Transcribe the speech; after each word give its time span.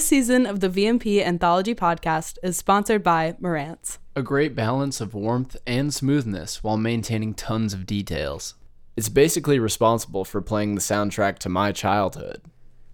This 0.00 0.06
season 0.06 0.46
of 0.46 0.60
the 0.60 0.70
VMP 0.70 1.22
Anthology 1.22 1.74
podcast 1.74 2.38
is 2.42 2.56
sponsored 2.56 3.02
by 3.02 3.34
Marantz. 3.38 3.98
A 4.16 4.22
great 4.22 4.54
balance 4.54 4.98
of 4.98 5.12
warmth 5.12 5.58
and 5.66 5.92
smoothness 5.92 6.64
while 6.64 6.78
maintaining 6.78 7.34
tons 7.34 7.74
of 7.74 7.84
details. 7.84 8.54
It's 8.96 9.10
basically 9.10 9.58
responsible 9.58 10.24
for 10.24 10.40
playing 10.40 10.74
the 10.74 10.80
soundtrack 10.80 11.38
to 11.40 11.50
my 11.50 11.70
childhood. 11.72 12.40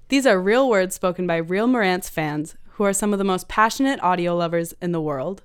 These 0.09 0.27
are 0.27 0.41
real 0.41 0.69
words 0.69 0.97
spoken 0.97 1.29
by 1.29 1.37
real 1.37 1.69
Marantz 1.69 2.11
fans 2.11 2.57
who 2.71 2.83
are 2.83 2.93
some 2.93 3.13
of 3.13 3.21
the 3.21 3.25
most 3.25 3.47
passionate 3.47 4.03
audio 4.03 4.35
lovers 4.35 4.75
in 4.83 4.91
the 4.91 5.01
world. 5.01 5.45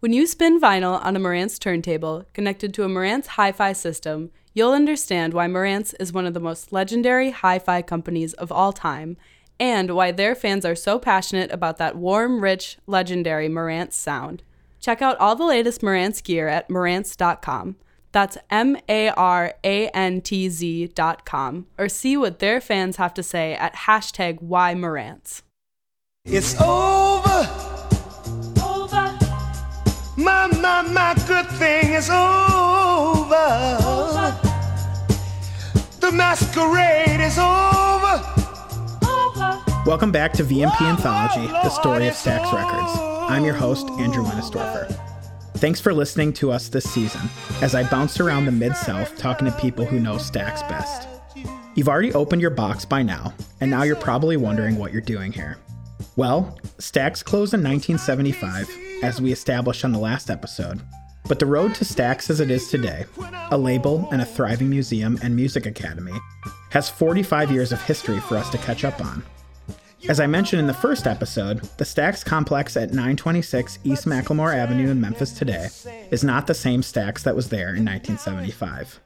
When 0.00 0.14
you 0.14 0.26
spin 0.26 0.58
vinyl 0.58 0.98
on 1.04 1.14
a 1.14 1.20
Marantz 1.20 1.58
turntable 1.58 2.24
connected 2.32 2.72
to 2.72 2.84
a 2.84 2.88
Marantz 2.88 3.26
hi 3.26 3.52
fi 3.52 3.74
system, 3.74 4.30
you'll 4.54 4.72
understand 4.72 5.34
why 5.34 5.46
Marantz 5.46 5.94
is 6.00 6.10
one 6.10 6.24
of 6.24 6.32
the 6.32 6.40
most 6.40 6.72
legendary 6.72 7.32
hi 7.32 7.58
fi 7.58 7.82
companies 7.82 8.32
of 8.32 8.50
all 8.50 8.72
time 8.72 9.18
and 9.60 9.94
why 9.94 10.10
their 10.12 10.34
fans 10.34 10.64
are 10.64 10.74
so 10.74 10.98
passionate 10.98 11.52
about 11.52 11.78
that 11.78 11.96
warm, 11.96 12.42
rich, 12.42 12.78
legendary 12.86 13.48
Marantz 13.48 13.92
sound. 13.92 14.42
Check 14.80 15.00
out 15.00 15.16
all 15.18 15.36
the 15.36 15.44
latest 15.44 15.80
Marantz 15.80 16.22
gear 16.22 16.48
at 16.48 16.68
marantz.com. 16.68 17.76
That's 18.10 18.36
M 18.50 18.76
A 18.88 19.08
R 19.10 19.54
A 19.64 19.88
N 19.88 20.20
T 20.20 20.48
Z.com. 20.48 21.66
Or 21.78 21.88
see 21.88 22.16
what 22.16 22.40
their 22.40 22.60
fans 22.60 22.96
have 22.96 23.14
to 23.14 23.22
say 23.22 23.54
at 23.54 23.74
hashtag 23.74 24.42
Why. 24.42 24.74
It's 26.24 26.60
over. 26.60 27.48
Over, 28.62 29.18
My, 30.16 30.46
my, 30.60 30.82
my 30.82 31.14
good 31.26 31.46
thing 31.52 31.94
is 31.94 32.10
over. 32.10 33.34
over, 33.86 34.38
The 36.00 36.12
masquerade 36.12 37.20
is 37.20 37.38
over. 37.38 38.31
Welcome 39.84 40.12
back 40.12 40.32
to 40.34 40.44
VMP 40.44 40.80
Anthology, 40.82 41.44
the 41.48 41.68
story 41.68 42.06
of 42.06 42.14
Stax 42.14 42.52
Records. 42.52 43.00
I'm 43.28 43.44
your 43.44 43.54
host, 43.54 43.88
Andrew 43.98 44.22
Winistorfer. 44.22 44.88
Thanks 45.54 45.80
for 45.80 45.92
listening 45.92 46.32
to 46.34 46.52
us 46.52 46.68
this 46.68 46.88
season 46.88 47.22
as 47.62 47.74
I 47.74 47.82
bounce 47.90 48.20
around 48.20 48.44
the 48.44 48.52
Mid 48.52 48.76
South 48.76 49.18
talking 49.18 49.44
to 49.50 49.58
people 49.58 49.84
who 49.84 49.98
know 49.98 50.14
Stax 50.14 50.66
best. 50.68 51.08
You've 51.74 51.88
already 51.88 52.14
opened 52.14 52.40
your 52.40 52.52
box 52.52 52.84
by 52.84 53.02
now, 53.02 53.34
and 53.60 53.72
now 53.72 53.82
you're 53.82 53.96
probably 53.96 54.36
wondering 54.36 54.76
what 54.76 54.92
you're 54.92 55.02
doing 55.02 55.32
here. 55.32 55.58
Well, 56.14 56.56
Stax 56.78 57.24
closed 57.24 57.52
in 57.52 57.64
1975, 57.64 58.70
as 59.02 59.20
we 59.20 59.32
established 59.32 59.84
on 59.84 59.90
the 59.90 59.98
last 59.98 60.30
episode, 60.30 60.80
but 61.26 61.40
the 61.40 61.46
road 61.46 61.74
to 61.74 61.84
Stax 61.84 62.30
as 62.30 62.38
it 62.38 62.52
is 62.52 62.68
today, 62.68 63.04
a 63.50 63.58
label 63.58 64.08
and 64.12 64.22
a 64.22 64.26
thriving 64.26 64.70
museum 64.70 65.18
and 65.24 65.34
music 65.34 65.66
academy, 65.66 66.14
has 66.70 66.88
45 66.88 67.50
years 67.50 67.72
of 67.72 67.82
history 67.82 68.20
for 68.20 68.36
us 68.36 68.48
to 68.50 68.58
catch 68.58 68.84
up 68.84 69.04
on. 69.04 69.24
As 70.08 70.18
I 70.18 70.26
mentioned 70.26 70.58
in 70.58 70.66
the 70.66 70.74
first 70.74 71.06
episode, 71.06 71.60
the 71.78 71.84
Stax 71.84 72.24
complex 72.24 72.76
at 72.76 72.90
926 72.90 73.78
East 73.84 74.04
McLemore 74.04 74.54
Avenue 74.54 74.90
in 74.90 75.00
Memphis 75.00 75.32
today 75.32 75.68
is 76.10 76.24
not 76.24 76.48
the 76.48 76.54
same 76.54 76.80
Stax 76.80 77.22
that 77.22 77.36
was 77.36 77.50
there 77.50 77.68
in 77.68 77.84
1975. 77.84 79.00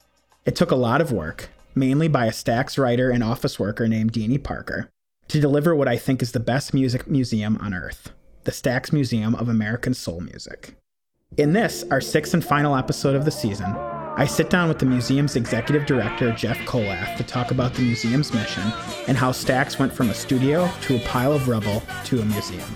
It 0.46 0.56
took 0.56 0.70
a 0.70 0.76
lot 0.76 1.02
of 1.02 1.12
work, 1.12 1.50
mainly 1.74 2.08
by 2.08 2.26
a 2.26 2.30
Stax 2.30 2.78
writer 2.78 3.10
and 3.10 3.22
office 3.22 3.58
worker 3.58 3.86
named 3.86 4.12
Deanie 4.14 4.42
Parker, 4.42 4.90
to 5.28 5.40
deliver 5.40 5.74
what 5.74 5.88
I 5.88 5.98
think 5.98 6.22
is 6.22 6.32
the 6.32 6.40
best 6.40 6.72
music 6.72 7.06
museum 7.06 7.58
on 7.60 7.74
earth 7.74 8.12
the 8.44 8.52
Stax 8.52 8.92
Museum 8.92 9.34
of 9.34 9.48
American 9.48 9.92
Soul 9.92 10.20
Music. 10.20 10.76
In 11.36 11.52
this, 11.52 11.84
our 11.90 12.00
sixth 12.00 12.32
and 12.32 12.44
final 12.44 12.76
episode 12.76 13.16
of 13.16 13.24
the 13.24 13.32
season, 13.32 13.74
I 14.18 14.24
sit 14.24 14.48
down 14.48 14.68
with 14.68 14.78
the 14.78 14.86
museum's 14.86 15.36
executive 15.36 15.84
director, 15.84 16.32
Jeff 16.32 16.56
Kollath, 16.60 17.18
to 17.18 17.22
talk 17.22 17.50
about 17.50 17.74
the 17.74 17.82
museum's 17.82 18.32
mission 18.32 18.62
and 19.08 19.16
how 19.16 19.30
Stax 19.30 19.78
went 19.78 19.92
from 19.92 20.08
a 20.08 20.14
studio 20.14 20.70
to 20.82 20.96
a 20.96 21.00
pile 21.00 21.34
of 21.34 21.48
rubble 21.48 21.82
to 22.04 22.22
a 22.22 22.24
museum. 22.24 22.66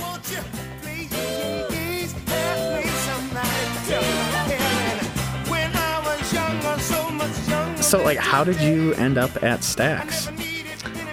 Won't 0.00 0.30
you 0.30 0.38
please 0.80 1.12
help 1.12 1.70
me 2.80 2.82
somebody? 2.86 4.56
When 5.50 5.70
I 5.76 6.02
was 6.02 6.32
younger, 6.32 6.78
so 6.80 7.10
much 7.10 7.48
younger. 7.48 7.82
So, 7.82 8.02
like, 8.02 8.16
how 8.18 8.44
did 8.44 8.58
you 8.58 8.94
end 8.94 9.18
up 9.18 9.42
at 9.42 9.60
Stax? 9.60 10.30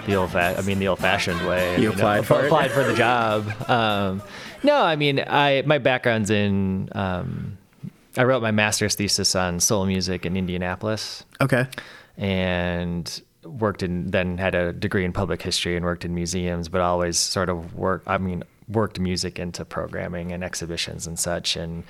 the 0.06 0.14
old 0.16 0.30
fa- 0.30 0.54
I 0.58 0.62
mean 0.62 0.78
the 0.78 0.88
old 0.88 0.98
fashioned 0.98 1.46
way. 1.46 1.78
You 1.78 1.90
applied 1.90 2.26
for 2.26 2.42
it? 2.44 2.70
for 2.70 2.84
the 2.84 2.94
job. 2.94 3.46
Um, 3.68 4.22
no, 4.62 4.82
I 4.82 4.96
mean 4.96 5.22
I 5.26 5.62
my 5.66 5.76
background's 5.76 6.30
in 6.30 6.88
um, 6.92 7.49
I 8.20 8.24
wrote 8.24 8.42
my 8.42 8.50
master's 8.50 8.94
thesis 8.96 9.34
on 9.34 9.60
soul 9.60 9.86
music 9.86 10.26
in 10.26 10.36
Indianapolis 10.36 11.24
Okay. 11.40 11.66
and 12.18 13.22
worked 13.44 13.82
in 13.82 14.10
then 14.10 14.36
had 14.36 14.54
a 14.54 14.74
degree 14.74 15.06
in 15.06 15.12
public 15.14 15.40
history 15.40 15.74
and 15.74 15.86
worked 15.86 16.04
in 16.04 16.14
museums, 16.14 16.68
but 16.68 16.82
always 16.82 17.18
sort 17.18 17.48
of 17.48 17.74
work 17.74 18.02
I 18.06 18.18
mean 18.18 18.44
worked 18.68 19.00
music 19.00 19.38
into 19.38 19.64
programming 19.64 20.32
and 20.32 20.44
exhibitions 20.44 21.06
and 21.06 21.18
such 21.18 21.56
and 21.56 21.82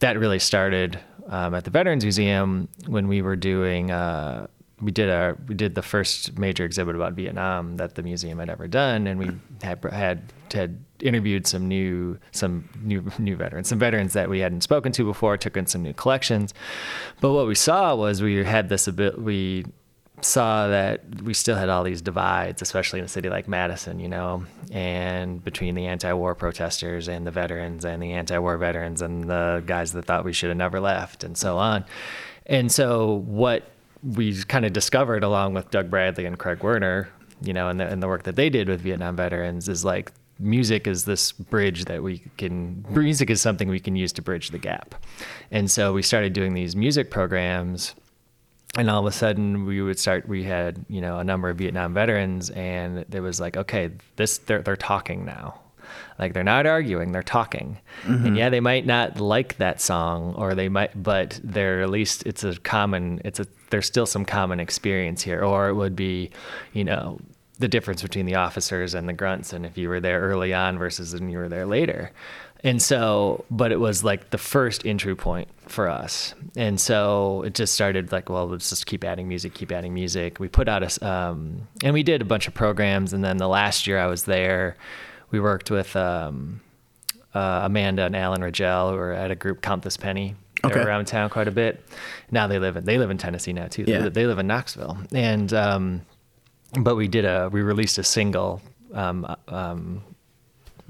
that 0.00 0.18
really 0.18 0.38
started 0.38 0.98
um, 1.28 1.54
at 1.54 1.64
the 1.64 1.70
Veterans 1.70 2.04
Museum 2.04 2.68
when 2.86 3.08
we 3.08 3.22
were 3.22 3.36
doing 3.36 3.90
uh, 3.90 4.46
we 4.84 4.92
did 4.92 5.08
a 5.08 5.36
we 5.48 5.54
did 5.54 5.74
the 5.74 5.82
first 5.82 6.38
major 6.38 6.64
exhibit 6.64 6.94
about 6.94 7.14
Vietnam 7.14 7.78
that 7.78 7.94
the 7.94 8.02
museum 8.02 8.38
had 8.38 8.50
ever 8.50 8.68
done, 8.68 9.06
and 9.06 9.18
we 9.18 9.30
had 9.62 9.82
had 9.84 10.32
had 10.52 10.84
interviewed 11.00 11.46
some 11.46 11.66
new 11.66 12.18
some 12.32 12.68
new 12.82 13.02
new 13.18 13.34
veterans, 13.34 13.68
some 13.68 13.78
veterans 13.78 14.12
that 14.12 14.28
we 14.28 14.40
hadn't 14.40 14.60
spoken 14.60 14.92
to 14.92 15.04
before, 15.04 15.36
took 15.38 15.56
in 15.56 15.66
some 15.66 15.82
new 15.82 15.94
collections. 15.94 16.52
But 17.20 17.32
what 17.32 17.46
we 17.46 17.54
saw 17.54 17.94
was 17.94 18.22
we 18.22 18.44
had 18.44 18.68
this 18.68 18.86
bit 18.88 19.18
we 19.20 19.64
saw 20.20 20.68
that 20.68 21.22
we 21.22 21.34
still 21.34 21.56
had 21.56 21.68
all 21.68 21.82
these 21.82 22.00
divides, 22.00 22.62
especially 22.62 22.98
in 22.98 23.04
a 23.04 23.08
city 23.08 23.28
like 23.28 23.48
Madison, 23.48 23.98
you 23.98 24.08
know, 24.08 24.44
and 24.70 25.42
between 25.42 25.74
the 25.74 25.86
anti-war 25.86 26.34
protesters 26.34 27.08
and 27.08 27.26
the 27.26 27.30
veterans 27.30 27.84
and 27.84 28.02
the 28.02 28.12
anti-war 28.12 28.56
veterans 28.56 29.02
and 29.02 29.24
the 29.24 29.62
guys 29.66 29.92
that 29.92 30.04
thought 30.04 30.24
we 30.24 30.32
should 30.32 30.50
have 30.50 30.56
never 30.56 30.78
left 30.78 31.24
and 31.24 31.36
so 31.36 31.58
on. 31.58 31.84
And 32.46 32.70
so 32.70 33.24
what 33.26 33.68
we 34.04 34.42
kind 34.44 34.64
of 34.64 34.72
discovered 34.72 35.24
along 35.24 35.54
with 35.54 35.70
Doug 35.70 35.90
Bradley 35.90 36.26
and 36.26 36.38
Craig 36.38 36.62
Werner, 36.62 37.08
you 37.42 37.52
know, 37.52 37.68
and 37.68 37.80
the, 37.80 37.86
and 37.86 38.02
the 38.02 38.06
work 38.06 38.24
that 38.24 38.36
they 38.36 38.50
did 38.50 38.68
with 38.68 38.80
Vietnam 38.80 39.16
veterans 39.16 39.68
is 39.68 39.84
like 39.84 40.12
music 40.38 40.86
is 40.86 41.04
this 41.04 41.32
bridge 41.32 41.84
that 41.84 42.02
we 42.02 42.22
can 42.36 42.84
music 42.90 43.30
is 43.30 43.40
something 43.40 43.68
we 43.68 43.78
can 43.80 43.94
use 43.96 44.12
to 44.12 44.22
bridge 44.22 44.50
the 44.50 44.58
gap. 44.58 44.94
And 45.50 45.70
so 45.70 45.92
we 45.92 46.02
started 46.02 46.32
doing 46.32 46.54
these 46.54 46.74
music 46.74 47.10
programs 47.10 47.94
and 48.76 48.90
all 48.90 49.00
of 49.00 49.06
a 49.06 49.16
sudden 49.16 49.66
we 49.66 49.80
would 49.80 49.98
start 49.98 50.28
we 50.28 50.42
had 50.42 50.84
you 50.88 51.00
know 51.00 51.18
a 51.18 51.24
number 51.24 51.48
of 51.48 51.56
vietnam 51.56 51.94
veterans 51.94 52.50
and 52.50 53.04
it 53.12 53.20
was 53.20 53.40
like 53.40 53.56
okay 53.56 53.90
this 54.16 54.38
they're, 54.38 54.62
they're 54.62 54.76
talking 54.76 55.24
now. 55.24 55.60
Like 56.18 56.32
they're 56.32 56.42
not 56.44 56.66
arguing 56.66 57.12
they're 57.12 57.22
talking. 57.22 57.78
And 58.04 58.18
mm-hmm. 58.20 58.36
yeah 58.36 58.48
they 58.50 58.60
might 58.60 58.86
not 58.86 59.20
like 59.20 59.56
that 59.58 59.80
song 59.80 60.34
or 60.34 60.54
they 60.54 60.68
might 60.68 61.00
but 61.00 61.40
they're 61.44 61.82
at 61.82 61.90
least 61.90 62.26
it's 62.26 62.42
a 62.42 62.56
common 62.56 63.20
it's 63.24 63.38
a 63.38 63.46
there's 63.74 63.86
still 63.86 64.06
some 64.06 64.24
common 64.24 64.60
experience 64.60 65.20
here 65.20 65.42
or 65.42 65.68
it 65.68 65.74
would 65.74 65.96
be 65.96 66.30
you 66.74 66.84
know 66.84 67.18
the 67.58 67.66
difference 67.66 68.02
between 68.02 68.24
the 68.24 68.36
officers 68.36 68.94
and 68.94 69.08
the 69.08 69.12
grunts 69.12 69.52
and 69.52 69.66
if 69.66 69.76
you 69.76 69.88
were 69.88 69.98
there 69.98 70.20
early 70.20 70.54
on 70.54 70.78
versus 70.78 71.12
when 71.12 71.28
you 71.28 71.38
were 71.38 71.48
there 71.48 71.66
later. 71.66 72.12
And 72.62 72.80
so 72.80 73.44
but 73.50 73.72
it 73.72 73.80
was 73.80 74.04
like 74.04 74.30
the 74.30 74.38
first 74.38 74.86
entry 74.86 75.16
point 75.16 75.48
for 75.66 75.88
us. 75.88 76.36
And 76.56 76.80
so 76.80 77.42
it 77.42 77.54
just 77.54 77.74
started 77.74 78.12
like 78.12 78.28
well 78.28 78.46
let's 78.46 78.70
just 78.70 78.86
keep 78.86 79.02
adding 79.02 79.26
music 79.26 79.54
keep 79.54 79.72
adding 79.72 79.92
music. 79.92 80.38
We 80.38 80.46
put 80.46 80.68
out 80.68 80.84
a, 80.84 81.04
um, 81.04 81.66
and 81.82 81.92
we 81.94 82.04
did 82.04 82.22
a 82.22 82.24
bunch 82.24 82.46
of 82.46 82.54
programs. 82.54 83.12
And 83.12 83.24
then 83.24 83.38
the 83.38 83.48
last 83.48 83.88
year 83.88 83.98
i 83.98 84.06
was 84.06 84.22
there 84.22 84.76
we 85.32 85.40
worked 85.40 85.68
with 85.68 85.96
um, 85.96 86.60
uh, 87.34 87.62
amanda 87.64 88.04
and 88.04 88.14
alan 88.14 88.40
Rogel, 88.40 88.90
who 88.90 88.96
were 88.98 89.12
at 89.12 89.32
a 89.32 89.34
group 89.34 89.62
count 89.62 89.82
this 89.82 89.96
penny 89.96 90.36
they 90.68 90.74
were 90.74 90.80
Okay. 90.80 90.88
around 90.88 91.06
town 91.06 91.30
quite 91.30 91.48
a 91.48 91.50
bit 91.52 91.84
now 92.30 92.46
they 92.46 92.58
live 92.58 92.76
in 92.76 92.84
they 92.84 92.98
live 92.98 93.10
in 93.10 93.18
tennessee 93.18 93.52
now 93.52 93.66
too 93.66 93.84
Yeah. 93.86 94.02
they, 94.02 94.08
they 94.10 94.26
live 94.26 94.38
in 94.38 94.46
knoxville 94.46 94.98
and 95.12 95.52
um, 95.52 96.02
but 96.80 96.96
we 96.96 97.08
did 97.08 97.24
a 97.24 97.48
we 97.52 97.62
released 97.62 97.98
a 97.98 98.04
single 98.04 98.60
um, 98.92 99.26
um, 99.48 100.02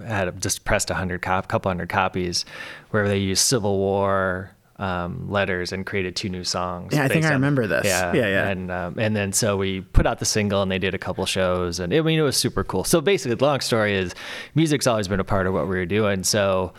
had 0.04 0.40
just 0.42 0.64
pressed 0.64 0.90
a 0.90 0.94
hundred 0.94 1.22
cop 1.22 1.48
couple 1.48 1.70
hundred 1.70 1.88
copies 1.88 2.44
where 2.90 3.06
they 3.08 3.18
used 3.18 3.42
civil 3.44 3.78
war 3.78 4.50
um, 4.76 5.30
letters 5.30 5.70
and 5.72 5.86
created 5.86 6.16
two 6.16 6.28
new 6.28 6.42
songs 6.42 6.92
Yeah, 6.94 7.04
I 7.04 7.08
think 7.08 7.24
I 7.24 7.32
remember 7.32 7.68
this. 7.68 7.84
yeah 7.86 8.12
Yeah, 8.12 8.26
yeah. 8.26 8.48
and 8.48 8.70
um, 8.72 8.98
and 8.98 9.14
then 9.14 9.32
so 9.32 9.56
we 9.56 9.82
put 9.82 10.04
out 10.04 10.18
the 10.18 10.24
single 10.24 10.62
and 10.62 10.70
they 10.70 10.80
did 10.80 10.94
a 10.94 10.98
couple 10.98 11.24
shows 11.26 11.78
and 11.78 11.92
it, 11.92 11.98
I 12.00 12.02
mean 12.02 12.18
it 12.18 12.22
was 12.22 12.36
super 12.36 12.64
cool 12.64 12.82
so 12.82 13.00
basically 13.00 13.36
the 13.36 13.44
long 13.44 13.60
story 13.60 13.94
is 13.94 14.14
music's 14.56 14.88
always 14.88 15.06
been 15.06 15.20
a 15.20 15.24
part 15.24 15.46
of 15.46 15.54
what 15.54 15.68
we 15.68 15.76
were 15.76 15.86
doing 15.86 16.24
so 16.24 16.72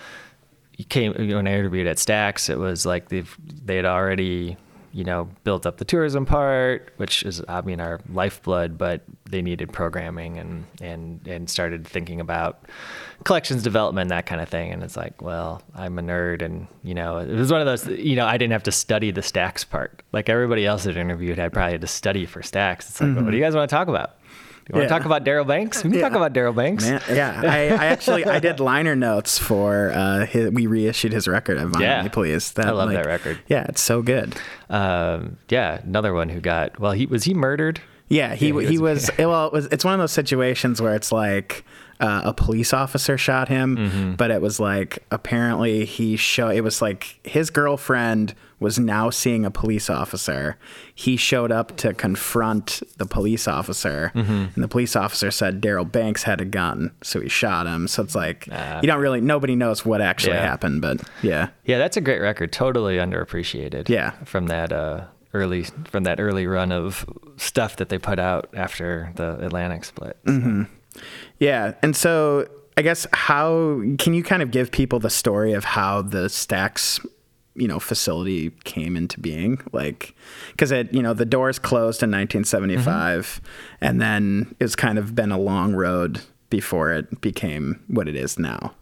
came 0.83 1.13
when 1.13 1.47
I 1.47 1.53
interviewed 1.53 1.87
at 1.87 1.97
Stax, 1.97 2.49
it 2.49 2.57
was 2.57 2.85
like 2.85 3.09
they've 3.09 3.35
they 3.63 3.77
had 3.77 3.85
already 3.85 4.57
you 4.91 5.03
know 5.03 5.29
built 5.43 5.65
up 5.65 5.77
the 5.77 5.85
tourism 5.85 6.25
part, 6.25 6.93
which 6.97 7.23
is 7.23 7.41
I 7.47 7.61
mean 7.61 7.81
our 7.81 7.99
lifeblood, 8.11 8.77
but 8.77 9.01
they 9.29 9.41
needed 9.41 9.71
programming 9.73 10.37
and 10.37 10.65
and 10.81 11.27
and 11.27 11.49
started 11.49 11.85
thinking 11.85 12.21
about 12.21 12.63
collections 13.25 13.61
development 13.61 14.09
that 14.09 14.25
kind 14.25 14.41
of 14.41 14.47
thing. 14.47 14.71
And 14.71 14.83
it's 14.83 14.95
like, 14.95 15.21
well, 15.21 15.61
I'm 15.75 15.99
a 15.99 16.01
nerd, 16.01 16.41
and 16.41 16.67
you 16.83 16.93
know 16.93 17.17
it 17.17 17.29
was 17.29 17.51
one 17.51 17.59
of 17.59 17.67
those 17.67 17.87
you 17.87 18.15
know 18.15 18.25
I 18.25 18.37
didn't 18.37 18.53
have 18.53 18.63
to 18.63 18.71
study 18.71 19.11
the 19.11 19.21
Stax 19.21 19.67
part 19.67 20.01
like 20.13 20.29
everybody 20.29 20.65
else 20.65 20.85
that 20.85 20.95
interviewed 20.95 21.37
had 21.37 21.51
probably 21.51 21.73
had 21.73 21.81
to 21.81 21.87
study 21.87 22.25
for 22.25 22.41
Stax. 22.41 22.89
It's 22.89 23.01
like, 23.01 23.09
what 23.09 23.15
do 23.15 23.21
mm-hmm. 23.21 23.33
you 23.33 23.41
guys 23.41 23.55
want 23.55 23.69
to 23.69 23.75
talk 23.75 23.89
about? 23.89 24.17
You 24.67 24.73
want 24.73 24.83
Yeah. 24.83 24.87
to 24.87 24.99
talk 24.99 25.05
about 25.05 25.23
Darrell 25.23 25.45
Banks? 25.45 25.83
We 25.83 25.91
can 25.91 25.99
talk 26.01 26.13
about 26.13 26.33
Darrell 26.33 26.53
Banks. 26.53 26.83
Man, 26.85 26.99
yeah, 27.09 27.39
I, 27.43 27.67
I 27.69 27.85
actually 27.85 28.25
I 28.25 28.39
did 28.39 28.59
liner 28.59 28.95
notes 28.95 29.37
for 29.37 29.91
uh, 29.93 30.25
his, 30.25 30.49
we 30.51 30.65
reissued 30.65 31.13
his 31.13 31.27
record 31.27 31.57
at 31.57 31.67
Violently 31.67 31.83
Yeah. 31.85 32.07
Please. 32.07 32.53
I 32.57 32.71
love 32.71 32.89
that 32.91 33.05
record. 33.05 33.39
Yeah, 33.47 33.65
it's 33.69 33.81
so 33.81 34.01
good. 34.01 34.35
Um, 34.69 35.37
yeah, 35.49 35.81
another 35.83 36.13
one 36.13 36.29
who 36.29 36.39
got 36.41 36.79
well. 36.79 36.93
He 36.93 37.05
was 37.05 37.25
he 37.25 37.33
murdered. 37.35 37.79
Yeah, 38.07 38.33
he 38.35 38.47
Yeah, 38.49 38.59
he 38.61 38.67
he 38.67 38.77
was- 38.79 39.09
was 39.09 39.11
well. 39.19 39.47
It 39.47 39.53
was 39.53 39.65
it's 39.67 39.85
one 39.85 39.93
of 39.93 39.99
those 39.99 40.11
situations 40.13 40.81
where 40.81 40.95
it's 40.95 41.11
like 41.11 41.63
uh, 41.99 42.21
a 42.25 42.33
police 42.33 42.73
officer 42.73 43.17
shot 43.17 43.47
him, 43.47 43.77
Mm-hmm. 43.77 44.13
but 44.15 44.31
it 44.31 44.41
was 44.41 44.59
like 44.59 45.05
apparently 45.11 45.85
he 45.85 46.15
show 46.17 46.49
it 46.49 46.61
was 46.61 46.81
like 46.81 47.19
his 47.23 47.49
girlfriend 47.49 48.33
was 48.59 48.79
now 48.79 49.09
seeing 49.09 49.45
a 49.45 49.51
police 49.51 49.89
officer. 49.89 50.57
He 50.93 51.17
showed 51.17 51.51
up 51.51 51.75
to 51.77 51.93
confront 51.93 52.81
the 52.97 53.05
police 53.05 53.47
officer, 53.47 54.11
Mm-hmm. 54.15 54.31
and 54.55 54.63
the 54.63 54.67
police 54.67 54.95
officer 54.95 55.29
said 55.31 55.61
Darrell 55.61 55.85
Banks 55.85 56.23
had 56.23 56.41
a 56.41 56.45
gun, 56.45 56.91
so 57.01 57.19
he 57.21 57.29
shot 57.29 57.65
him. 57.67 57.87
So 57.87 58.03
it's 58.03 58.15
like 58.15 58.47
Ah. 58.51 58.79
you 58.81 58.87
don't 58.87 58.99
really 59.01 59.21
nobody 59.21 59.55
knows 59.55 59.85
what 59.85 60.01
actually 60.01 60.33
Yeah. 60.33 60.47
happened, 60.47 60.81
but 60.81 61.01
yeah, 61.21 61.49
Yeah, 61.65 61.77
that's 61.77 61.97
a 61.97 62.01
great 62.01 62.19
record. 62.21 62.51
Totally 62.51 62.97
underappreciated. 62.97 63.89
Yeah. 63.89 64.11
from 64.25 64.47
that 64.47 64.71
uh, 64.71 65.05
early 65.33 65.63
from 65.89 66.03
that 66.03 66.19
early 66.19 66.47
run 66.47 66.71
of 66.71 67.05
stuff 67.37 67.75
that 67.77 67.89
they 67.89 67.97
put 67.97 68.19
out 68.19 68.49
after 68.55 69.11
the 69.15 69.37
Atlantic 69.45 69.83
split. 69.83 70.17
Mm-hmm. 70.25 70.63
Yeah, 71.39 71.73
and 71.81 71.95
so 71.95 72.47
I 72.77 72.81
guess 72.81 73.07
how 73.13 73.81
can 73.97 74.13
you 74.13 74.23
kind 74.23 74.41
of 74.41 74.51
give 74.51 74.71
people 74.71 74.99
the 74.99 75.09
story 75.09 75.53
of 75.53 75.63
how 75.63 76.01
the 76.01 76.27
Stax, 76.27 77.05
you 77.55 77.67
know, 77.67 77.79
facility 77.79 78.51
came 78.63 78.97
into 78.97 79.19
being? 79.19 79.61
Like, 79.71 80.13
because 80.51 80.71
it, 80.71 80.93
you 80.93 81.01
know, 81.01 81.13
the 81.13 81.25
doors 81.25 81.59
closed 81.59 82.03
in 82.03 82.11
1975, 82.11 83.41
and 83.81 84.01
then 84.01 84.55
it's 84.59 84.75
kind 84.75 84.97
of 84.97 85.15
been 85.15 85.31
a 85.31 85.39
long 85.39 85.73
road 85.73 86.21
before 86.49 86.91
it 86.91 87.21
became 87.21 87.81
what 87.87 88.07
it 88.07 88.15
is 88.15 88.37
now. 88.37 88.73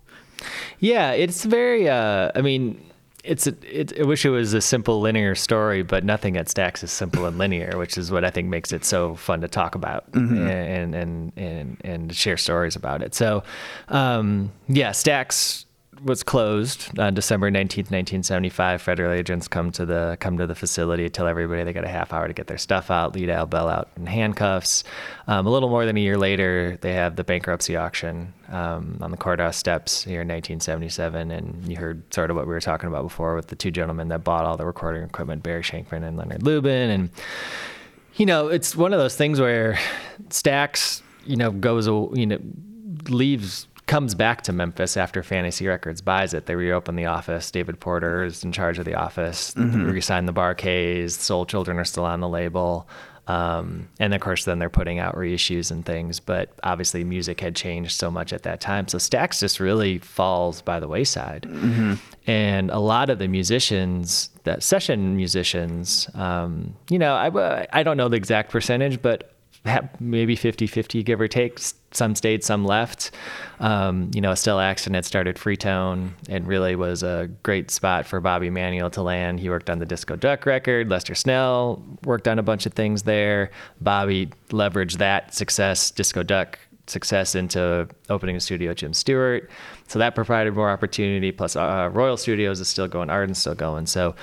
Yeah, 0.79 1.11
it's 1.11 1.45
very. 1.45 1.87
Uh, 1.87 2.31
I 2.35 2.41
mean, 2.41 2.79
it's. 3.23 3.47
A, 3.47 3.55
it, 3.63 3.99
I 3.99 4.03
wish 4.03 4.25
it 4.25 4.29
was 4.29 4.53
a 4.53 4.61
simple 4.61 5.01
linear 5.01 5.35
story, 5.35 5.83
but 5.83 6.03
nothing 6.03 6.37
at 6.37 6.47
Stax 6.47 6.83
is 6.83 6.91
simple 6.91 7.25
and 7.25 7.37
linear, 7.37 7.77
which 7.77 7.97
is 7.97 8.11
what 8.11 8.23
I 8.23 8.29
think 8.29 8.49
makes 8.49 8.71
it 8.71 8.85
so 8.85 9.15
fun 9.15 9.41
to 9.41 9.47
talk 9.47 9.75
about 9.75 10.05
and, 10.13 10.93
and 10.95 11.31
and 11.35 11.77
and 11.83 12.15
share 12.15 12.37
stories 12.37 12.75
about 12.75 13.01
it. 13.01 13.15
So, 13.15 13.43
um, 13.89 14.51
yeah, 14.67 14.91
Stax 14.91 15.65
was 16.03 16.23
closed 16.23 16.97
on 16.99 17.13
December 17.13 17.49
19th, 17.49 17.89
1975. 17.91 18.81
Federal 18.81 19.11
agents 19.11 19.47
come 19.47 19.71
to 19.71 19.85
the 19.85 20.17
come 20.19 20.37
to 20.37 20.45
the 20.45 20.55
facility, 20.55 21.09
tell 21.09 21.27
everybody 21.27 21.63
they 21.63 21.73
got 21.73 21.83
a 21.83 21.89
half 21.89 22.13
hour 22.13 22.27
to 22.27 22.33
get 22.33 22.47
their 22.47 22.57
stuff 22.57 22.91
out, 22.91 23.15
lead 23.15 23.29
Al 23.29 23.45
Bell 23.45 23.69
out 23.69 23.89
in 23.95 24.05
handcuffs. 24.05 24.83
Um, 25.27 25.47
a 25.47 25.49
little 25.49 25.69
more 25.69 25.85
than 25.85 25.97
a 25.97 25.99
year 25.99 26.17
later, 26.17 26.77
they 26.81 26.93
have 26.93 27.15
the 27.15 27.23
bankruptcy 27.23 27.75
auction 27.75 28.33
um, 28.49 28.97
on 29.01 29.11
the 29.11 29.17
courthouse 29.17 29.57
steps 29.57 30.03
here 30.03 30.21
in 30.21 30.27
1977, 30.27 31.31
and 31.31 31.67
you 31.67 31.77
heard 31.77 32.13
sort 32.13 32.29
of 32.29 32.35
what 32.35 32.47
we 32.47 32.53
were 32.53 32.61
talking 32.61 32.89
about 32.89 33.03
before 33.03 33.35
with 33.35 33.47
the 33.47 33.55
two 33.55 33.71
gentlemen 33.71 34.09
that 34.09 34.23
bought 34.23 34.45
all 34.45 34.57
the 34.57 34.65
recording 34.65 35.03
equipment, 35.03 35.43
Barry 35.43 35.63
Shankman 35.63 36.03
and 36.03 36.17
Leonard 36.17 36.43
Lubin, 36.43 36.89
and 36.89 37.09
you 38.15 38.25
know, 38.25 38.47
it's 38.47 38.75
one 38.75 38.93
of 38.93 38.99
those 38.99 39.15
things 39.15 39.39
where 39.39 39.79
Stax, 40.29 41.01
you 41.25 41.35
know, 41.35 41.51
goes, 41.51 41.87
you 41.87 42.25
know, 42.25 42.39
leaves, 43.09 43.67
comes 43.93 44.15
back 44.15 44.41
to 44.41 44.51
Memphis 44.51 44.97
after 44.97 45.21
Fantasy 45.21 45.67
Records 45.67 46.01
buys 46.01 46.33
it. 46.33 46.47
They 46.47 46.55
reopen 46.55 46.95
the 46.95 47.05
office. 47.05 47.51
David 47.51 47.79
Porter 47.79 48.23
is 48.23 48.43
in 48.43 48.51
charge 48.51 48.79
of 48.79 48.85
the 48.85 48.95
office. 48.95 49.53
They 49.53 49.61
Re-sign 49.61 50.25
the 50.25 50.31
Bar-Kays. 50.31 51.15
Soul 51.15 51.45
Children 51.45 51.77
are 51.77 51.85
still 51.85 52.05
on 52.05 52.19
the 52.19 52.27
label. 52.27 52.89
Um, 53.27 53.87
and 53.99 54.15
of 54.15 54.19
course, 54.19 54.45
then 54.45 54.57
they're 54.57 54.71
putting 54.71 54.97
out 54.97 55.13
reissues 55.13 55.69
and 55.69 55.85
things. 55.85 56.19
But 56.19 56.49
obviously, 56.63 57.03
music 57.03 57.39
had 57.39 57.55
changed 57.55 57.91
so 57.91 58.09
much 58.09 58.33
at 58.33 58.41
that 58.41 58.59
time. 58.61 58.87
So 58.87 58.97
Stax 58.97 59.39
just 59.39 59.59
really 59.59 59.99
falls 59.99 60.63
by 60.63 60.79
the 60.79 60.87
wayside. 60.87 61.45
And 62.25 62.71
a 62.71 62.79
lot 62.79 63.11
of 63.11 63.19
the 63.19 63.27
musicians, 63.27 64.31
that 64.43 64.63
session 64.63 65.15
musicians, 65.15 66.09
um, 66.15 66.75
you 66.89 66.97
know, 66.97 67.13
I, 67.13 67.67
I 67.71 67.83
don't 67.83 67.97
know 67.97 68.09
the 68.09 68.17
exact 68.17 68.49
percentage, 68.49 69.03
but 69.03 69.32
maybe 69.99 70.35
50 70.35 70.67
50, 70.67 71.03
give 71.03 71.21
or 71.21 71.27
take. 71.27 71.59
Some 71.91 72.15
stayed, 72.15 72.43
some 72.43 72.65
left. 72.65 73.11
Um, 73.59 74.09
you 74.13 74.21
know, 74.21 74.31
Estelle 74.31 74.59
Axton 74.59 74.93
had 74.93 75.05
started 75.05 75.35
Fretone 75.35 76.11
and 76.27 76.47
really 76.47 76.75
was 76.75 77.03
a 77.03 77.29
great 77.43 77.71
spot 77.71 78.05
for 78.05 78.19
Bobby 78.19 78.49
Manuel 78.49 78.89
to 78.91 79.01
land. 79.01 79.39
He 79.39 79.49
worked 79.49 79.69
on 79.69 79.79
the 79.79 79.85
Disco 79.85 80.15
Duck 80.15 80.45
record. 80.45 80.89
Lester 80.89 81.15
Snell 81.15 81.83
worked 82.03 82.27
on 82.27 82.39
a 82.39 82.43
bunch 82.43 82.65
of 82.65 82.73
things 82.73 83.03
there. 83.03 83.51
Bobby 83.79 84.31
leveraged 84.49 84.97
that 84.97 85.33
success, 85.33 85.91
Disco 85.91 86.23
Duck 86.23 86.59
success 86.87 87.35
into 87.35 87.87
opening 88.09 88.35
a 88.35 88.39
studio 88.39 88.73
Jim 88.73 88.93
Stewart. 88.93 89.49
So 89.87 89.99
that 89.99 90.15
provided 90.15 90.53
more 90.55 90.69
opportunity. 90.69 91.31
Plus, 91.31 91.55
uh, 91.55 91.89
Royal 91.93 92.17
Studios 92.17 92.59
is 92.59 92.67
still 92.67 92.87
going, 92.87 93.09
Ardent's 93.09 93.39
still 93.39 93.55
going. 93.55 93.85
So, 93.85 94.15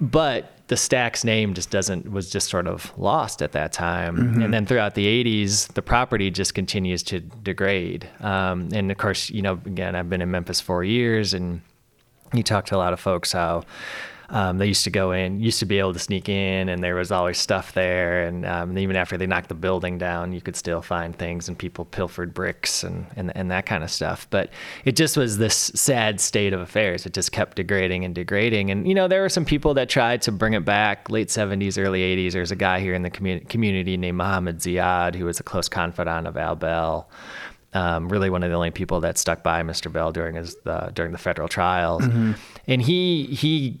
but 0.00 0.55
the 0.68 0.74
Stax 0.74 1.24
name 1.24 1.54
just 1.54 1.70
doesn't 1.70 2.10
was 2.10 2.28
just 2.28 2.48
sort 2.48 2.66
of 2.66 2.92
lost 2.98 3.40
at 3.40 3.52
that 3.52 3.72
time. 3.72 4.16
And 4.42 4.52
then 4.52 4.66
throughout 4.66 4.94
the 4.94 5.06
80s, 5.24 5.72
the 5.74 5.82
property 5.82 6.30
just 6.30 6.54
continues 6.54 7.02
to 7.04 7.20
degrade. 7.20 8.08
Um, 8.20 8.68
and 8.72 8.90
of 8.90 8.98
course, 8.98 9.30
you 9.30 9.42
know, 9.42 9.60
again, 9.64 9.94
I've 9.94 10.10
been 10.10 10.20
in 10.22 10.30
Memphis 10.30 10.60
four 10.60 10.82
years, 10.82 11.34
and 11.34 11.60
you 12.34 12.42
talk 12.42 12.66
to 12.66 12.76
a 12.76 12.78
lot 12.78 12.92
of 12.92 12.98
folks 12.98 13.32
how 13.32 13.62
um, 14.28 14.58
they 14.58 14.66
used 14.66 14.84
to 14.84 14.90
go 14.90 15.12
in, 15.12 15.40
used 15.40 15.60
to 15.60 15.66
be 15.66 15.78
able 15.78 15.92
to 15.92 15.98
sneak 15.98 16.28
in, 16.28 16.68
and 16.68 16.82
there 16.82 16.96
was 16.96 17.12
always 17.12 17.38
stuff 17.38 17.72
there. 17.74 18.24
And 18.24 18.44
um, 18.44 18.76
even 18.76 18.96
after 18.96 19.16
they 19.16 19.26
knocked 19.26 19.48
the 19.48 19.54
building 19.54 19.98
down, 19.98 20.32
you 20.32 20.40
could 20.40 20.56
still 20.56 20.82
find 20.82 21.16
things, 21.16 21.48
and 21.48 21.56
people 21.56 21.84
pilfered 21.84 22.34
bricks 22.34 22.82
and, 22.82 23.06
and 23.16 23.34
and 23.36 23.50
that 23.50 23.66
kind 23.66 23.84
of 23.84 23.90
stuff. 23.90 24.26
But 24.30 24.50
it 24.84 24.96
just 24.96 25.16
was 25.16 25.38
this 25.38 25.54
sad 25.54 26.20
state 26.20 26.52
of 26.52 26.60
affairs. 26.60 27.06
It 27.06 27.12
just 27.12 27.32
kept 27.32 27.56
degrading 27.56 28.04
and 28.04 28.14
degrading. 28.14 28.70
And 28.70 28.88
you 28.88 28.94
know, 28.94 29.06
there 29.08 29.22
were 29.22 29.28
some 29.28 29.44
people 29.44 29.74
that 29.74 29.88
tried 29.88 30.22
to 30.22 30.32
bring 30.32 30.54
it 30.54 30.64
back, 30.64 31.08
late 31.08 31.28
'70s, 31.28 31.82
early 31.82 32.00
'80s. 32.00 32.32
There's 32.32 32.50
a 32.50 32.56
guy 32.56 32.80
here 32.80 32.94
in 32.94 33.02
the 33.02 33.10
commu- 33.10 33.48
community 33.48 33.96
named 33.96 34.18
Mohammed 34.18 34.58
Ziad, 34.58 35.14
who 35.14 35.26
was 35.26 35.38
a 35.38 35.44
close 35.44 35.68
confidant 35.68 36.26
of 36.26 36.36
Al 36.36 36.56
Bell 36.56 37.08
um, 37.76 38.08
really 38.08 38.30
one 38.30 38.42
of 38.42 38.50
the 38.50 38.56
only 38.56 38.70
people 38.70 39.00
that 39.00 39.18
stuck 39.18 39.42
by 39.42 39.62
Mr. 39.62 39.92
Bell 39.92 40.10
during 40.10 40.36
his 40.36 40.56
uh, 40.64 40.90
during 40.94 41.12
the 41.12 41.18
federal 41.18 41.46
trials, 41.46 42.04
and 42.66 42.80
he 42.80 43.26
he 43.26 43.78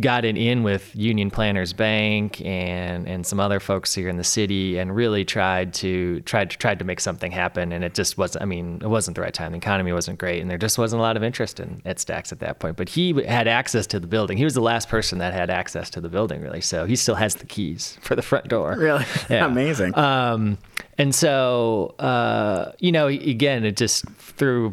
got 0.00 0.24
it 0.24 0.36
in 0.36 0.62
with 0.62 0.90
Union 0.94 1.30
Planters 1.30 1.72
Bank 1.72 2.40
and 2.44 3.06
and 3.08 3.26
some 3.26 3.40
other 3.40 3.60
folks 3.60 3.94
here 3.94 4.08
in 4.08 4.16
the 4.16 4.24
city, 4.24 4.78
and 4.78 4.94
really 4.94 5.24
tried 5.24 5.74
to 5.74 6.20
tried 6.22 6.50
to 6.50 6.58
tried 6.58 6.78
to 6.78 6.84
make 6.84 7.00
something 7.00 7.32
happen, 7.32 7.72
and 7.72 7.82
it 7.84 7.94
just 7.94 8.16
wasn't. 8.18 8.42
I 8.42 8.46
mean, 8.46 8.78
it 8.82 8.88
wasn't 8.88 9.14
the 9.16 9.20
right 9.22 9.34
time. 9.34 9.52
The 9.52 9.58
economy 9.58 9.92
wasn't 9.92 10.18
great, 10.18 10.40
and 10.40 10.50
there 10.50 10.58
just 10.58 10.78
wasn't 10.78 11.00
a 11.00 11.02
lot 11.02 11.16
of 11.16 11.22
interest 11.22 11.58
in 11.60 11.82
at 11.84 11.96
Stax 11.98 12.32
at 12.32 12.40
that 12.40 12.58
point. 12.58 12.76
But 12.76 12.88
he 12.88 13.22
had 13.24 13.48
access 13.48 13.86
to 13.88 14.00
the 14.00 14.06
building. 14.06 14.36
He 14.38 14.44
was 14.44 14.54
the 14.54 14.60
last 14.60 14.88
person 14.88 15.18
that 15.18 15.32
had 15.34 15.50
access 15.50 15.90
to 15.90 16.00
the 16.00 16.08
building, 16.08 16.40
really. 16.42 16.60
So 16.60 16.84
he 16.86 16.96
still 16.96 17.14
has 17.16 17.34
the 17.36 17.46
keys 17.46 17.98
for 18.02 18.14
the 18.16 18.22
front 18.22 18.48
door. 18.48 18.76
Really, 18.78 19.04
Yeah. 19.30 19.46
amazing. 19.46 19.96
Um, 19.96 20.58
and 20.96 21.14
so, 21.14 21.94
uh, 21.98 22.72
you 22.78 22.92
know, 22.92 23.06
again, 23.06 23.64
it 23.64 23.76
just 23.76 24.04
through 24.08 24.72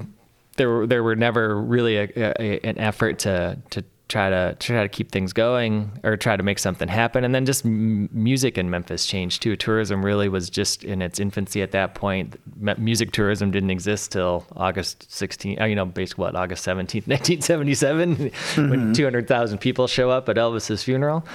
there 0.58 0.70
were 0.70 0.88
there 0.88 1.04
were 1.04 1.16
never 1.16 1.60
really 1.62 1.98
a, 1.98 2.08
a, 2.16 2.60
an 2.64 2.78
effort 2.78 3.20
to 3.20 3.58
to 3.72 3.84
try 4.08 4.30
to 4.30 4.56
try 4.60 4.84
to 4.84 4.88
keep 4.90 5.12
things 5.12 5.34
going 5.34 5.90
or 6.04 6.16
try 6.16 6.38
to 6.38 6.44
make 6.44 6.60
something 6.60 6.88
happen. 6.88 7.24
And 7.24 7.34
then 7.34 7.44
just 7.46 7.66
m- 7.66 8.08
music 8.12 8.56
in 8.56 8.70
Memphis 8.70 9.08
changed 9.08 9.42
too. 9.42 9.56
Tourism 9.56 10.06
really 10.06 10.30
was 10.30 10.50
just 10.50 10.84
in 10.84 11.02
its 11.02 11.20
infancy 11.20 11.64
at 11.64 11.72
that 11.72 11.96
point. 11.96 12.40
M- 12.68 12.76
music 12.78 13.12
tourism 13.12 13.50
didn't 13.50 13.72
exist 13.72 14.12
till 14.12 14.46
August 14.56 15.12
16. 15.12 15.60
uh, 15.60 15.66
You 15.66 15.76
know, 15.76 15.86
basically 15.86 16.22
what 16.24 16.36
August 16.36 16.66
17th, 16.68 17.08
1977, 17.08 18.32
when 18.70 18.94
200,000 18.94 19.58
people 19.58 19.88
show 19.88 20.12
up 20.12 20.30
at 20.30 20.36
Elvis's 20.36 20.84
funeral, 20.84 21.26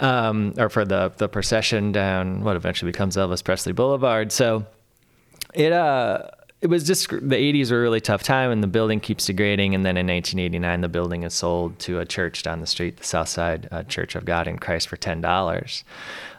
um, 0.00 0.54
or 0.56 0.68
for 0.70 0.84
the 0.86 1.12
the 1.18 1.28
procession 1.28 1.92
down 1.92 2.42
what 2.42 2.56
eventually 2.56 2.90
becomes 2.90 3.16
Elvis 3.16 3.44
Presley 3.44 3.72
Boulevard. 3.74 4.32
So 4.32 4.64
it 5.52 5.72
uh 5.72 6.22
it 6.60 6.68
was 6.68 6.84
just 6.84 7.10
the 7.10 7.18
80s 7.18 7.70
were 7.70 7.78
a 7.78 7.82
really 7.82 8.00
tough 8.00 8.22
time 8.22 8.50
and 8.50 8.62
the 8.62 8.66
building 8.68 8.98
keeps 8.98 9.26
degrading. 9.26 9.74
And 9.74 9.84
then 9.84 9.96
in 9.96 10.06
1989 10.06 10.80
the 10.80 10.88
building 10.88 11.22
is 11.22 11.34
sold 11.34 11.78
to 11.80 11.98
a 11.98 12.06
church 12.06 12.42
down 12.42 12.60
the 12.60 12.66
street 12.66 12.96
the 12.96 13.04
southside 13.04 13.68
uh, 13.70 13.82
church 13.82 14.14
of 14.14 14.24
god 14.24 14.48
in 14.48 14.58
christ 14.58 14.88
for 14.88 14.96
$10 14.96 15.82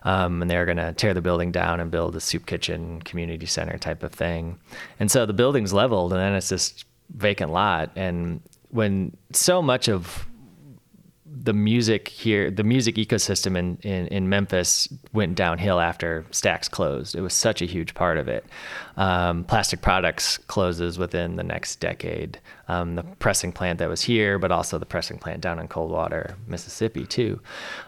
um, 0.03 0.41
and 0.41 0.49
they're 0.49 0.65
going 0.65 0.77
to 0.77 0.93
tear 0.93 1.13
the 1.13 1.21
building 1.21 1.51
down 1.51 1.79
and 1.79 1.91
build 1.91 2.15
a 2.15 2.19
soup 2.19 2.45
kitchen 2.45 3.01
community 3.01 3.45
center 3.45 3.77
type 3.77 4.03
of 4.03 4.11
thing. 4.11 4.57
And 4.99 5.11
so 5.11 5.25
the 5.25 5.33
building's 5.33 5.73
leveled 5.73 6.13
and 6.13 6.21
then 6.21 6.33
it's 6.33 6.49
this 6.49 6.85
vacant 7.09 7.51
lot. 7.51 7.91
And 7.95 8.41
when 8.69 9.15
so 9.31 9.61
much 9.61 9.89
of 9.89 10.27
the 11.43 11.53
music 11.53 12.07
here, 12.07 12.49
the 12.49 12.63
music 12.63 12.95
ecosystem 12.95 13.57
in, 13.57 13.77
in, 13.81 14.07
in 14.07 14.29
Memphis 14.29 14.87
went 15.11 15.35
downhill 15.35 15.79
after 15.79 16.25
Stax 16.31 16.69
closed. 16.69 17.15
It 17.15 17.21
was 17.21 17.33
such 17.33 17.61
a 17.61 17.65
huge 17.65 17.93
part 17.93 18.17
of 18.17 18.27
it. 18.27 18.45
Um, 18.95 19.43
Plastic 19.43 19.81
Products 19.81 20.37
closes 20.37 20.97
within 20.97 21.35
the 21.35 21.43
next 21.43 21.77
decade. 21.77 22.39
Um, 22.67 22.95
the 22.95 23.03
pressing 23.03 23.51
plant 23.51 23.79
that 23.79 23.89
was 23.89 24.01
here, 24.01 24.39
but 24.39 24.51
also 24.51 24.77
the 24.77 24.85
pressing 24.85 25.17
plant 25.17 25.41
down 25.41 25.59
in 25.59 25.67
Coldwater, 25.67 26.35
Mississippi, 26.47 27.05
too. 27.05 27.41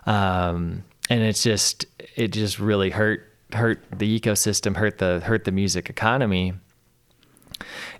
Um, 0.05 0.83
and 1.09 1.21
it's 1.21 1.43
just, 1.43 1.85
it 2.15 2.29
just 2.29 2.59
really 2.59 2.89
hurt 2.89 3.23
hurt 3.53 3.81
the 3.97 4.19
ecosystem, 4.19 4.75
hurt 4.75 4.97
the 4.97 5.21
hurt 5.21 5.45
the 5.45 5.51
music 5.53 5.89
economy. 5.89 6.53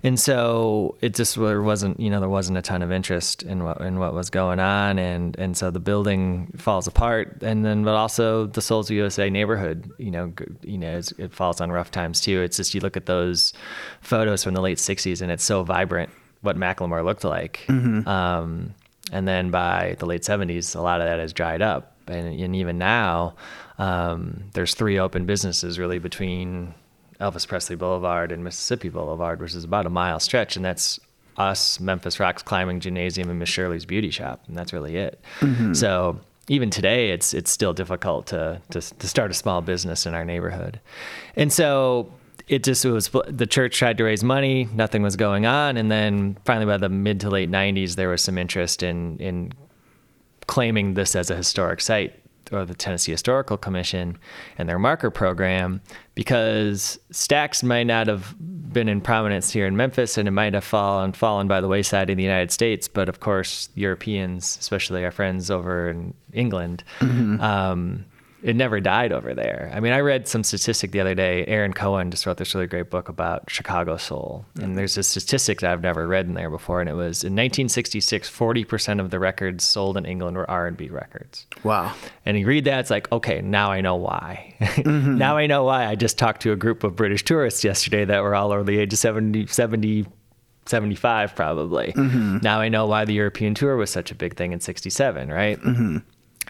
And 0.02 0.18
so 0.18 0.96
it 1.00 1.14
just 1.14 1.36
there 1.36 1.62
wasn't, 1.62 1.98
you 1.98 2.10
know, 2.10 2.20
there 2.20 2.28
wasn't 2.28 2.58
a 2.58 2.62
ton 2.62 2.82
of 2.82 2.92
interest 2.92 3.42
in 3.42 3.64
what 3.64 3.80
in 3.80 3.98
what 3.98 4.14
was 4.14 4.30
going 4.30 4.60
on, 4.60 4.98
and 4.98 5.36
and 5.38 5.56
so 5.56 5.70
the 5.70 5.80
building 5.80 6.52
falls 6.56 6.86
apart, 6.86 7.42
and 7.42 7.64
then 7.64 7.84
but 7.84 7.94
also 7.94 8.46
the 8.46 8.62
Souls 8.62 8.90
USA 8.90 9.28
neighborhood, 9.30 9.90
you 9.98 10.10
know, 10.10 10.32
you 10.62 10.78
know, 10.78 10.98
it's, 10.98 11.12
it 11.12 11.32
falls 11.32 11.60
on 11.60 11.72
rough 11.72 11.90
times 11.90 12.20
too. 12.20 12.42
It's 12.42 12.56
just 12.56 12.74
you 12.74 12.80
look 12.80 12.96
at 12.96 13.06
those 13.06 13.52
photos 14.00 14.44
from 14.44 14.54
the 14.54 14.60
late 14.60 14.78
'60s, 14.78 15.20
and 15.20 15.30
it's 15.30 15.44
so 15.44 15.62
vibrant 15.64 16.10
what 16.42 16.56
McLemore 16.56 17.04
looked 17.04 17.24
like. 17.24 17.64
Um, 18.06 18.74
and 19.12 19.26
then 19.26 19.50
by 19.50 19.96
the 19.98 20.06
late 20.06 20.22
70s, 20.22 20.76
a 20.76 20.80
lot 20.80 21.00
of 21.00 21.06
that 21.06 21.18
has 21.18 21.32
dried 21.32 21.62
up. 21.62 21.94
And, 22.06 22.38
and 22.40 22.56
even 22.56 22.78
now, 22.78 23.34
um, 23.78 24.44
there's 24.54 24.74
three 24.74 24.98
open 24.98 25.26
businesses 25.26 25.78
really 25.78 25.98
between 25.98 26.74
Elvis 27.20 27.46
Presley 27.46 27.76
Boulevard 27.76 28.32
and 28.32 28.44
Mississippi 28.44 28.88
Boulevard, 28.88 29.40
which 29.40 29.54
is 29.54 29.64
about 29.64 29.86
a 29.86 29.90
mile 29.90 30.20
stretch. 30.20 30.56
And 30.56 30.64
that's 30.64 31.00
us, 31.36 31.80
Memphis 31.80 32.16
Rox 32.16 32.44
Climbing 32.44 32.80
Gymnasium, 32.80 33.30
and 33.30 33.38
Miss 33.38 33.48
Shirley's 33.48 33.84
Beauty 33.84 34.10
Shop. 34.10 34.42
And 34.46 34.56
that's 34.56 34.72
really 34.72 34.96
it. 34.96 35.20
Mm-hmm. 35.40 35.74
So 35.74 36.20
even 36.48 36.70
today, 36.70 37.10
it's 37.10 37.34
it's 37.34 37.50
still 37.50 37.72
difficult 37.72 38.26
to, 38.28 38.60
to 38.70 38.80
to 38.80 39.08
start 39.08 39.30
a 39.30 39.34
small 39.34 39.62
business 39.62 40.06
in 40.06 40.14
our 40.14 40.24
neighborhood. 40.24 40.80
And 41.36 41.52
so 41.52 42.12
it 42.48 42.64
just 42.64 42.84
it 42.84 42.90
was 42.90 43.10
the 43.28 43.46
church 43.46 43.76
tried 43.76 43.98
to 43.98 44.04
raise 44.04 44.24
money, 44.24 44.68
nothing 44.74 45.02
was 45.02 45.16
going 45.16 45.44
on, 45.46 45.76
and 45.76 45.90
then 45.90 46.36
finally 46.44 46.66
by 46.66 46.78
the 46.78 46.88
mid 46.88 47.20
to 47.20 47.30
late 47.30 47.50
'90s, 47.50 47.96
there 47.96 48.08
was 48.08 48.22
some 48.22 48.38
interest 48.38 48.82
in 48.82 49.18
in 49.18 49.52
claiming 50.46 50.94
this 50.94 51.14
as 51.14 51.30
a 51.30 51.36
historic 51.36 51.80
site 51.80 52.14
or 52.52 52.64
the 52.64 52.74
Tennessee 52.74 53.12
Historical 53.12 53.56
Commission 53.56 54.18
and 54.56 54.68
their 54.68 54.78
marker 54.78 55.10
program 55.10 55.80
because 56.14 56.98
Stax 57.12 57.62
might 57.62 57.84
not 57.84 58.06
have 58.06 58.34
been 58.38 58.88
in 58.88 59.00
prominence 59.00 59.50
here 59.50 59.66
in 59.66 59.76
Memphis 59.76 60.18
and 60.18 60.28
it 60.28 60.32
might 60.32 60.54
have 60.54 60.64
fallen 60.64 61.12
fallen 61.12 61.48
by 61.48 61.60
the 61.60 61.68
wayside 61.68 62.10
in 62.10 62.16
the 62.16 62.22
United 62.22 62.50
States, 62.50 62.88
but 62.88 63.08
of 63.08 63.20
course 63.20 63.68
Europeans, 63.74 64.56
especially 64.60 65.04
our 65.04 65.10
friends 65.10 65.50
over 65.50 65.88
in 65.88 66.14
England, 66.32 66.84
um, 67.40 68.04
it 68.42 68.54
never 68.54 68.78
died 68.78 69.12
over 69.12 69.34
there. 69.34 69.70
I 69.74 69.80
mean, 69.80 69.92
I 69.92 70.00
read 70.00 70.28
some 70.28 70.44
statistic 70.44 70.92
the 70.92 71.00
other 71.00 71.14
day. 71.14 71.44
Aaron 71.46 71.72
Cohen 71.72 72.10
just 72.10 72.24
wrote 72.24 72.36
this 72.36 72.54
really 72.54 72.68
great 72.68 72.88
book 72.88 73.08
about 73.08 73.50
Chicago 73.50 73.96
soul, 73.96 74.46
and 74.60 74.78
there's 74.78 74.96
a 74.96 75.02
statistic 75.02 75.60
that 75.60 75.72
I've 75.72 75.82
never 75.82 76.06
read 76.06 76.26
in 76.26 76.34
there 76.34 76.50
before, 76.50 76.80
and 76.80 76.88
it 76.88 76.94
was 76.94 77.24
in 77.24 77.32
1966, 77.32 78.30
40% 78.30 79.00
of 79.00 79.10
the 79.10 79.18
records 79.18 79.64
sold 79.64 79.96
in 79.96 80.06
England 80.06 80.36
were 80.36 80.48
R&B 80.48 80.88
records. 80.88 81.46
Wow. 81.64 81.94
And 82.24 82.38
you 82.38 82.46
read 82.46 82.64
that, 82.66 82.80
it's 82.80 82.90
like, 82.90 83.10
okay, 83.10 83.40
now 83.40 83.72
I 83.72 83.80
know 83.80 83.96
why. 83.96 84.54
Mm-hmm. 84.78 85.18
now 85.18 85.36
I 85.36 85.46
know 85.46 85.64
why. 85.64 85.86
I 85.86 85.96
just 85.96 86.18
talked 86.18 86.42
to 86.42 86.52
a 86.52 86.56
group 86.56 86.84
of 86.84 86.94
British 86.94 87.24
tourists 87.24 87.64
yesterday 87.64 88.04
that 88.04 88.22
were 88.22 88.34
all 88.34 88.52
over 88.52 88.62
the 88.62 88.78
age 88.78 88.92
of 88.92 88.98
70, 88.98 89.48
70 89.48 90.06
75 90.68 91.34
probably. 91.34 91.92
Mm-hmm. 91.92 92.38
Now 92.42 92.60
I 92.60 92.68
know 92.68 92.86
why 92.86 93.04
the 93.04 93.14
European 93.14 93.54
tour 93.54 93.76
was 93.76 93.90
such 93.90 94.10
a 94.10 94.14
big 94.14 94.36
thing 94.36 94.52
in 94.52 94.60
67, 94.60 95.28
right? 95.30 95.60
Mm-hmm. 95.60 95.98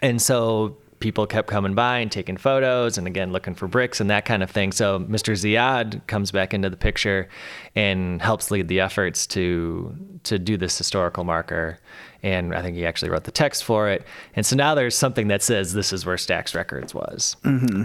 And 0.01 0.21
so 0.21 0.77
people 0.99 1.25
kept 1.25 1.47
coming 1.47 1.75
by 1.75 1.99
and 1.99 2.11
taking 2.11 2.37
photos 2.37 2.97
and 2.97 3.07
again 3.07 3.31
looking 3.31 3.55
for 3.55 3.67
bricks 3.67 3.99
and 4.01 4.09
that 4.09 4.25
kind 4.25 4.43
of 4.43 4.51
thing. 4.51 4.71
So 4.71 4.99
Mr. 4.99 5.33
Ziad 5.33 6.05
comes 6.07 6.31
back 6.31 6.53
into 6.53 6.69
the 6.69 6.77
picture 6.77 7.29
and 7.75 8.21
helps 8.21 8.51
lead 8.51 8.67
the 8.67 8.79
efforts 8.79 9.25
to 9.27 9.95
to 10.23 10.37
do 10.39 10.57
this 10.57 10.77
historical 10.77 11.23
marker. 11.23 11.79
And 12.21 12.53
I 12.53 12.61
think 12.61 12.75
he 12.75 12.85
actually 12.85 13.09
wrote 13.09 13.23
the 13.23 13.31
text 13.31 13.63
for 13.63 13.89
it. 13.89 14.05
And 14.35 14.45
so 14.45 14.55
now 14.55 14.75
there's 14.75 14.97
something 14.97 15.29
that 15.29 15.41
says 15.41 15.73
this 15.73 15.93
is 15.93 16.05
where 16.05 16.17
Stax 16.17 16.53
Records 16.55 16.93
was. 16.93 17.37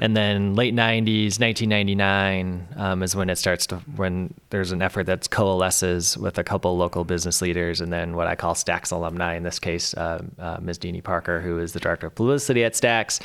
And 0.02 0.16
then 0.16 0.54
late 0.54 0.74
90s, 0.74 1.38
1999 1.40 2.68
um, 2.76 3.02
is 3.02 3.14
when 3.14 3.30
it 3.30 3.36
starts 3.36 3.66
to, 3.68 3.76
when 3.96 4.34
there's 4.50 4.72
an 4.72 4.82
effort 4.82 5.04
that 5.04 5.30
coalesces 5.30 6.18
with 6.18 6.38
a 6.38 6.44
couple 6.44 6.76
local 6.76 7.04
business 7.04 7.40
leaders 7.40 7.80
and 7.80 7.92
then 7.92 8.16
what 8.16 8.26
I 8.26 8.34
call 8.34 8.54
Stax 8.54 8.90
alumni, 8.92 9.36
in 9.36 9.42
this 9.42 9.58
case, 9.58 9.94
uh, 9.94 10.22
uh, 10.38 10.58
Ms. 10.60 10.78
Deanie 10.78 11.02
Parker, 11.02 11.40
who 11.40 11.58
is 11.58 11.72
the 11.72 11.80
director 11.80 12.06
of 12.06 12.14
publicity 12.14 12.64
at 12.64 12.74
Stax, 12.74 13.20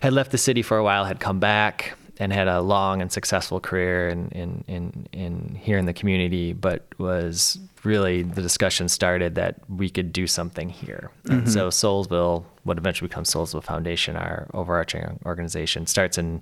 had 0.00 0.12
left 0.12 0.30
the 0.30 0.38
city 0.38 0.62
for 0.62 0.76
a 0.76 0.84
while, 0.84 1.04
had 1.04 1.20
come 1.20 1.40
back 1.40 1.96
and 2.18 2.32
had 2.32 2.48
a 2.48 2.60
long 2.60 3.02
and 3.02 3.10
successful 3.10 3.60
career 3.60 4.08
in, 4.08 4.28
in, 4.28 4.64
in, 4.68 5.08
in 5.12 5.54
here 5.60 5.78
in 5.78 5.86
the 5.86 5.92
community, 5.92 6.52
but 6.52 6.86
was 6.98 7.58
really 7.82 8.22
the 8.22 8.40
discussion 8.40 8.88
started 8.88 9.34
that 9.34 9.56
we 9.68 9.90
could 9.90 10.12
do 10.12 10.26
something 10.26 10.68
here. 10.68 11.10
And 11.28 11.50
so 11.50 11.68
Soulsville, 11.68 12.44
what 12.62 12.78
eventually 12.78 13.08
becomes 13.08 13.32
Soulsville 13.32 13.64
Foundation, 13.64 14.16
our 14.16 14.46
overarching 14.54 15.18
organization, 15.26 15.86
starts 15.86 16.16
in 16.16 16.40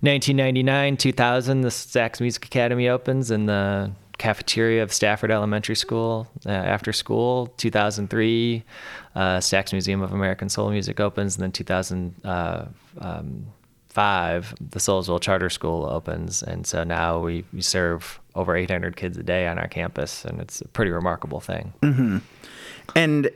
1999, 0.00 0.96
2000. 0.96 1.60
The 1.62 1.68
Stax 1.68 2.20
Music 2.20 2.44
Academy 2.46 2.88
opens 2.88 3.30
in 3.30 3.46
the 3.46 3.92
cafeteria 4.18 4.82
of 4.82 4.92
Stafford 4.92 5.30
Elementary 5.30 5.74
School 5.74 6.28
uh, 6.46 6.50
after 6.50 6.92
school. 6.92 7.48
2003, 7.56 8.62
uh, 9.14 9.38
Stax 9.38 9.72
Museum 9.72 10.02
of 10.02 10.12
American 10.12 10.48
Soul 10.48 10.70
Music 10.70 11.00
opens, 11.00 11.36
and 11.36 11.42
then 11.42 11.52
2000. 11.52 12.14
Uh, 12.24 12.66
um, 13.00 13.46
five, 13.94 14.54
the 14.60 14.80
Soulsville 14.80 15.20
Charter 15.20 15.48
School 15.48 15.86
opens, 15.86 16.42
and 16.42 16.66
so 16.66 16.82
now 16.82 17.20
we, 17.20 17.44
we 17.52 17.62
serve 17.62 18.20
over 18.34 18.56
800 18.56 18.96
kids 18.96 19.16
a 19.16 19.22
day 19.22 19.46
on 19.46 19.56
our 19.56 19.68
campus, 19.68 20.24
and 20.24 20.40
it's 20.40 20.60
a 20.60 20.66
pretty 20.68 20.90
remarkable 20.90 21.40
thing. 21.40 21.72
Mm-hmm. 21.80 22.18
And 22.96 23.30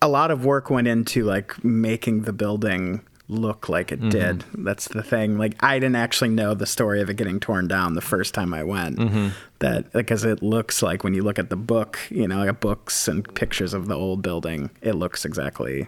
a 0.00 0.08
lot 0.08 0.30
of 0.30 0.46
work 0.46 0.70
went 0.70 0.88
into 0.88 1.24
like 1.24 1.62
making 1.62 2.22
the 2.22 2.32
building 2.32 3.02
look 3.28 3.68
like 3.68 3.92
it 3.92 4.00
mm-hmm. 4.00 4.08
did. 4.08 4.44
That's 4.54 4.88
the 4.88 5.02
thing. 5.02 5.36
Like 5.36 5.62
I 5.62 5.78
didn't 5.78 5.96
actually 5.96 6.30
know 6.30 6.54
the 6.54 6.66
story 6.66 7.02
of 7.02 7.10
it 7.10 7.18
getting 7.18 7.38
torn 7.38 7.68
down 7.68 7.94
the 7.94 8.00
first 8.00 8.32
time 8.32 8.54
I 8.54 8.64
went. 8.64 8.96
Mm-hmm. 8.96 9.28
That 9.58 9.92
because 9.92 10.24
it 10.24 10.42
looks 10.42 10.82
like 10.82 11.04
when 11.04 11.12
you 11.12 11.22
look 11.22 11.38
at 11.38 11.50
the 11.50 11.56
book, 11.56 11.98
you 12.10 12.26
know, 12.26 12.44
like 12.44 12.60
books 12.60 13.06
and 13.06 13.32
pictures 13.34 13.74
of 13.74 13.86
the 13.86 13.94
old 13.94 14.22
building, 14.22 14.70
it 14.80 14.94
looks 14.94 15.24
exactly 15.24 15.86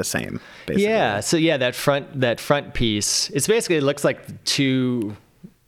the 0.00 0.04
same. 0.04 0.40
Basically. 0.66 0.84
Yeah. 0.84 1.20
So 1.20 1.36
yeah, 1.36 1.58
that 1.58 1.74
front 1.74 2.20
that 2.20 2.40
front 2.40 2.72
piece. 2.72 3.28
It's 3.30 3.46
basically 3.46 3.76
it 3.76 3.82
looks 3.82 4.04
like 4.04 4.44
two. 4.44 5.16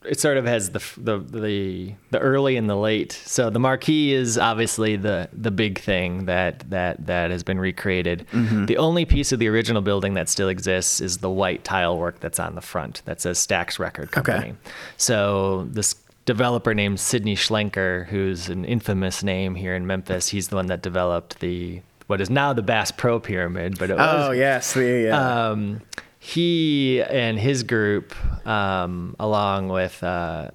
It 0.05 0.19
sort 0.19 0.37
of 0.37 0.47
has 0.47 0.71
the 0.71 0.83
the 0.97 1.19
the 1.19 1.95
the 2.11 2.19
early 2.19 2.57
and 2.57 2.69
the 2.69 2.75
late. 2.75 3.13
So 3.13 3.51
the 3.51 3.61
marquee 3.61 4.15
is 4.15 4.39
obviously 4.39 4.97
the 4.97 5.29
the 5.33 5.51
big 5.51 5.79
thing 5.79 6.25
that 6.25 6.69
that 6.71 7.07
that 7.07 7.31
has 7.31 7.43
been 7.45 7.61
recreated. 7.61 8.27
Mm-hmm. 8.33 8.67
The 8.67 8.79
only 8.79 9.05
piece 9.05 9.31
of 9.33 9.39
the 9.39 9.49
original 9.49 9.83
building 9.83 10.15
that 10.15 10.29
still 10.29 10.49
exists 10.49 11.01
is 11.01 11.19
the 11.19 11.31
white 11.31 11.63
tile 11.63 11.99
work 11.99 12.19
that's 12.21 12.41
on 12.41 12.55
the 12.55 12.63
front 12.63 13.03
that 13.05 13.21
says 13.21 13.39
Stax 13.39 13.79
Record 13.79 14.11
Company. 14.11 14.39
Okay. 14.39 14.55
So 14.97 15.69
this 15.71 15.95
developer 16.25 16.75
named 16.75 17.01
Sidney 17.01 17.37
Schlenker, 17.37 18.07
who's 18.07 18.49
an 18.49 18.65
infamous 18.65 19.23
name 19.23 19.55
here 19.55 19.75
in 19.75 19.87
Memphis, 19.87 20.29
he's 20.29 20.49
the 20.49 20.57
one 20.57 20.67
that 20.67 20.83
developed 20.83 21.41
the 21.41 21.83
what 22.13 22.21
is 22.21 22.29
now 22.29 22.53
the 22.53 22.63
Bass 22.63 22.91
Pro 22.91 23.19
Pyramid, 23.19 23.79
but 23.79 23.89
it 23.89 23.97
was 23.97 24.29
Oh 24.29 24.33
yes, 24.33 24.75
the 24.75 25.09
uh, 25.09 25.53
um, 25.53 25.81
he 26.19 27.03
and 27.03 27.39
his 27.39 27.63
group, 27.63 28.15
um, 28.47 29.17
along 29.19 29.69
with 29.71 30.05
uh, 30.05 30.51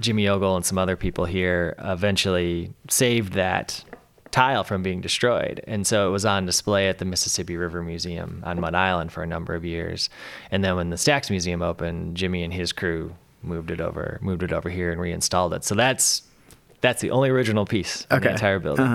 Jimmy 0.00 0.26
Ogle 0.26 0.56
and 0.56 0.64
some 0.64 0.78
other 0.78 0.96
people 0.96 1.26
here, 1.26 1.74
eventually 1.78 2.72
saved 2.88 3.34
that 3.34 3.84
tile 4.30 4.64
from 4.64 4.82
being 4.82 5.02
destroyed. 5.02 5.62
And 5.66 5.86
so 5.86 6.08
it 6.08 6.12
was 6.12 6.24
on 6.24 6.46
display 6.46 6.88
at 6.88 6.96
the 6.96 7.04
Mississippi 7.04 7.58
River 7.58 7.82
Museum 7.82 8.42
on 8.46 8.58
Mud 8.58 8.74
Island 8.74 9.12
for 9.12 9.22
a 9.22 9.26
number 9.26 9.54
of 9.54 9.66
years. 9.66 10.08
And 10.50 10.64
then 10.64 10.76
when 10.76 10.88
the 10.88 10.96
Stax 10.96 11.28
Museum 11.28 11.60
opened, 11.60 12.16
Jimmy 12.16 12.42
and 12.42 12.54
his 12.54 12.72
crew 12.72 13.14
moved 13.42 13.70
it 13.70 13.82
over, 13.82 14.18
moved 14.22 14.42
it 14.42 14.52
over 14.52 14.70
here 14.70 14.92
and 14.92 14.98
reinstalled 14.98 15.52
it. 15.52 15.62
So 15.62 15.74
that's 15.74 16.22
that's 16.80 17.02
the 17.02 17.10
only 17.10 17.28
original 17.28 17.66
piece 17.66 18.06
in 18.10 18.20
the 18.22 18.30
entire 18.30 18.58
building. 18.60 18.86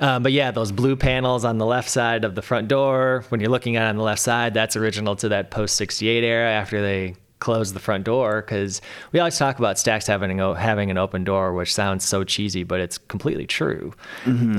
Um, 0.00 0.22
but 0.22 0.32
yeah, 0.32 0.50
those 0.50 0.72
blue 0.72 0.96
panels 0.96 1.44
on 1.44 1.58
the 1.58 1.66
left 1.66 1.88
side 1.90 2.24
of 2.24 2.34
the 2.34 2.42
front 2.42 2.68
door, 2.68 3.24
when 3.30 3.40
you're 3.40 3.50
looking 3.50 3.76
at 3.76 3.86
it 3.86 3.88
on 3.90 3.96
the 3.96 4.02
left 4.02 4.20
side, 4.20 4.54
that's 4.54 4.76
original 4.76 5.16
to 5.16 5.30
that 5.30 5.50
post 5.50 5.76
68 5.76 6.22
era 6.24 6.50
after 6.50 6.80
they 6.80 7.16
closed 7.40 7.74
the 7.74 7.80
front 7.80 8.04
door. 8.04 8.42
Because 8.42 8.80
we 9.12 9.18
always 9.20 9.38
talk 9.38 9.58
about 9.58 9.76
Stax 9.76 10.06
having, 10.06 10.40
an- 10.40 10.56
having 10.56 10.90
an 10.90 10.98
open 10.98 11.24
door, 11.24 11.52
which 11.52 11.72
sounds 11.74 12.04
so 12.04 12.22
cheesy, 12.24 12.62
but 12.64 12.80
it's 12.80 12.98
completely 12.98 13.46
true. 13.46 13.92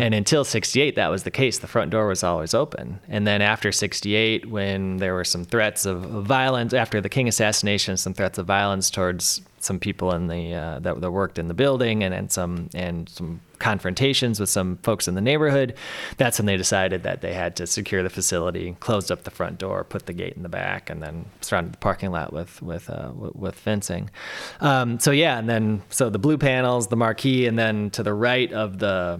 And 0.01 0.13
until 0.13 0.43
68, 0.43 0.95
that 0.95 1.07
was 1.09 1.23
the 1.23 1.31
case. 1.31 1.59
The 1.59 1.67
front 1.67 1.91
door 1.91 2.07
was 2.07 2.23
always 2.23 2.53
open. 2.53 2.99
And 3.07 3.25
then 3.27 3.41
after 3.41 3.71
68, 3.71 4.45
when 4.49 4.97
there 4.97 5.13
were 5.13 5.25
some 5.25 5.45
threats 5.45 5.85
of, 5.85 6.03
of 6.03 6.25
violence, 6.25 6.73
after 6.73 7.01
the 7.01 7.09
King 7.09 7.27
assassination, 7.27 7.97
some 7.97 8.13
threats 8.13 8.37
of 8.37 8.45
violence 8.45 8.89
towards 8.89 9.41
some 9.59 9.79
people 9.79 10.13
in 10.13 10.27
the 10.27 10.53
uh, 10.53 10.79
that, 10.79 11.01
that 11.01 11.11
worked 11.11 11.37
in 11.37 11.49
the 11.49 11.53
building 11.53 12.03
and, 12.03 12.13
and 12.13 12.31
some 12.31 12.69
and 12.73 13.09
some 13.09 13.41
confrontations 13.59 14.39
with 14.39 14.49
some 14.49 14.77
folks 14.77 15.07
in 15.07 15.15
the 15.15 15.21
neighborhood. 15.21 15.75
That's 16.17 16.39
when 16.39 16.45
they 16.45 16.57
decided 16.57 17.03
that 17.03 17.21
they 17.21 17.33
had 17.33 17.55
to 17.57 17.67
secure 17.67 18.03
the 18.03 18.09
facility 18.09 18.75
closed 18.79 19.11
up 19.11 19.23
the 19.23 19.31
front 19.31 19.57
door 19.57 19.83
put 19.83 20.05
the 20.05 20.13
gate 20.13 20.33
in 20.33 20.43
the 20.43 20.49
back 20.49 20.89
and 20.89 21.01
then 21.01 21.25
surrounded 21.41 21.73
the 21.73 21.77
parking 21.77 22.11
lot 22.11 22.33
with 22.33 22.61
with 22.61 22.89
uh, 22.89 23.11
with, 23.13 23.55
fencing. 23.55 24.09
Um, 24.61 24.99
so 24.99 25.11
yeah 25.11 25.37
and 25.37 25.49
then 25.49 25.81
so 25.89 26.09
the 26.09 26.19
blue 26.19 26.37
panels 26.37 26.87
the 26.87 26.95
marquee 26.95 27.45
and 27.45 27.59
then 27.59 27.89
to 27.91 28.03
the 28.03 28.13
right 28.13 28.51
of 28.53 28.79
the 28.79 29.19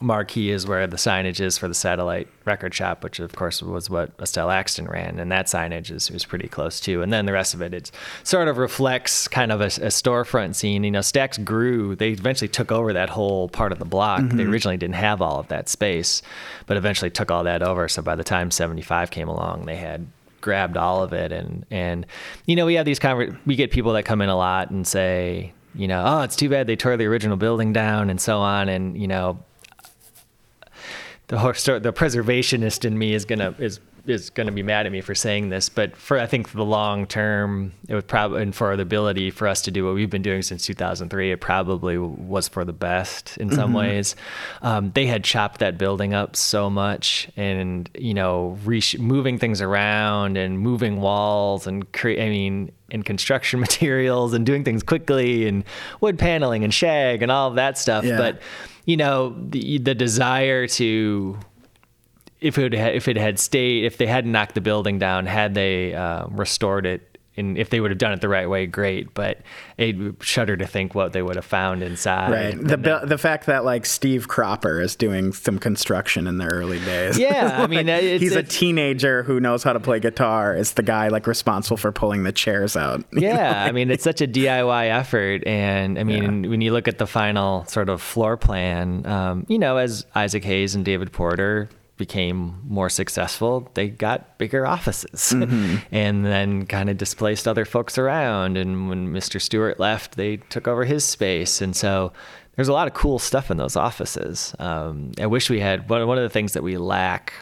marquee 0.00 0.50
is 0.50 0.66
where 0.66 0.86
the 0.86 0.96
signage 0.96 1.40
is 1.40 1.56
for 1.56 1.68
the 1.68 1.74
satellite 1.74 2.28
record 2.44 2.74
shop, 2.74 3.02
which 3.02 3.20
of 3.20 3.34
course 3.34 3.62
was 3.62 3.88
what 3.88 4.10
Estelle 4.20 4.50
Axton 4.50 4.86
ran, 4.86 5.18
and 5.18 5.30
that 5.30 5.46
signage 5.46 5.90
is, 5.90 6.10
is 6.10 6.24
pretty 6.24 6.48
close 6.48 6.80
too. 6.80 7.02
And 7.02 7.12
then 7.12 7.26
the 7.26 7.32
rest 7.32 7.54
of 7.54 7.62
it, 7.62 7.72
it 7.72 7.90
sort 8.22 8.48
of 8.48 8.58
reflects 8.58 9.28
kind 9.28 9.52
of 9.52 9.60
a, 9.60 9.66
a 9.66 9.90
storefront 9.90 10.54
scene. 10.54 10.84
You 10.84 10.90
know, 10.90 11.00
Stax 11.00 11.42
grew; 11.42 11.94
they 11.96 12.10
eventually 12.10 12.48
took 12.48 12.72
over 12.72 12.92
that 12.92 13.10
whole 13.10 13.48
part 13.48 13.72
of 13.72 13.78
the 13.78 13.84
block. 13.84 14.20
They 14.20 14.26
mm-hmm. 14.26 14.52
originally 14.52 14.76
didn't 14.76 14.96
have 14.96 15.22
all 15.22 15.38
of 15.38 15.48
that 15.48 15.68
space, 15.68 16.22
but 16.66 16.76
eventually 16.76 17.10
took 17.10 17.30
all 17.30 17.44
that 17.44 17.62
over. 17.62 17.88
So 17.88 18.02
by 18.02 18.16
the 18.16 18.24
time 18.24 18.50
'75 18.50 19.10
came 19.10 19.28
along, 19.28 19.66
they 19.66 19.76
had 19.76 20.06
grabbed 20.40 20.76
all 20.76 21.02
of 21.02 21.14
it 21.14 21.32
and 21.32 21.64
and 21.70 22.04
you 22.44 22.54
know 22.54 22.66
we 22.66 22.74
have 22.74 22.84
these 22.84 22.98
conver- 22.98 23.34
we 23.46 23.56
get 23.56 23.70
people 23.70 23.94
that 23.94 24.02
come 24.02 24.20
in 24.20 24.28
a 24.28 24.36
lot 24.36 24.70
and 24.70 24.86
say 24.86 25.50
you 25.74 25.88
know 25.88 26.04
oh 26.06 26.20
it's 26.20 26.36
too 26.36 26.50
bad 26.50 26.66
they 26.66 26.76
tore 26.76 26.98
the 26.98 27.06
original 27.06 27.38
building 27.38 27.72
down 27.72 28.10
and 28.10 28.20
so 28.20 28.40
on 28.40 28.68
and 28.68 29.00
you 29.00 29.08
know 29.08 29.42
the 31.28 31.36
the 31.82 31.92
preservationist 31.92 32.84
in 32.84 32.98
me 32.98 33.14
is 33.14 33.24
gonna 33.24 33.54
is 33.58 33.80
is 34.06 34.28
gonna 34.28 34.52
be 34.52 34.62
mad 34.62 34.84
at 34.84 34.92
me 34.92 35.00
for 35.00 35.14
saying 35.14 35.48
this, 35.48 35.70
but 35.70 35.96
for 35.96 36.18
I 36.18 36.26
think 36.26 36.46
for 36.46 36.58
the 36.58 36.64
long 36.64 37.06
term, 37.06 37.72
it 37.88 37.94
would 37.94 38.06
probably 38.06 38.42
and 38.42 38.54
for 38.54 38.76
the 38.76 38.82
ability 38.82 39.30
for 39.30 39.48
us 39.48 39.62
to 39.62 39.70
do 39.70 39.86
what 39.86 39.94
we've 39.94 40.10
been 40.10 40.20
doing 40.20 40.42
since 40.42 40.66
2003, 40.66 41.32
it 41.32 41.40
probably 41.40 41.96
was 41.96 42.46
for 42.46 42.66
the 42.66 42.74
best 42.74 43.38
in 43.38 43.50
some 43.50 43.72
ways. 43.72 44.14
Um, 44.60 44.92
they 44.94 45.06
had 45.06 45.24
chopped 45.24 45.60
that 45.60 45.78
building 45.78 46.12
up 46.12 46.36
so 46.36 46.68
much, 46.68 47.30
and 47.34 47.88
you 47.98 48.12
know, 48.12 48.58
re- 48.66 48.82
moving 48.98 49.38
things 49.38 49.62
around 49.62 50.36
and 50.36 50.58
moving 50.58 51.00
walls 51.00 51.66
and 51.66 51.90
cre- 51.94 52.10
I 52.20 52.28
mean, 52.28 52.72
and 52.90 53.06
construction 53.06 53.58
materials 53.68 54.34
and 54.34 54.44
doing 54.44 54.64
things 54.64 54.82
quickly 54.82 55.48
and 55.48 55.64
wood 56.02 56.18
paneling 56.18 56.62
and 56.62 56.74
shag 56.74 57.22
and 57.22 57.32
all 57.32 57.48
of 57.48 57.54
that 57.54 57.78
stuff, 57.78 58.04
Yeah. 58.04 58.18
but 58.18 58.38
you 58.84 58.96
know 58.96 59.34
the 59.50 59.78
the 59.78 59.94
desire 59.94 60.66
to 60.66 61.38
if 62.40 62.58
it 62.58 62.74
had, 62.74 62.94
if 62.94 63.08
it 63.08 63.16
had 63.16 63.38
stayed 63.38 63.84
if 63.84 63.96
they 63.96 64.06
hadn't 64.06 64.32
knocked 64.32 64.54
the 64.54 64.60
building 64.60 64.98
down 64.98 65.26
had 65.26 65.54
they 65.54 65.94
uh, 65.94 66.26
restored 66.28 66.86
it 66.86 67.13
and 67.36 67.58
if 67.58 67.70
they 67.70 67.80
would 67.80 67.90
have 67.90 67.98
done 67.98 68.12
it 68.12 68.20
the 68.20 68.28
right 68.28 68.48
way 68.48 68.66
great 68.66 69.12
but 69.14 69.38
it 69.78 69.96
shudder 70.20 70.56
to 70.56 70.66
think 70.66 70.94
what 70.94 71.12
they 71.12 71.22
would 71.22 71.36
have 71.36 71.44
found 71.44 71.82
inside 71.82 72.30
Right. 72.30 72.56
The 72.58 73.00
the 73.04 73.18
fact 73.18 73.46
that 73.46 73.64
like 73.64 73.86
Steve 73.86 74.28
Cropper 74.28 74.80
is 74.80 74.96
doing 74.96 75.32
some 75.32 75.58
construction 75.58 76.26
in 76.26 76.38
the 76.38 76.46
early 76.46 76.78
days. 76.80 77.18
Yeah, 77.18 77.56
I 77.62 77.66
mean, 77.68 77.88
it's- 77.88 78.20
he's 78.20 78.36
a 78.36 78.42
teenager 78.42 79.22
who 79.22 79.40
knows 79.40 79.62
how 79.62 79.72
to 79.72 79.80
play 79.80 80.00
guitar. 80.00 80.54
Is 80.54 80.72
the 80.74 80.82
guy 80.82 81.08
like 81.08 81.26
responsible 81.26 81.76
for 81.76 81.92
pulling 81.92 82.22
the 82.24 82.32
chairs 82.32 82.76
out? 82.76 83.04
yeah, 83.12 83.64
I 83.66 83.72
mean, 83.72 83.90
it's 83.90 84.04
such 84.04 84.20
a 84.20 84.26
DIY 84.26 84.90
effort. 84.90 85.46
And 85.46 85.98
I 85.98 86.04
mean, 86.04 86.48
when 86.50 86.60
you 86.60 86.72
look 86.72 86.88
at 86.88 86.98
the 86.98 87.06
final 87.06 87.64
sort 87.66 87.88
of 87.88 88.00
floor 88.02 88.36
plan, 88.36 89.06
um, 89.06 89.46
you 89.48 89.58
know, 89.58 89.76
as 89.76 90.06
Isaac 90.14 90.44
Hayes 90.44 90.74
and 90.74 90.84
David 90.84 91.12
Porter 91.12 91.68
became 91.96 92.60
more 92.66 92.88
successful, 92.88 93.70
they 93.74 93.88
got 93.88 94.36
bigger 94.38 94.66
offices 94.66 95.32
and 95.92 96.26
then 96.26 96.66
kind 96.66 96.90
of 96.90 96.96
displaced 96.96 97.46
other 97.46 97.64
folks 97.64 97.98
around. 97.98 98.56
And 98.56 98.88
when 98.88 99.12
Mr. 99.12 99.40
Stewart 99.40 99.78
left, 99.78 100.16
they 100.16 100.38
took 100.38 100.66
over 100.66 100.84
his 100.84 101.04
space. 101.04 101.60
And 101.60 101.76
so 101.76 102.12
there's 102.56 102.68
a 102.68 102.72
lot 102.72 102.88
of 102.88 102.94
cool 102.94 103.18
stuff 103.18 103.50
in 103.50 103.56
those 103.58 103.76
offices. 103.76 104.54
Um, 104.58 105.12
I 105.20 105.26
wish 105.26 105.50
we 105.50 105.60
had 105.60 105.88
one, 105.88 106.06
one 106.06 106.18
of 106.18 106.24
the 106.24 106.30
things 106.30 106.52
that 106.54 106.62
we 106.62 106.76
lack 106.76 107.32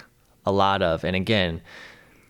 a 0.44 0.52
lot 0.52 0.82
of, 0.82 1.04
and 1.04 1.14
again, 1.14 1.60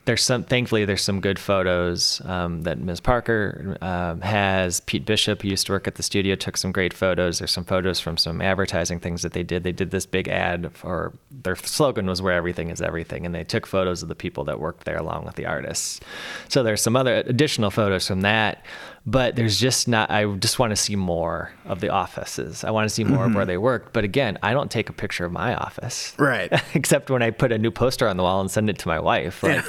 there's 0.05 0.23
some 0.23 0.43
thankfully 0.43 0.85
there's 0.85 1.03
some 1.03 1.21
good 1.21 1.39
photos 1.39 2.21
um, 2.25 2.63
that 2.63 2.79
Ms. 2.79 3.01
Parker 3.01 3.77
um, 3.81 4.21
has. 4.21 4.81
Pete 4.81 5.07
Bishop 5.07 5.43
who 5.43 5.49
used 5.49 5.67
to 5.67 5.73
work 5.73 5.87
at 5.87 5.95
the 5.95 6.03
studio 6.03 6.35
took 6.35 6.57
some 6.57 6.73
great 6.73 6.93
photos. 6.93 7.39
There's 7.39 7.53
some 7.53 7.65
photos 7.65 8.01
from 8.01 8.17
some 8.17 8.41
advertising 8.41 8.99
things 8.99 9.23
that 9.23 9.33
they 9.33 9.45
did. 9.45 9.63
They 9.63 9.73
did 9.73 9.93
this 9.93 10.07
big 10.07 10.29
ad 10.29 10.73
for 10.73 11.13
their 11.31 11.55
slogan 11.57 12.07
was 12.07 12.21
where 12.21 12.33
everything 12.33 12.71
is 12.71 12.83
everything, 12.83 13.25
and 13.25 13.35
they 13.35 13.45
took 13.45 13.67
photos 13.67 14.03
of 14.03 14.09
the 14.09 14.15
people 14.15 14.45
that 14.45 14.59
worked 14.59 14.85
there 14.85 14.97
along 14.97 15.25
with 15.25 15.37
the 15.37 15.47
artists. 15.47 16.01
So 16.49 16.63
there's 16.63 16.83
some 16.83 16.97
other 16.97 17.23
additional 17.27 17.71
photos 17.71 18.09
from 18.09 18.23
that, 18.23 18.65
but 19.05 19.35
there's 19.35 19.59
just 19.59 19.89
not. 19.89 20.11
I 20.11 20.27
just 20.37 20.59
want 20.59 20.71
to 20.71 20.77
see 20.77 20.95
more 20.95 21.51
of 21.65 21.81
the 21.81 21.89
offices. 21.89 22.63
I 22.63 22.71
want 22.71 22.89
to 22.89 22.95
see 22.95 23.03
more 23.03 23.25
of 23.25 23.35
where 23.35 23.43
mm-hmm. 23.43 23.49
they 23.49 23.59
worked. 23.59 23.93
But 23.93 24.05
again, 24.05 24.39
I 24.43 24.53
don't 24.53 24.71
take 24.71 24.89
a 24.89 24.93
picture 24.93 25.25
of 25.25 25.33
my 25.33 25.55
office 25.55 26.15
Right. 26.19 26.53
except 26.75 27.11
when 27.11 27.23
I 27.23 27.31
put 27.31 27.51
a 27.51 27.59
new 27.59 27.71
poster 27.71 28.07
on 28.07 28.17
the 28.17 28.23
wall 28.23 28.41
and 28.41 28.51
send 28.51 28.71
it 28.71 28.79
to 28.79 28.89
my 28.89 29.01
wife. 29.01 29.43
Like, 29.43 29.65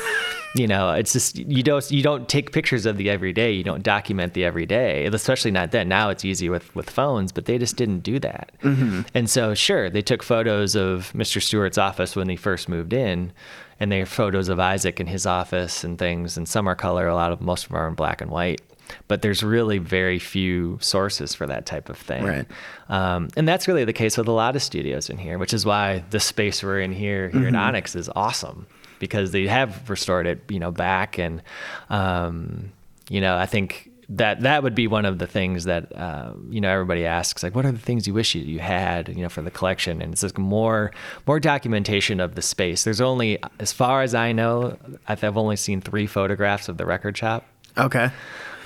you 0.56 0.68
know, 0.68 0.92
it's 0.92 1.14
just 1.14 1.38
you 1.38 1.64
don't 1.64 1.90
you 1.90 2.04
don't 2.04 2.30
take 2.30 2.52
pictures 2.52 2.86
of 2.86 2.98
the 2.98 3.10
everyday. 3.10 3.52
You 3.52 3.64
don't 3.64 3.82
document 3.82 4.36
the 4.36 4.46
everyday, 4.46 5.06
especially 5.06 5.52
not 5.52 5.72
then. 5.72 5.90
Now 5.90 6.10
it's 6.10 6.24
easy 6.24 6.48
with 6.50 6.74
with 6.76 6.90
phones, 6.90 7.32
but 7.32 7.46
they 7.46 7.58
just 7.58 7.76
didn't 7.76 8.02
do 8.02 8.20
that. 8.20 8.52
Mm-hmm. 8.62 9.02
And 9.16 9.30
so, 9.30 9.56
sure, 9.56 9.90
they 9.90 10.04
took 10.04 10.22
photos 10.22 10.76
of 10.76 11.12
Mr. 11.14 11.42
Stewart's 11.42 11.80
office 11.80 12.16
when 12.16 12.30
he 12.30 12.36
first 12.36 12.70
moved 12.70 12.94
in, 12.94 13.32
and 13.80 13.92
they 13.92 14.00
have 14.00 14.10
photos 14.10 14.48
of 14.48 14.60
Isaac 14.60 15.00
in 15.00 15.08
his 15.08 15.26
office 15.26 15.84
and 15.84 15.98
things. 15.98 16.38
And 16.38 16.48
some 16.48 16.68
are 16.68 16.76
color. 16.76 17.08
A 17.08 17.16
lot 17.16 17.32
of 17.32 17.42
most 17.42 17.64
of 17.64 17.70
them 17.70 17.80
are 17.80 17.88
in 17.88 17.96
black 17.96 18.22
and 18.22 18.30
white. 18.30 18.62
But 19.08 19.22
there's 19.22 19.44
really 19.44 19.78
very 19.78 20.20
few 20.20 20.78
sources 20.82 21.34
for 21.34 21.48
that 21.48 21.66
type 21.66 21.90
of 21.90 21.98
thing. 21.98 22.24
Right. 22.24 22.46
Um, 22.90 23.30
and 23.36 23.48
that's 23.48 23.68
really 23.68 23.86
the 23.86 23.94
case 23.94 24.18
with 24.18 24.28
a 24.28 24.32
lot 24.32 24.56
of 24.56 24.64
studios 24.64 25.10
in 25.10 25.18
here, 25.18 25.38
which 25.38 25.54
is 25.54 25.66
why 25.66 26.04
the 26.10 26.20
space 26.20 26.64
we're 26.64 26.82
in 26.82 26.92
here 26.92 27.30
here 27.30 27.48
in 27.48 27.56
Onyx 27.56 27.96
is 27.96 28.10
awesome 28.16 28.68
because 29.00 29.32
they 29.32 29.48
have 29.48 29.90
restored 29.90 30.28
it, 30.28 30.42
you 30.50 30.60
know, 30.60 30.72
back 30.72 31.18
and 31.18 31.42
um, 31.90 32.72
you 33.10 33.20
know, 33.20 33.36
I 33.36 33.46
think 33.46 33.90
that 34.10 34.42
that 34.42 34.64
would 34.64 34.76
be 34.76 34.88
one 34.88 35.06
of 35.06 35.18
the 35.18 35.28
things 35.28 35.64
that 35.64 35.96
uh, 35.98 36.34
you 36.50 36.60
know 36.60 36.70
everybody 36.70 37.06
asks 37.06 37.42
like 37.42 37.56
what 37.56 37.66
are 37.66 37.72
the 37.72 37.80
things 37.80 38.06
you 38.06 38.14
wish 38.14 38.36
you, 38.36 38.42
you 38.42 38.60
had 38.60 39.08
you 39.08 39.24
know 39.24 39.30
for 39.30 39.42
the 39.42 39.50
collection 39.50 40.02
and 40.02 40.12
it's 40.12 40.22
just 40.22 40.38
more 40.38 40.92
more 41.26 41.40
documentation 41.40 42.20
of 42.20 42.36
the 42.36 42.42
space 42.42 42.84
there's 42.84 43.00
only 43.00 43.40
as 43.60 43.72
far 43.72 44.02
as 44.02 44.14
i 44.14 44.34
know 44.34 44.78
I've 45.08 45.24
only 45.38 45.56
seen 45.56 45.80
three 45.80 46.06
photographs 46.06 46.68
of 46.68 46.78
the 46.78 46.86
record 46.86 47.18
shop 47.18 47.46
Okay. 47.78 48.12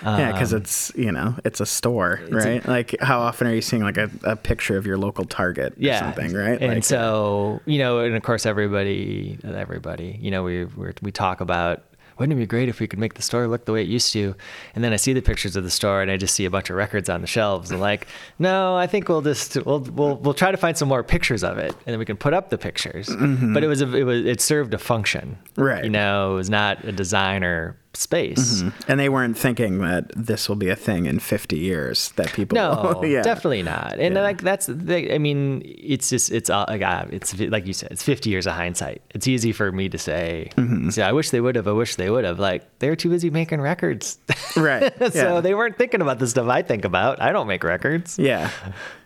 Yeah, 0.03 0.31
because 0.31 0.53
Um, 0.53 0.61
it's 0.61 0.91
you 0.95 1.11
know 1.11 1.35
it's 1.43 1.59
a 1.59 1.65
store, 1.65 2.19
right? 2.29 2.65
like 2.67 2.95
how 3.01 3.19
often 3.19 3.47
are 3.47 3.53
you 3.53 3.61
seeing 3.61 3.83
like 3.83 3.97
a, 3.97 4.09
a 4.23 4.35
picture 4.35 4.77
of 4.77 4.85
your 4.85 4.97
local 4.97 5.25
Target 5.25 5.73
or 5.73 5.75
yeah 5.79 5.99
something, 5.99 6.33
right? 6.33 6.61
and 6.61 6.75
Like, 6.75 6.83
so 6.83 7.61
you 7.65 7.79
know 7.79 7.99
and 7.99 8.15
of 8.15 8.23
course 8.23 8.45
everybody 8.45 9.37
everybody 9.43 10.17
you 10.21 10.31
know 10.31 10.43
we 10.43 10.65
we're, 10.65 10.93
we 11.01 11.11
talk 11.11 11.41
about 11.41 11.83
wouldn't 12.17 12.35
it 12.35 12.39
be 12.41 12.47
great 12.47 12.67
if 12.67 12.79
we 12.79 12.87
could 12.87 12.97
make 12.97 13.13
the 13.13 13.21
store 13.21 13.47
look 13.47 13.65
the 13.65 13.71
way 13.71 13.81
it 13.83 13.87
used 13.87 14.11
to 14.13 14.33
and 14.73 14.83
then 14.83 14.91
i 14.91 14.95
see 14.95 15.13
the 15.13 15.21
pictures 15.21 15.55
of 15.55 15.63
the 15.63 15.69
store 15.69 16.01
and 16.01 16.09
i 16.09 16.17
just 16.17 16.33
see 16.33 16.45
a 16.45 16.49
bunch 16.49 16.69
of 16.71 16.75
records 16.75 17.09
on 17.09 17.21
the 17.21 17.27
shelves 17.27 17.69
and 17.69 17.79
like 17.79 18.07
no 18.39 18.75
i 18.75 18.87
think 18.87 19.07
we'll 19.07 19.21
just 19.21 19.55
we'll 19.65 19.81
we'll, 19.81 20.15
we'll 20.17 20.33
try 20.33 20.49
to 20.49 20.57
find 20.57 20.75
some 20.77 20.87
more 20.87 21.03
pictures 21.03 21.43
of 21.43 21.57
it 21.59 21.71
and 21.71 21.85
then 21.93 21.99
we 21.99 22.05
can 22.05 22.17
put 22.17 22.33
up 22.33 22.49
the 22.49 22.57
pictures 22.57 23.07
but 23.53 23.63
it 23.63 23.67
was 23.67 23.81
a, 23.83 23.95
it 23.95 24.03
was 24.03 24.25
it 24.25 24.41
served 24.41 24.73
a 24.73 24.77
function 24.79 25.37
Mm-hmm. 25.55 25.61
Right. 25.61 25.83
you 25.83 25.89
know 25.91 26.33
it 26.33 26.35
was 26.35 26.49
not 26.49 26.83
a 26.85 26.91
designer 26.91 27.77
space 27.97 28.63
and 28.87 28.99
they 28.99 29.09
weren't 29.09 29.37
thinking 29.37 29.79
that 29.79 30.11
this 30.15 30.47
will 30.47 30.55
be 30.55 30.69
a 30.69 30.75
thing 30.75 31.05
in 31.05 31.19
50 31.19 31.57
years 31.57 32.09
that 32.15 32.31
people. 32.33 32.55
No, 32.55 33.03
yeah. 33.05 33.21
definitely 33.23 33.63
not. 33.63 33.99
And 33.99 34.15
like 34.15 34.41
that's, 34.41 34.67
the, 34.67 35.13
I 35.13 35.17
mean, 35.17 35.61
it's 35.65 36.09
just 36.09 36.31
it's 36.31 36.49
all 36.49 36.65
like 36.67 36.81
uh, 36.81 37.05
it's 37.11 37.37
like 37.39 37.65
you 37.65 37.73
said, 37.73 37.91
it's 37.91 38.03
50 38.03 38.29
years 38.29 38.45
of 38.47 38.53
hindsight. 38.53 39.01
It's 39.11 39.27
easy 39.27 39.51
for 39.51 39.71
me 39.71 39.89
to 39.89 39.97
say, 39.97 40.49
Mm-hmm. 40.57 40.89
say, 40.89 41.03
I 41.03 41.11
wish 41.11 41.31
they 41.31 41.41
would 41.41 41.55
have. 41.55 41.67
I 41.67 41.71
wish 41.71 41.95
they 41.95 42.09
would 42.09 42.23
have. 42.23 42.39
Like 42.39 42.63
they're 42.79 42.95
too 42.95 43.09
busy 43.09 43.29
making 43.29 43.61
records, 43.61 44.19
Right. 44.55 44.93
so 45.11 45.35
yeah. 45.35 45.41
they 45.41 45.53
weren't 45.55 45.77
thinking 45.77 46.01
about 46.01 46.19
the 46.19 46.27
stuff 46.27 46.47
I 46.47 46.61
think 46.61 46.85
about. 46.85 47.21
I 47.21 47.31
don't 47.31 47.47
make 47.47 47.63
records. 47.63 48.17
Yeah. 48.19 48.49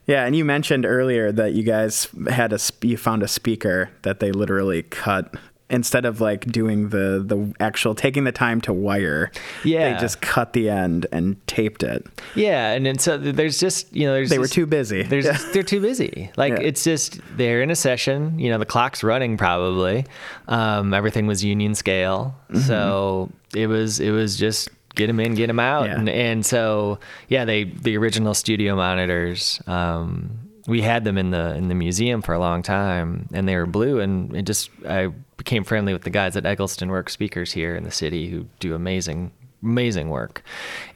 Yeah, 0.07 0.25
and 0.25 0.35
you 0.35 0.43
mentioned 0.43 0.85
earlier 0.85 1.31
that 1.31 1.53
you 1.53 1.63
guys 1.63 2.07
had 2.29 2.51
a 2.53 2.59
you 2.81 2.97
found 2.97 3.23
a 3.23 3.27
speaker 3.27 3.89
that 4.01 4.19
they 4.19 4.31
literally 4.31 4.83
cut 4.83 5.33
instead 5.71 6.05
of 6.05 6.21
like 6.21 6.45
doing 6.51 6.89
the 6.89 7.23
the 7.25 7.53
actual 7.59 7.95
taking 7.95 8.25
the 8.25 8.31
time 8.31 8.61
to 8.61 8.73
wire. 8.73 9.31
Yeah. 9.63 9.93
They 9.93 9.99
just 9.99 10.21
cut 10.21 10.53
the 10.53 10.69
end 10.69 11.07
and 11.11 11.35
taped 11.47 11.81
it. 11.81 12.05
Yeah, 12.35 12.73
and 12.73 12.85
then 12.85 12.99
so 12.99 13.17
there's 13.17 13.59
just 13.59 13.91
you 13.95 14.05
know 14.05 14.13
there's 14.13 14.29
They 14.29 14.37
were 14.39 14.47
too 14.47 14.65
busy. 14.67 15.03
There's 15.03 15.25
they're 15.53 15.63
too 15.63 15.81
busy. 15.81 16.29
Like 16.37 16.53
Yeah. 16.53 16.59
it's 16.67 16.83
just 16.83 17.19
they're 17.37 17.61
in 17.63 17.71
a 17.71 17.75
session. 17.75 18.37
You 18.37 18.51
know 18.51 18.57
the 18.59 18.65
clock's 18.65 19.03
running 19.03 19.37
probably. 19.37 20.05
Um, 20.47 20.93
everything 20.93 21.25
was 21.27 21.43
union 21.43 21.73
scale, 21.75 22.35
Mm-hmm. 22.51 22.59
so 22.67 23.29
it 23.55 23.67
was 23.67 23.99
it 23.99 24.11
was 24.11 24.35
just 24.37 24.69
get 24.93 25.07
them 25.07 25.21
in, 25.21 25.35
get 25.35 25.47
them 25.47 25.59
out, 25.59 25.85
Yeah. 25.85 25.95
and 25.99 26.09
and 26.09 26.45
so 26.45 26.99
yeah, 27.29 27.45
they 27.45 27.63
the 27.63 27.95
original 27.97 28.33
studio 28.33 28.75
monitors. 28.75 29.61
Um, 29.67 30.40
we 30.67 30.81
had 30.81 31.03
them 31.03 31.17
in 31.17 31.31
the 31.31 31.55
in 31.55 31.67
the 31.67 31.75
museum 31.75 32.21
for 32.21 32.33
a 32.33 32.39
long 32.39 32.61
time, 32.61 33.27
and 33.33 33.47
they 33.47 33.55
were 33.55 33.65
blue, 33.65 33.99
and 33.99 34.35
it 34.35 34.43
just 34.43 34.69
I 34.87 35.07
became 35.37 35.63
friendly 35.63 35.93
with 35.93 36.03
the 36.03 36.09
guys 36.09 36.35
at 36.35 36.45
Eggleston 36.45 36.89
Works 36.89 37.13
Speakers 37.13 37.51
here 37.51 37.75
in 37.75 37.83
the 37.83 37.91
city 37.91 38.29
who 38.29 38.45
do 38.59 38.75
amazing 38.75 39.31
amazing 39.63 40.09
work 40.09 40.43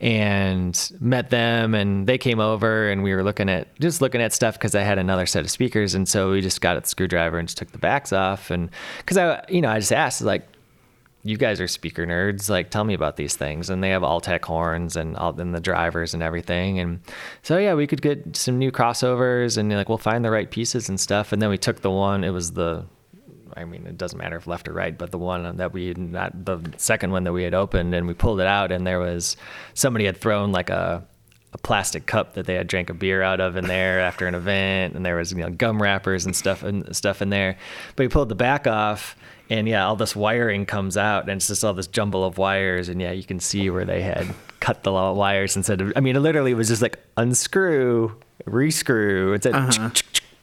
and 0.02 0.92
met 1.00 1.30
them 1.30 1.76
and 1.76 2.08
they 2.08 2.18
came 2.18 2.40
over 2.40 2.90
and 2.90 3.04
we 3.04 3.14
were 3.14 3.24
looking 3.24 3.48
at 3.48 3.68
just 3.80 4.02
looking 4.02 4.20
at 4.20 4.34
stuff 4.34 4.56
because 4.56 4.74
i 4.74 4.82
had 4.82 4.98
another 4.98 5.28
set 5.28 5.44
of 5.44 5.52
speakers 5.52 5.94
and 5.94 6.10
so 6.10 6.32
we 6.32 6.42
just 6.42 6.62
got 6.62 6.76
a 6.76 6.84
screwdriver 6.84 7.38
and 7.38 7.48
just 7.48 7.60
took 7.60 7.72
the 7.72 7.78
backs 7.78 8.12
off 8.12 8.50
and 8.50 8.72
because 8.98 9.18
i 9.18 9.44
you 9.50 9.62
know 9.62 9.70
i 9.70 9.78
just 9.78 9.94
asked 9.94 10.22
like 10.22 10.48
you 11.26 11.38
guys 11.38 11.60
are 11.60 11.68
speaker 11.68 12.06
nerds. 12.06 12.52
Like, 12.52 12.70
tell 12.70 12.84
me 12.84 12.94
about 12.94 13.18
these 13.18 13.36
things. 13.36 13.72
And 13.72 13.84
they 13.84 13.90
have 13.90 14.04
Altec 14.04 14.46
horns 14.46 14.96
and 14.96 15.18
all 15.18 15.38
and 15.42 15.56
the 15.56 15.60
drivers 15.60 16.14
and 16.14 16.22
everything. 16.22 16.80
And 16.80 17.00
so 17.42 17.58
yeah, 17.58 17.74
we 17.74 17.88
could 17.88 18.04
get 18.04 18.38
some 18.38 18.60
new 18.60 18.72
crossovers 18.72 19.58
and 19.58 19.74
like 19.74 19.90
we'll 19.90 19.98
find 19.98 20.24
the 20.24 20.30
right 20.30 20.50
pieces 20.50 20.88
and 20.88 21.00
stuff. 21.00 21.34
And 21.34 21.42
then 21.42 21.50
we 21.50 21.58
took 21.58 21.82
the 21.82 21.90
one. 21.90 22.24
It 22.24 22.30
was 22.30 22.54
the 22.54 22.86
I 23.58 23.66
mean, 23.66 23.88
it 23.88 23.98
doesn't 23.98 24.20
matter 24.20 24.36
if 24.36 24.46
left 24.46 24.68
or 24.68 24.74
right, 24.74 24.96
but 24.96 25.12
the 25.12 25.18
one 25.18 25.58
that 25.58 25.74
we 25.74 25.96
not 25.96 26.46
the 26.46 26.60
second 26.78 27.12
one 27.12 27.24
that 27.24 27.34
we 27.34 27.42
had 27.42 27.56
opened 27.56 27.96
and 27.96 28.06
we 28.06 28.14
pulled 28.14 28.40
it 28.40 28.48
out 28.48 28.72
and 28.72 28.86
there 28.86 29.00
was 29.00 29.36
somebody 29.74 30.06
had 30.06 30.18
thrown 30.18 30.52
like 30.52 30.70
a 30.70 31.08
a 31.54 31.58
plastic 31.58 32.06
cup 32.06 32.34
that 32.34 32.46
they 32.46 32.54
had 32.54 32.68
drank 32.68 32.90
a 32.90 32.94
beer 32.94 33.22
out 33.22 33.40
of 33.40 33.56
in 33.56 33.66
there 33.66 34.02
after 34.02 34.28
an 34.28 34.36
event 34.36 34.94
and 34.94 35.06
there 35.06 35.16
was 35.16 35.32
you 35.32 35.38
know 35.38 35.50
gum 35.50 35.82
wrappers 35.82 36.26
and 36.26 36.36
stuff 36.36 36.62
and 36.62 36.96
stuff 36.96 37.22
in 37.22 37.30
there. 37.30 37.58
But 37.96 38.04
we 38.04 38.10
pulled 38.10 38.30
the 38.30 38.36
back 38.36 38.68
off 38.68 39.16
and 39.50 39.68
yeah, 39.68 39.86
all 39.86 39.96
this 39.96 40.16
wiring 40.16 40.66
comes 40.66 40.98
out 40.98 41.24
and 41.24 41.32
it's 41.32 41.48
just 41.48 41.64
all 41.64 41.74
this 41.74 41.88
jumble 41.88 42.24
of 42.24 42.38
wires 42.38 42.90
and 42.90 43.02
yeah, 43.02 43.12
you 43.12 43.24
can 43.24 43.40
see 43.40 43.70
where 43.70 43.86
they 43.86 44.02
had 44.02 44.28
cut 44.60 44.84
the 44.84 44.92
wires 44.92 45.56
instead 45.56 45.82
of 45.82 45.94
I 45.96 46.00
mean, 46.00 46.16
it 46.16 46.20
literally 46.22 46.54
was 46.54 46.68
just 46.70 46.82
like 46.82 46.98
unscrew, 47.18 48.16
rescrew, 48.48 49.36
it's 49.36 49.46
a 49.46 49.56
Uh-huh. 49.56 49.90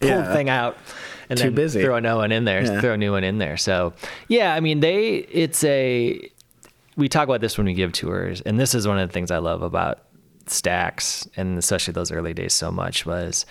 pull 0.01 0.09
Yeah. 0.09 0.33
thing 0.33 0.49
out 0.49 0.77
and 1.29 1.39
Too 1.39 1.45
then 1.47 1.55
busy. 1.55 1.83
throw 1.83 1.97
a 1.97 2.01
new 2.01 2.17
one 2.17 2.33
in 2.33 2.45
there, 2.45 2.63
Yeah. 2.65 2.81
throw 2.81 2.93
a 2.93 2.97
new 2.97 3.13
one 3.13 3.25
in 3.25 3.39
there. 3.39 3.57
So 3.57 3.93
yeah, 4.29 4.55
I 4.55 4.61
mean 4.61 4.81
they 4.81 5.17
it's 5.31 5.65
a 5.65 6.29
we 6.97 7.09
talk 7.09 7.25
about 7.25 7.41
this 7.41 7.57
when 7.57 7.67
we 7.67 7.73
give 7.75 7.93
tours, 7.93 8.41
and 8.43 8.61
this 8.61 8.75
is 8.75 8.87
one 8.87 8.99
of 8.99 9.09
the 9.09 9.13
things 9.13 9.31
I 9.31 9.39
love 9.39 9.63
about 9.63 10.01
Stax 10.47 11.27
and 11.37 11.57
especially 11.59 11.93
those 11.93 12.13
early 12.13 12.35
days 12.35 12.53
so 12.53 12.71
much 12.71 13.07
was, 13.07 13.47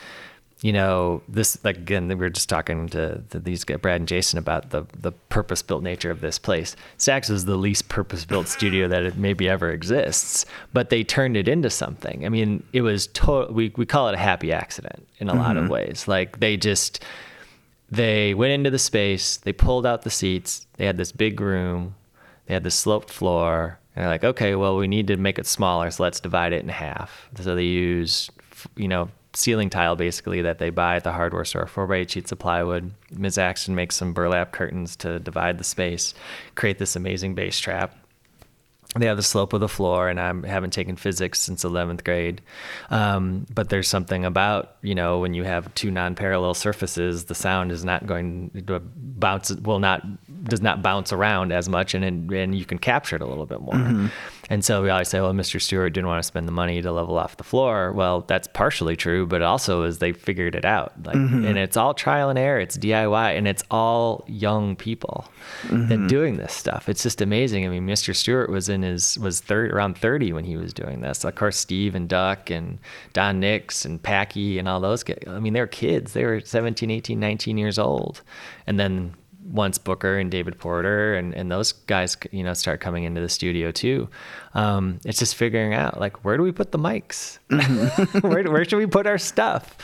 you 0.62 0.72
know, 0.72 1.24
this 1.28 1.58
like 1.64 1.78
again 1.78 2.08
we 2.08 2.16
were 2.16 2.30
just 2.30 2.48
talking 2.48 2.88
to, 2.90 3.24
to 3.32 3.40
these 3.40 3.64
guys, 3.64 3.78
Brad 3.78 4.02
and 4.02 4.08
Jason 4.08 4.38
about 4.38 4.70
the 4.70 4.86
the 4.96 5.12
purpose 5.30 5.64
built 5.64 5.82
nature 5.82 6.12
of 6.12 6.22
this 6.22 6.38
place. 6.38 6.76
Stax 7.00 7.32
is 7.32 7.46
the 7.46 7.56
least 7.56 7.90
purpose 7.90 8.26
built 8.26 8.48
studio 8.58 8.88
that 8.88 9.04
it 9.04 9.18
maybe 9.18 9.50
ever 9.50 9.72
exists, 9.72 10.46
but 10.72 10.92
they 10.92 11.04
turned 11.04 11.36
it 11.36 11.48
into 11.48 11.70
something. 11.70 12.26
I 12.26 12.30
mean, 12.30 12.64
it 12.74 12.82
was 12.82 13.08
total. 13.08 13.54
We 13.54 13.74
we 13.76 13.88
call 13.88 14.08
it 14.10 14.14
a 14.14 14.20
happy 14.20 14.52
accident 14.52 15.08
in 15.18 15.30
a 15.30 15.34
lot 15.34 15.58
of 15.58 15.64
mm-hmm. 15.64 15.74
ways. 15.74 16.08
Like 16.08 16.40
they 16.40 16.58
just 16.58 17.04
they 17.90 18.36
went 18.36 18.54
into 18.54 18.70
the 18.70 18.80
space, 18.80 19.38
they 19.38 19.54
pulled 19.54 19.86
out 19.86 20.04
the 20.04 20.10
seats, 20.12 20.68
they 20.78 20.86
had 20.86 20.98
this 20.98 21.12
big 21.12 21.42
room, 21.42 21.96
they 22.46 22.54
had 22.54 22.64
this 22.64 22.76
sloped 22.76 23.10
floor, 23.10 23.80
and 23.96 24.04
they're 24.04 24.10
like, 24.10 24.24
okay, 24.24 24.56
well, 24.56 24.78
we 24.78 24.88
need 24.88 25.08
to 25.08 25.18
make 25.18 25.38
it 25.38 25.46
smaller, 25.46 25.92
so 25.92 26.04
let's 26.04 26.20
divide 26.20 26.54
it 26.54 26.64
in 26.64 26.70
half. 26.70 27.30
So 27.36 27.56
they 27.56 27.66
use, 27.66 28.30
you 28.78 28.88
know, 28.88 29.10
ceiling 29.34 29.70
tile 29.70 29.96
basically 29.96 30.42
that 30.42 30.60
they 30.60 30.70
buy 30.70 30.96
at 30.96 31.04
the 31.04 31.12
hardware 31.12 31.46
store, 31.46 31.68
four 31.68 31.88
by 31.88 31.98
eight 31.98 32.12
sheets 32.12 32.32
of 32.32 32.40
plywood. 32.40 32.92
Ms. 33.12 33.38
Axton 33.38 33.76
makes 33.76 33.96
some 33.96 34.14
burlap 34.14 34.52
curtains 34.52 34.96
to 34.98 35.20
divide 35.20 35.58
the 35.58 35.64
space, 35.64 36.14
create 36.56 36.80
this 36.80 36.96
amazing 36.96 37.36
bass 37.36 37.60
trap. 37.60 37.96
They 38.98 39.06
have 39.06 39.16
the 39.16 39.24
slope 39.24 39.54
of 39.54 39.62
the 39.62 39.70
floor 39.70 40.10
and 40.10 40.20
i 40.20 40.34
haven't 40.46 40.72
taken 40.72 40.98
physics 40.98 41.40
since 41.40 41.64
11th 41.64 42.04
grade. 42.04 42.42
Um, 42.90 43.46
but 43.54 43.70
there's 43.70 43.88
something 43.88 44.26
about 44.26 44.76
you 44.82 44.96
know 44.96 45.20
when 45.20 45.34
you 45.34 45.44
have 45.46 45.74
two 45.76 45.92
non-parallel 45.92 46.56
surfaces 46.56 47.26
the 47.26 47.36
sound 47.36 47.72
is 47.72 47.86
not 47.86 48.06
going 48.06 48.52
to 48.68 48.82
bounce 48.82 49.50
will 49.52 49.80
not 49.80 50.06
does 50.44 50.62
not 50.62 50.82
bounce 50.82 51.14
around 51.14 51.54
as 51.54 51.70
much 51.70 51.94
and 51.94 52.04
and, 52.04 52.30
and 52.34 52.54
you 52.54 52.66
can 52.66 52.78
capture 52.80 53.16
it 53.16 53.22
a 53.22 53.26
little 53.26 53.46
bit 53.46 53.62
more 53.62 54.10
and 54.52 54.66
so 54.66 54.84
we 54.84 54.90
always 54.90 55.08
say 55.08 55.22
well 55.22 55.32
mr 55.32 55.62
stewart 55.62 55.94
didn't 55.94 56.08
want 56.08 56.22
to 56.22 56.28
spend 56.28 56.46
the 56.46 56.52
money 56.52 56.82
to 56.82 56.92
level 56.92 57.18
off 57.18 57.38
the 57.38 57.44
floor. 57.44 57.94
Well 57.94 58.22
that's 58.28 58.50
partially 58.50 58.98
true 58.98 59.26
but 59.26 59.42
also 59.42 59.84
is 59.84 60.00
they 60.00 60.12
figured 60.12 60.56
it 60.56 60.66
out. 60.66 60.92
Like 61.06 61.16
mm-hmm. 61.16 61.46
and 61.46 61.58
it's 61.58 61.78
all 61.78 61.94
trial 61.94 62.30
and 62.30 62.38
error. 62.38 62.60
It's 62.60 62.78
diy 62.78 63.38
and 63.38 63.48
it's 63.48 63.64
all 63.72 64.26
young 64.28 64.76
people 64.76 65.26
that 65.70 65.74
mm-hmm. 65.74 66.08
doing 66.08 66.36
this 66.36 66.54
stuff. 66.54 66.90
It's 66.90 67.02
just 67.02 67.22
amazing. 67.22 67.66
I 67.66 67.70
mean 67.70 67.88
mr 67.88 68.14
stewart 68.14 68.50
was 68.50 68.68
in 68.68 68.82
his 68.82 69.18
was 69.20 69.40
third 69.40 69.72
around 69.72 69.98
30 69.98 70.34
when 70.34 70.44
he 70.44 70.58
was 70.58 70.74
doing 70.74 71.00
this. 71.00 71.24
Of 71.24 71.36
course 71.36 71.56
steve 71.56 71.96
and 71.96 72.10
duck 72.10 72.50
and 72.50 72.78
don 73.14 73.40
nix 73.40 73.86
and 73.86 74.04
packy 74.04 74.60
and 74.60 74.68
all 74.68 74.82
those 74.82 75.06
i 75.28 75.40
mean 75.40 75.54
they 75.54 75.62
were 75.62 75.68
kids. 75.68 76.12
They 76.12 76.26
were 76.26 76.42
17 76.42 76.92
18 76.92 77.18
19 77.18 77.58
years 77.58 77.80
old. 77.80 78.22
And 78.68 78.78
then 78.78 79.16
once 79.52 79.78
Booker 79.78 80.18
and 80.18 80.32
David 80.32 80.58
Porter 80.58 81.16
and, 81.16 81.34
and 81.34 81.52
those 81.52 81.72
guys, 81.74 82.18
you 82.32 82.44
know, 82.44 82.54
start 82.54 82.80
coming 82.80 83.04
into 83.04 83.22
the 83.22 83.30
studio 83.30 83.72
too. 83.72 84.10
Um, 84.54 85.00
it's 85.06 85.20
just 85.20 85.36
figuring 85.36 85.74
out 85.74 86.00
like, 86.00 86.24
where 86.24 86.38
do 86.38 86.44
we 86.44 86.52
put 86.52 86.72
the 86.72 86.80
mics? 86.80 87.40
where, 88.24 88.44
where 88.44 88.66
should 88.66 88.78
we 88.78 88.88
put 88.88 89.08
our 89.08 89.18
stuff? 89.18 89.76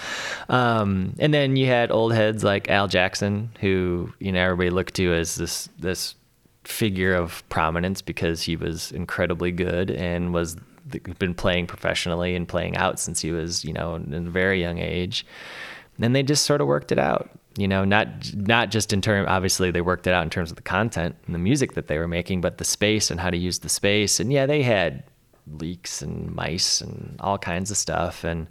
Um, 0.49 1.13
and 1.19 1.33
then 1.33 1.55
you 1.55 1.67
had 1.67 1.91
old 1.91 2.13
heads 2.13 2.43
like 2.43 2.69
Al 2.69 2.87
Jackson, 2.87 3.49
who, 3.59 4.13
you 4.19 4.31
know, 4.31 4.41
everybody 4.43 4.69
looked 4.69 4.95
to 4.95 5.13
as 5.13 5.35
this, 5.35 5.69
this 5.77 6.15
figure 6.63 7.13
of 7.13 7.47
prominence 7.49 8.01
because 8.01 8.43
he 8.43 8.55
was 8.55 8.91
incredibly 8.91 9.51
good 9.51 9.91
and 9.91 10.33
was 10.33 10.55
been 11.19 11.33
playing 11.33 11.67
professionally 11.67 12.35
and 12.35 12.47
playing 12.47 12.77
out 12.77 12.99
since 12.99 13.19
he 13.19 13.31
was, 13.31 13.65
you 13.65 13.73
know, 13.73 13.95
in 13.95 14.13
a 14.13 14.29
very 14.29 14.61
young 14.61 14.77
age. 14.77 15.25
And 15.99 16.15
they 16.15 16.23
just 16.23 16.45
sort 16.45 16.61
of 16.61 16.67
worked 16.67 16.91
it 16.91 16.99
out 16.99 17.29
you 17.57 17.67
know 17.67 17.83
not 17.83 18.07
not 18.35 18.69
just 18.69 18.93
in 18.93 19.01
terms 19.01 19.27
obviously 19.29 19.71
they 19.71 19.81
worked 19.81 20.07
it 20.07 20.13
out 20.13 20.23
in 20.23 20.29
terms 20.29 20.51
of 20.51 20.55
the 20.55 20.61
content 20.61 21.15
and 21.25 21.33
the 21.33 21.39
music 21.39 21.73
that 21.73 21.87
they 21.87 21.97
were 21.97 22.07
making 22.07 22.39
but 22.39 22.59
the 22.59 22.63
space 22.63 23.09
and 23.09 23.19
how 23.19 23.29
to 23.29 23.37
use 23.37 23.59
the 23.59 23.69
space. 23.69 24.19
And 24.19 24.31
yeah 24.31 24.45
they 24.45 24.61
had 24.61 25.03
leaks 25.59 26.01
and 26.01 26.33
mice 26.35 26.81
and 26.81 27.15
all 27.19 27.37
kinds 27.37 27.71
of 27.71 27.77
stuff. 27.77 28.23
And 28.23 28.47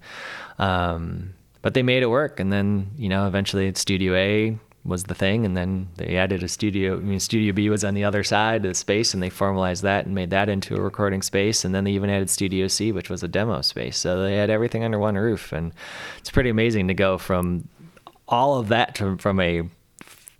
um 0.58 1.32
but 1.62 1.74
they 1.74 1.82
made 1.82 2.02
it 2.02 2.06
work. 2.06 2.40
And 2.40 2.52
then 2.52 2.90
you 2.96 3.08
know 3.08 3.26
eventually 3.26 3.72
studio 3.74 4.14
a 4.14 4.58
was 4.84 5.04
the 5.04 5.14
thing. 5.14 5.44
And 5.44 5.56
then 5.56 5.88
they 5.96 6.16
added 6.16 6.42
a 6.42 6.48
studio 6.48 6.96
i 6.96 7.00
mean 7.00 7.20
studio 7.20 7.52
b 7.52 7.70
was 7.70 7.84
on 7.84 7.94
the 7.94 8.04
other 8.04 8.24
side 8.24 8.64
of 8.64 8.70
the 8.70 8.74
space 8.74 9.14
and 9.14 9.22
they 9.22 9.30
formalized 9.30 9.82
that 9.82 10.06
and 10.06 10.14
made 10.14 10.30
that 10.30 10.48
into 10.48 10.74
a 10.74 10.80
recording 10.80 11.22
space. 11.22 11.64
And 11.64 11.72
then 11.74 11.84
they 11.84 11.92
even 11.92 12.10
added 12.10 12.28
studio 12.30 12.66
c 12.66 12.90
which 12.90 13.08
was 13.08 13.22
a 13.22 13.28
demo 13.28 13.60
space. 13.60 13.98
So 13.98 14.22
they 14.22 14.36
had 14.36 14.50
everything 14.50 14.82
under 14.82 14.98
one 14.98 15.14
roof. 15.14 15.52
And 15.52 15.72
it's 16.18 16.30
pretty 16.30 16.50
amazing 16.50 16.88
to 16.88 16.94
go 16.94 17.18
from 17.18 17.68
all 18.28 18.58
of 18.58 18.68
that 18.68 18.94
to, 18.96 19.16
from 19.18 19.40
a 19.40 19.62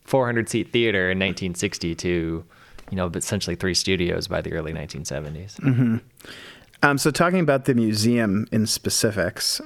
400 0.05 0.49
seat 0.49 0.72
theater 0.72 1.11
in 1.11 1.18
1960 1.18 1.94
to 1.96 2.44
you 2.90 2.96
know 2.96 3.11
essentially 3.14 3.57
three 3.57 3.75
studios 3.75 4.29
by 4.29 4.40
the 4.40 4.53
early 4.53 4.72
1970s 4.72 5.59
Um, 6.83 6.99
so 6.99 7.11
talking 7.11 7.40
about 7.40 7.64
the 7.64 7.75
museum 7.75 8.46
in 8.53 8.66
specifics, 8.66 9.62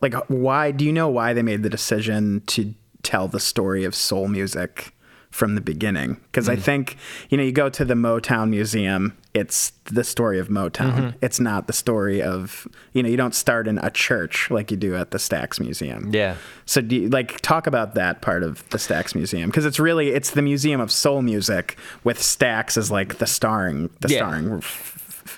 like 0.00 0.14
why 0.28 0.70
do 0.70 0.84
you 0.84 0.92
know 0.92 1.08
why 1.08 1.32
they 1.32 1.42
made 1.42 1.62
the 1.64 1.68
decision 1.68 2.42
to 2.46 2.74
tell 3.02 3.26
the 3.28 3.40
story 3.40 3.84
of 3.84 3.94
soul 3.94 4.28
music 4.28 4.94
from 5.38 5.54
the 5.54 5.60
beginning? 5.60 6.20
Because 6.30 6.48
I 6.48 6.56
mm. 6.56 6.62
think 6.62 6.96
you 7.30 7.38
know 7.38 7.44
you 7.44 7.52
go 7.52 7.68
to 7.70 7.84
the 7.84 7.94
Motown 7.94 8.50
Museum, 8.50 9.16
it's 9.34 9.72
the 9.84 10.02
story 10.02 10.38
of 10.38 10.48
Motown. 10.48 10.94
Mm-hmm. 10.94 11.18
It's 11.22 11.38
not 11.38 11.68
the 11.68 11.72
story 11.72 12.20
of 12.20 12.66
you 12.92 13.02
know 13.02 13.08
you 13.08 13.16
don't 13.16 13.34
start 13.34 13.68
in 13.68 13.78
a 13.78 13.90
church 13.90 14.50
like 14.50 14.70
you 14.70 14.76
do 14.76 14.96
at 14.96 15.12
the 15.12 15.18
Stax 15.18 15.60
Museum. 15.60 16.10
Yeah. 16.12 16.34
So 16.66 16.80
do 16.80 16.96
you, 16.96 17.08
like 17.08 17.40
talk 17.40 17.66
about 17.66 17.94
that 17.94 18.20
part 18.20 18.42
of 18.42 18.68
the 18.70 18.78
Stax 18.78 19.14
Museum 19.14 19.48
because 19.48 19.64
it's 19.64 19.78
really 19.78 20.08
it's 20.08 20.32
the 20.32 20.42
Museum 20.42 20.80
of 20.80 20.90
Soul 20.90 21.22
Music 21.22 21.78
with 22.02 22.18
Stax 22.18 22.76
as 22.76 22.90
like 22.90 23.18
the 23.18 23.26
starring 23.26 23.90
the 24.00 24.08
Yeah. 24.08 24.18
starring 24.18 24.60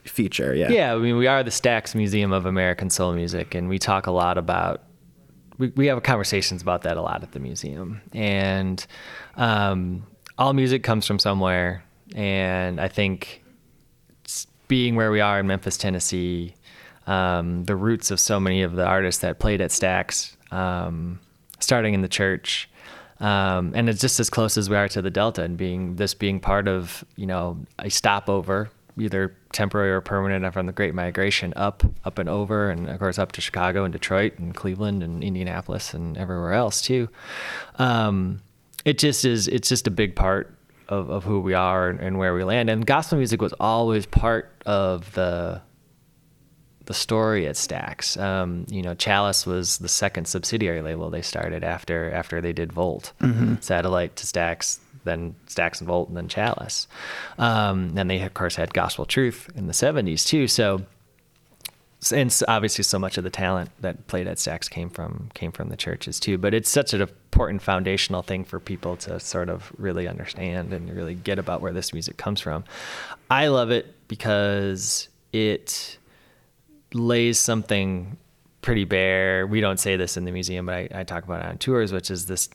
feature. 0.04 0.54
Yeah. 0.54 0.70
Yeah, 0.70 0.94
I 0.94 0.98
mean, 0.98 1.16
we 1.16 1.26
are 1.26 1.42
the 1.42 1.50
Stax 1.50 1.94
Museum 1.94 2.32
of 2.32 2.46
American 2.46 2.90
Soul 2.90 3.12
Music, 3.12 3.54
and 3.54 3.68
we 3.68 3.78
talk 3.78 4.06
a 4.06 4.12
lot 4.12 4.38
about. 4.38 4.82
We, 5.60 5.68
we 5.76 5.86
have 5.86 6.02
conversations 6.02 6.62
about 6.62 6.82
that 6.82 6.96
a 6.96 7.02
lot 7.02 7.22
at 7.22 7.32
the 7.32 7.38
museum, 7.38 8.00
and 8.14 8.84
um, 9.36 10.06
all 10.38 10.54
music 10.54 10.82
comes 10.82 11.06
from 11.06 11.18
somewhere, 11.18 11.84
and 12.14 12.80
I 12.80 12.88
think 12.88 13.44
being 14.68 14.96
where 14.96 15.10
we 15.10 15.20
are 15.20 15.40
in 15.40 15.46
Memphis, 15.46 15.76
Tennessee, 15.76 16.54
um, 17.06 17.64
the 17.66 17.76
roots 17.76 18.10
of 18.10 18.18
so 18.18 18.40
many 18.40 18.62
of 18.62 18.74
the 18.74 18.86
artists 18.86 19.20
that 19.20 19.38
played 19.38 19.60
at 19.60 19.68
Stax, 19.70 20.34
um, 20.50 21.20
starting 21.58 21.92
in 21.92 22.00
the 22.00 22.08
church, 22.08 22.70
um, 23.20 23.72
and 23.74 23.90
it's 23.90 24.00
just 24.00 24.18
as 24.18 24.30
close 24.30 24.56
as 24.56 24.70
we 24.70 24.76
are 24.76 24.88
to 24.88 25.02
the 25.02 25.10
Delta, 25.10 25.42
and 25.42 25.58
being 25.58 25.96
this 25.96 26.14
being 26.14 26.40
part 26.40 26.68
of 26.68 27.04
you 27.16 27.26
know 27.26 27.58
a 27.78 27.90
stopover, 27.90 28.70
either 28.98 29.36
temporary 29.52 29.90
or 29.90 30.00
permanent, 30.00 30.52
from 30.52 30.66
the 30.66 30.72
Great 30.72 30.94
Migration 30.94 31.52
up, 31.56 31.82
up 32.04 32.18
and 32.18 32.28
over, 32.28 32.70
and 32.70 32.88
of 32.88 32.98
course 32.98 33.18
up 33.18 33.32
to 33.32 33.40
Chicago 33.40 33.84
and 33.84 33.92
Detroit 33.92 34.38
and 34.38 34.54
Cleveland 34.54 35.02
and 35.02 35.22
Indianapolis 35.22 35.94
and 35.94 36.16
everywhere 36.16 36.52
else 36.52 36.82
too. 36.82 37.08
Um, 37.78 38.40
it 38.84 38.98
just 38.98 39.24
is. 39.24 39.48
It's 39.48 39.68
just 39.68 39.86
a 39.86 39.90
big 39.90 40.16
part 40.16 40.56
of, 40.88 41.10
of 41.10 41.24
who 41.24 41.40
we 41.40 41.54
are 41.54 41.88
and, 41.88 42.00
and 42.00 42.18
where 42.18 42.34
we 42.34 42.44
land. 42.44 42.68
And 42.70 42.86
gospel 42.86 43.18
music 43.18 43.40
was 43.40 43.52
always 43.60 44.06
part 44.06 44.62
of 44.66 45.12
the 45.12 45.62
the 46.86 46.94
story 46.94 47.46
at 47.46 47.54
Stax. 47.54 48.20
Um, 48.20 48.66
you 48.68 48.82
know, 48.82 48.94
Chalice 48.94 49.46
was 49.46 49.78
the 49.78 49.86
second 49.86 50.26
subsidiary 50.26 50.82
label 50.82 51.08
they 51.08 51.22
started 51.22 51.62
after 51.62 52.10
after 52.10 52.40
they 52.40 52.52
did 52.52 52.72
Volt, 52.72 53.12
Satellite 53.60 54.16
to 54.16 54.26
Stax, 54.26 54.80
then 55.04 55.34
Stax 55.46 55.80
and 55.80 55.86
Volt, 55.86 56.08
and 56.08 56.16
then 56.16 56.28
Chalice. 56.28 56.86
Um, 57.38 57.94
and 57.96 58.10
they 58.10 58.20
of 58.22 58.34
course 58.34 58.56
had 58.56 58.74
Gospel 58.74 59.04
Truth 59.04 59.50
in 59.54 59.66
the 59.66 59.72
'70s 59.72 60.26
too. 60.26 60.46
So 60.46 60.82
and 62.12 62.42
obviously 62.48 62.82
so 62.82 62.98
much 62.98 63.18
of 63.18 63.24
the 63.24 63.30
talent 63.30 63.70
that 63.80 64.06
played 64.06 64.26
at 64.26 64.38
Stax 64.38 64.70
came 64.70 64.88
from 64.88 65.30
came 65.34 65.52
from 65.52 65.68
the 65.68 65.76
churches 65.76 66.18
too. 66.18 66.38
But 66.38 66.54
it's 66.54 66.70
such 66.70 66.94
an 66.94 67.02
important 67.02 67.60
foundational 67.60 68.22
thing 68.22 68.44
for 68.44 68.58
people 68.58 68.96
to 68.98 69.20
sort 69.20 69.50
of 69.50 69.70
really 69.76 70.08
understand 70.08 70.72
and 70.72 70.90
really 70.94 71.14
get 71.14 71.38
about 71.38 71.60
where 71.60 71.72
this 71.72 71.92
music 71.92 72.16
comes 72.16 72.40
from. 72.40 72.64
I 73.30 73.48
love 73.48 73.70
it 73.70 73.94
because 74.08 75.08
it 75.32 75.98
lays 76.94 77.38
something 77.38 78.16
pretty 78.62 78.84
bare. 78.84 79.46
We 79.46 79.60
don't 79.60 79.78
say 79.78 79.96
this 79.96 80.16
in 80.16 80.24
the 80.24 80.32
museum, 80.32 80.66
but 80.66 80.74
I, 80.74 80.88
I 80.94 81.04
talk 81.04 81.24
about 81.24 81.44
it 81.44 81.46
on 81.46 81.58
tours, 81.58 81.92
which 81.92 82.10
is 82.10 82.26
this 82.26 82.48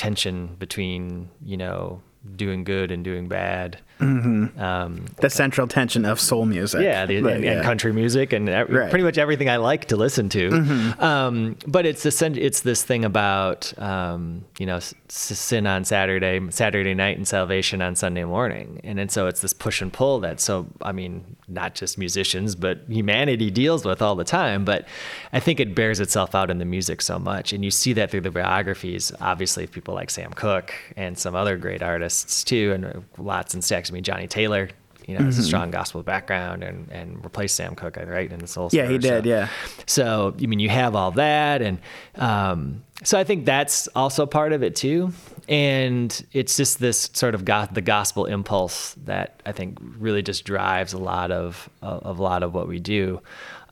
tension 0.00 0.56
between 0.58 1.28
you 1.44 1.58
know 1.58 2.00
doing 2.36 2.64
good 2.64 2.90
and 2.90 3.04
doing 3.04 3.28
bad. 3.28 3.78
Um, 4.00 5.04
The 5.20 5.30
central 5.30 5.66
tension 5.66 6.04
of 6.04 6.18
soul 6.20 6.46
music. 6.46 6.82
yeah, 6.82 7.06
the, 7.06 7.20
Right, 7.22 7.36
and, 7.36 7.44
yeah. 7.44 7.52
and 7.52 7.62
country 7.64 7.92
music 7.92 8.32
and 8.32 8.48
ev- 8.48 8.70
Right. 8.70 8.90
pretty 8.90 9.04
much 9.04 9.18
everything 9.18 9.48
I 9.48 9.56
like 9.56 9.86
to 9.86 9.96
listen 9.96 10.28
to. 10.30 10.50
Mm-hmm. 10.50 11.02
Um, 11.02 11.56
but 11.66 11.86
it's 11.86 12.02
this, 12.02 12.22
it's 12.22 12.60
this 12.62 12.82
thing 12.82 13.04
about 13.04 13.72
um, 13.78 14.44
you 14.58 14.66
know 14.66 14.76
s- 14.76 14.94
sin 15.08 15.66
on 15.66 15.84
Saturday, 15.84 16.40
Saturday 16.50 16.94
night, 16.94 17.16
and 17.16 17.26
salvation 17.28 17.82
on 17.82 17.94
Sunday 17.96 18.24
morning, 18.24 18.80
and 18.84 18.98
then 18.98 19.08
so 19.08 19.26
it's 19.26 19.40
this 19.40 19.52
push 19.52 19.80
and 19.82 19.92
pull 19.92 20.20
that 20.20 20.40
so 20.40 20.66
I 20.82 20.92
mean 20.92 21.36
not 21.48 21.74
just 21.74 21.98
musicians 21.98 22.54
but 22.54 22.78
humanity 22.88 23.50
deals 23.50 23.84
with 23.84 24.00
all 24.00 24.14
the 24.14 24.24
time. 24.24 24.64
But 24.64 24.86
I 25.32 25.40
think 25.40 25.60
it 25.60 25.74
bears 25.74 26.00
itself 26.00 26.34
out 26.34 26.50
in 26.50 26.58
the 26.58 26.64
music 26.64 27.02
so 27.02 27.18
much, 27.18 27.52
and 27.52 27.64
you 27.64 27.70
see 27.70 27.92
that 27.94 28.10
through 28.10 28.22
the 28.22 28.30
biographies. 28.30 29.12
Obviously, 29.20 29.64
of 29.64 29.72
people 29.72 29.94
like 29.94 30.10
Sam 30.10 30.32
Cooke 30.32 30.72
and 30.96 31.18
some 31.18 31.34
other 31.34 31.56
great 31.58 31.82
artists 31.82 32.44
too, 32.44 32.72
and 32.72 32.84
uh, 32.84 32.92
lots 33.18 33.54
and 33.54 33.62
Stax. 33.62 33.89
I 33.90 33.92
mean, 33.92 34.02
Johnnie 34.04 34.28
Taylor. 34.28 34.68
You 35.06 35.18
know, 35.18 35.24
has 35.24 35.34
Mm-hmm. 35.36 35.42
a 35.42 35.46
strong 35.46 35.70
gospel 35.72 36.02
background 36.04 36.62
and, 36.62 36.88
and 36.92 37.24
replaced 37.24 37.56
Sam 37.56 37.74
Cooke, 37.74 37.96
right, 37.96 38.30
in 38.30 38.38
the 38.38 38.46
Soul 38.46 38.68
Yeah, 38.70 38.86
he 38.86 38.96
did, 38.98 39.24
so- 39.24 39.28
yeah. 39.28 39.48
So, 39.86 40.34
I 40.40 40.46
mean, 40.46 40.60
you 40.60 40.68
have 40.68 40.94
all 40.94 41.10
that. 41.12 41.62
And 41.62 41.78
um, 42.16 42.84
so 43.02 43.18
I 43.18 43.24
think 43.24 43.44
that's 43.44 43.88
also 43.96 44.24
part 44.24 44.52
of 44.52 44.62
it 44.62 44.76
too. 44.76 45.12
And 45.48 46.24
it's 46.32 46.56
just 46.56 46.78
this 46.78 47.10
sort 47.12 47.34
of 47.34 47.44
got 47.44 47.74
the 47.74 47.80
gospel 47.80 48.26
impulse 48.26 48.94
that 49.06 49.42
I 49.44 49.50
think 49.52 49.78
really 49.80 50.22
just 50.22 50.44
drives 50.44 50.92
a 50.92 50.98
lot 50.98 51.32
of, 51.32 51.68
of 51.82 52.20
a 52.20 52.22
lot 52.22 52.44
of 52.44 52.54
what 52.54 52.68
we 52.68 52.78
do. 52.78 53.20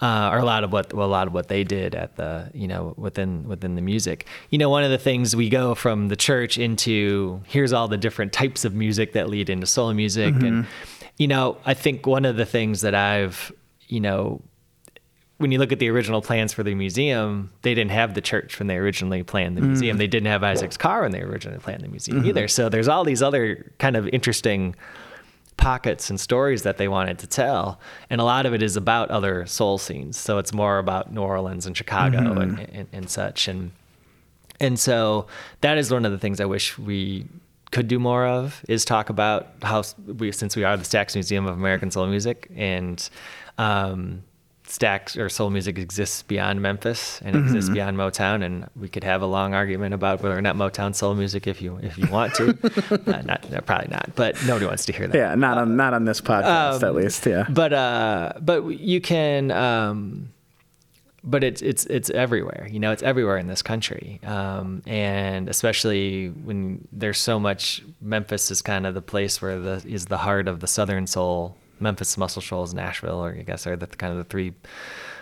Uh, 0.01 0.31
or 0.33 0.39
a 0.39 0.45
lot 0.45 0.63
of 0.63 0.73
what 0.73 0.95
well, 0.95 1.07
a 1.07 1.11
lot 1.11 1.27
of 1.27 1.35
what 1.35 1.49
they 1.49 1.65
did 1.65 1.95
at 1.95 2.15
the 2.15 2.49
you 2.55 2.69
know 2.69 2.95
within 2.97 3.49
within 3.49 3.75
the 3.75 3.83
music. 3.83 4.27
You 4.51 4.59
know, 4.59 4.71
one 4.71 4.85
of 4.85 4.91
the 4.91 4.99
things 4.99 5.35
we 5.35 5.49
go 5.49 5.75
from 5.75 6.07
the 6.07 6.15
church 6.15 6.57
into 6.57 7.43
here's 7.47 7.73
all 7.73 7.89
the 7.89 7.97
different 7.97 8.33
types 8.33 8.65
of 8.65 8.75
music 8.75 9.13
that 9.15 9.29
lead 9.29 9.51
into 9.51 9.67
soul 9.67 9.93
music, 9.95 10.35
and 10.35 10.65
mm-hmm. 10.65 11.07
you 11.17 11.27
know, 11.27 11.57
I 11.67 11.75
think 11.75 12.07
one 12.07 12.25
of 12.25 12.37
the 12.37 12.47
things 12.47 12.83
that 12.83 12.95
I've 12.95 13.51
you 13.89 13.99
know 13.99 14.41
when 15.39 15.53
you 15.53 15.59
look 15.59 15.73
at 15.73 15.79
the 15.79 15.89
original 15.89 16.21
plans 16.21 16.53
for 16.53 16.63
the 16.63 16.75
museum, 16.75 17.51
they 17.63 17.73
didn't 17.75 17.93
have 17.93 18.15
the 18.15 18.21
church 18.21 18.59
when 18.59 18.67
they 18.67 18.77
originally 18.77 19.23
planned 19.23 19.57
the 19.57 19.63
museum. 19.63 19.97
Mm. 19.97 19.99
They 19.99 20.09
didn't 20.09 20.27
have 20.27 20.43
Isaac's 20.43 20.77
car 20.77 21.03
when 21.03 21.13
they 21.13 21.23
originally 21.23 21.61
planned 21.61 21.83
the 21.83 21.89
museum 21.89 22.19
mm-hmm. 22.19 22.29
either. 22.29 22.49
So 22.49 22.69
there's 22.69 22.89
all 22.89 23.05
these 23.05 23.23
other 23.23 23.73
kind 23.79 23.97
of 23.97 24.09
interesting 24.09 24.75
pockets 25.59 26.09
and 26.09 26.19
stories 26.19 26.63
that 26.63 26.79
they 26.79 26.89
wanted 26.89 27.19
to 27.19 27.27
tell, 27.27 27.79
and 28.09 28.21
a 28.21 28.25
lot 28.25 28.47
of 28.47 28.55
it 28.55 28.63
is 28.63 28.77
about 28.77 29.11
other 29.11 29.45
soul 29.45 29.77
scenes. 29.77 30.17
So 30.17 30.39
it's 30.39 30.55
more 30.55 30.79
about 30.79 31.13
New 31.13 31.21
Orleans 31.21 31.67
and 31.67 31.77
Chicago 31.77 32.41
and, 32.41 32.59
and, 32.59 32.89
and 32.93 33.11
such. 33.11 33.47
And 33.47 33.73
and 34.61 34.79
so 34.81 35.27
that 35.61 35.77
is 35.77 35.93
one 35.93 36.07
of 36.07 36.13
the 36.13 36.19
things 36.19 36.41
I 36.41 36.47
wish 36.47 36.79
we 36.79 37.27
could 37.71 37.87
do 37.87 37.99
more 37.99 38.27
of 38.27 38.65
is 38.67 38.85
talk 38.85 39.11
about 39.11 39.49
how 39.63 39.83
we 40.07 40.33
since 40.33 40.57
we 40.57 40.65
are 40.65 40.77
the 40.77 40.85
Stax 40.85 41.15
Museum 41.15 41.47
of 41.47 41.55
American 41.55 41.91
Soul 41.91 42.07
Music 42.07 42.51
and 42.57 43.09
um, 43.59 44.23
Stax 44.69 45.17
or 45.19 45.29
soul 45.29 45.51
music 45.51 45.79
exists 45.79 46.23
beyond 46.23 46.61
Memphis 46.61 47.21
and 47.25 47.35
exists 47.35 47.71
beyond 47.71 47.97
Motown, 47.97 48.45
and 48.45 48.69
we 48.77 48.89
could 48.89 49.05
have 49.05 49.23
a 49.23 49.27
long 49.27 49.55
argument 49.55 49.95
about 49.95 50.23
whether 50.23 50.37
or 50.37 50.43
not 50.43 50.57
Motown 50.57 50.95
soul 50.95 51.15
music, 51.15 51.47
if 51.47 51.63
you 51.63 51.79
if 51.83 51.97
you 51.97 52.07
want 52.09 52.35
to, 52.35 52.51
uh, 53.07 53.23
not 53.23 53.51
no, 53.51 53.61
probably 53.61 53.89
not, 53.91 54.11
but 54.15 54.37
nobody 54.47 54.67
wants 54.67 54.85
to 54.87 54.93
hear 54.93 55.09
that. 55.09 55.17
Yeah, 55.17 55.35
not 55.35 55.59
on 55.59 55.77
not 55.77 55.95
on 55.95 56.05
this 56.05 56.21
podcast 56.21 56.83
Um, 56.83 56.85
at 56.85 56.95
least. 56.95 57.25
Yeah. 57.27 57.47
But 57.49 57.73
uh, 57.73 58.33
but 58.41 58.65
you 58.67 59.01
can. 59.01 59.51
Um, 59.51 60.33
but 61.25 61.43
it's 61.43 61.63
it's 61.63 61.85
it's 61.87 62.11
everywhere. 62.11 62.69
You 62.71 62.79
know, 62.79 62.93
it's 62.93 63.03
everywhere 63.03 63.39
in 63.39 63.49
this 63.49 63.63
country, 63.63 64.21
um, 64.25 64.83
and 64.87 65.49
especially 65.49 66.29
when 66.29 66.87
there's 66.93 67.19
so 67.19 67.41
much. 67.41 67.83
Memphis 68.01 68.51
is 68.51 68.63
kind 68.63 68.87
of 68.87 68.95
the 68.95 69.03
place 69.03 69.43
where 69.43 69.59
the 69.59 69.83
is 69.87 70.07
the 70.07 70.19
heart 70.19 70.47
of 70.49 70.61
the 70.61 70.67
Southern 70.67 71.07
soul. 71.07 71.57
Memphis, 71.81 72.17
Muscle 72.19 72.43
Shoals, 72.43 72.75
Nashville, 72.75 73.25
or 73.25 73.33
I 73.39 73.43
guess 73.43 73.67
are 73.67 73.77
the 73.77 73.87
kind 73.87 74.13
of 74.13 74.19
the 74.19 74.25
three. 74.25 74.55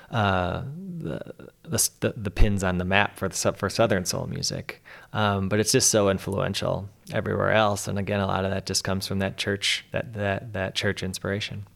Uh, 0.09 0.63
the, 0.99 1.21
the 1.65 2.15
the 2.17 2.31
pins 2.31 2.63
on 2.63 2.79
the 2.79 2.85
map 2.85 3.17
for 3.19 3.29
the 3.29 3.53
for 3.57 3.69
Southern 3.69 4.05
soul 4.05 4.29
music, 4.29 4.81
um, 5.13 5.49
but 5.49 5.59
it's 5.59 5.73
just 5.73 5.91
so 5.91 6.09
influential 6.11 6.89
everywhere 7.13 7.51
else, 7.51 7.89
and 7.89 7.99
again, 7.99 8.21
a 8.21 8.27
lot 8.27 8.45
of 8.45 8.53
that 8.53 8.67
just 8.67 8.85
comes 8.85 9.09
from 9.09 9.19
that 9.19 9.37
church 9.37 9.85
that 9.91 10.13
that 10.15 10.53
that 10.53 10.77
church 10.77 11.03
inspiration. 11.03 11.67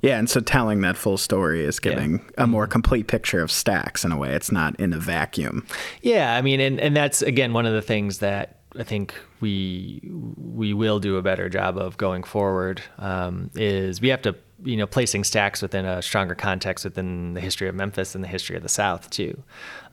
Yeah, 0.00 0.18
and 0.18 0.30
so 0.30 0.40
telling 0.40 0.80
that 0.80 0.96
full 0.96 1.18
story 1.18 1.62
is 1.64 1.80
giving 1.80 2.14
a 2.14 2.18
Mm-hmm. 2.44 2.50
more 2.50 2.66
complete 2.66 3.08
picture 3.08 3.42
of 3.42 3.50
Stax 3.50 4.06
in 4.06 4.12
a 4.12 4.16
way. 4.16 4.34
It's 4.34 4.50
not 4.50 4.80
in 4.80 4.94
a 4.94 4.98
vacuum. 4.98 5.66
Yeah, 6.00 6.34
I 6.36 6.40
mean, 6.40 6.60
and, 6.60 6.80
and 6.80 6.96
that's 6.96 7.20
again 7.20 7.52
one 7.52 7.66
of 7.66 7.74
the 7.74 7.82
things 7.82 8.20
that 8.20 8.60
I 8.78 8.84
think 8.84 9.14
we 9.44 10.00
we 10.36 10.72
will 10.72 11.00
do 11.00 11.18
a 11.18 11.22
better 11.22 11.50
job 11.50 11.76
of 11.76 11.98
going 11.98 12.22
forward. 12.22 12.80
Um, 12.98 13.50
is 13.54 14.00
we 14.00 14.08
have 14.08 14.22
to 14.22 14.34
you 14.64 14.78
know 14.78 14.86
placing 14.86 15.22
Stax 15.22 15.60
within 15.60 15.84
a 15.84 16.00
stronger 16.00 16.34
context 16.34 16.84
within 16.84 17.34
the 17.34 17.40
history 17.40 17.68
of 17.68 17.74
Memphis 17.74 18.14
and 18.14 18.24
the 18.24 18.28
history 18.28 18.56
of 18.56 18.62
the 18.62 18.70
South 18.70 19.10
too. 19.10 19.42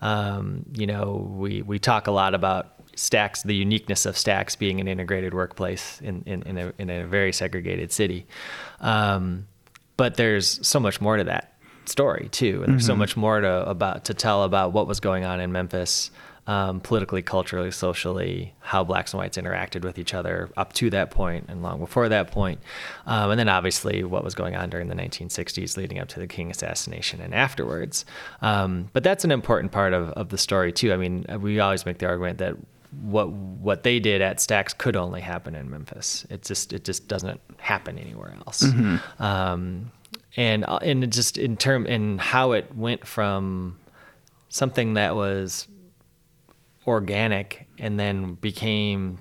Um, 0.02 0.66
you 0.74 0.88
know, 0.88 1.30
we 1.38 1.62
we 1.64 1.80
talk 1.80 2.08
a 2.08 2.12
lot 2.12 2.34
about 2.34 2.82
Stax 2.96 3.44
the 3.44 3.56
uniqueness 3.56 4.06
of 4.06 4.16
Stax 4.16 4.58
being 4.58 4.80
an 4.80 4.88
integrated 4.88 5.34
workplace 5.34 6.00
in 6.02 6.24
in, 6.26 6.44
in, 6.44 6.58
a, 6.58 6.74
in 6.78 6.90
a 6.90 7.06
very 7.06 7.34
segregated 7.34 7.92
city 7.92 8.28
um, 8.80 9.48
but 9.98 10.16
there's 10.16 10.66
so 10.66 10.80
much 10.80 11.00
more 11.00 11.18
to 11.18 11.24
that 11.24 11.54
story 11.86 12.28
too 12.32 12.62
and 12.64 12.74
there's 12.74 12.86
so 12.86 12.96
much 12.96 13.18
more 13.18 13.42
to 13.42 13.70
about 13.70 14.06
to 14.06 14.14
tell 14.14 14.44
about 14.44 14.72
what 14.74 14.88
was 14.88 15.00
going 15.00 15.24
on 15.26 15.40
in 15.40 15.52
memphis 15.52 16.12
um, 16.48 16.80
politically 16.80 17.22
culturally 17.22 17.72
socially 17.72 18.54
how 18.60 18.84
blacks 18.84 19.14
and 19.14 19.20
whites 19.20 19.38
interacted 19.38 19.84
with 19.84 20.00
each 20.00 20.14
other 20.14 20.50
up 20.58 20.74
to 20.74 20.90
that 20.90 21.12
point 21.12 21.46
and 21.48 21.62
long 21.62 21.80
before 21.80 22.10
that 22.10 22.32
point 22.32 22.60
um, 23.06 23.32
and 23.32 23.40
then 23.40 23.48
obviously 23.48 24.04
what 24.04 24.24
was 24.24 24.34
going 24.34 24.56
on 24.56 24.70
during 24.70 24.88
the 24.88 24.96
1960s 24.96 25.78
leading 25.78 26.00
up 26.00 26.08
to 26.08 26.20
the 26.20 26.28
king 26.28 26.50
assassination 26.50 27.22
and 27.22 27.34
afterwards 27.36 28.06
um, 28.42 28.90
but 28.94 29.04
that's 29.04 29.24
an 29.24 29.32
important 29.32 29.72
part 29.72 29.94
of, 29.94 30.10
of 30.12 30.30
the 30.30 30.38
story 30.38 30.72
too 30.72 30.92
i 30.92 30.98
mean 30.98 31.26
we 31.40 31.60
always 31.60 31.86
make 31.86 32.00
the 32.00 32.08
argument 32.08 32.40
that 32.40 32.56
what 33.02 33.30
what 33.30 33.84
they 33.84 34.00
did 34.00 34.22
at 34.22 34.38
Stax 34.38 34.78
could 34.78 34.96
only 34.96 35.22
happen 35.22 35.56
in 35.56 35.70
Memphis. 35.70 36.26
It 36.30 36.44
just 36.44 36.74
it 36.74 36.84
just 36.84 37.08
doesn't 37.08 37.40
happen 37.58 37.98
anywhere 37.98 38.36
else. 38.46 38.64
Um, 39.20 39.92
and 40.36 40.66
uh, 40.68 40.80
and 40.82 41.04
it 41.04 41.12
just 41.12 41.38
in 41.38 41.58
term 41.58 41.86
in 41.86 42.18
how 42.18 42.52
it 42.52 42.76
went 42.76 43.06
from 43.08 43.78
something 44.50 44.96
that 44.96 45.16
was 45.16 45.68
organic 46.88 47.68
and 47.78 48.00
then 48.00 48.36
became 48.36 49.18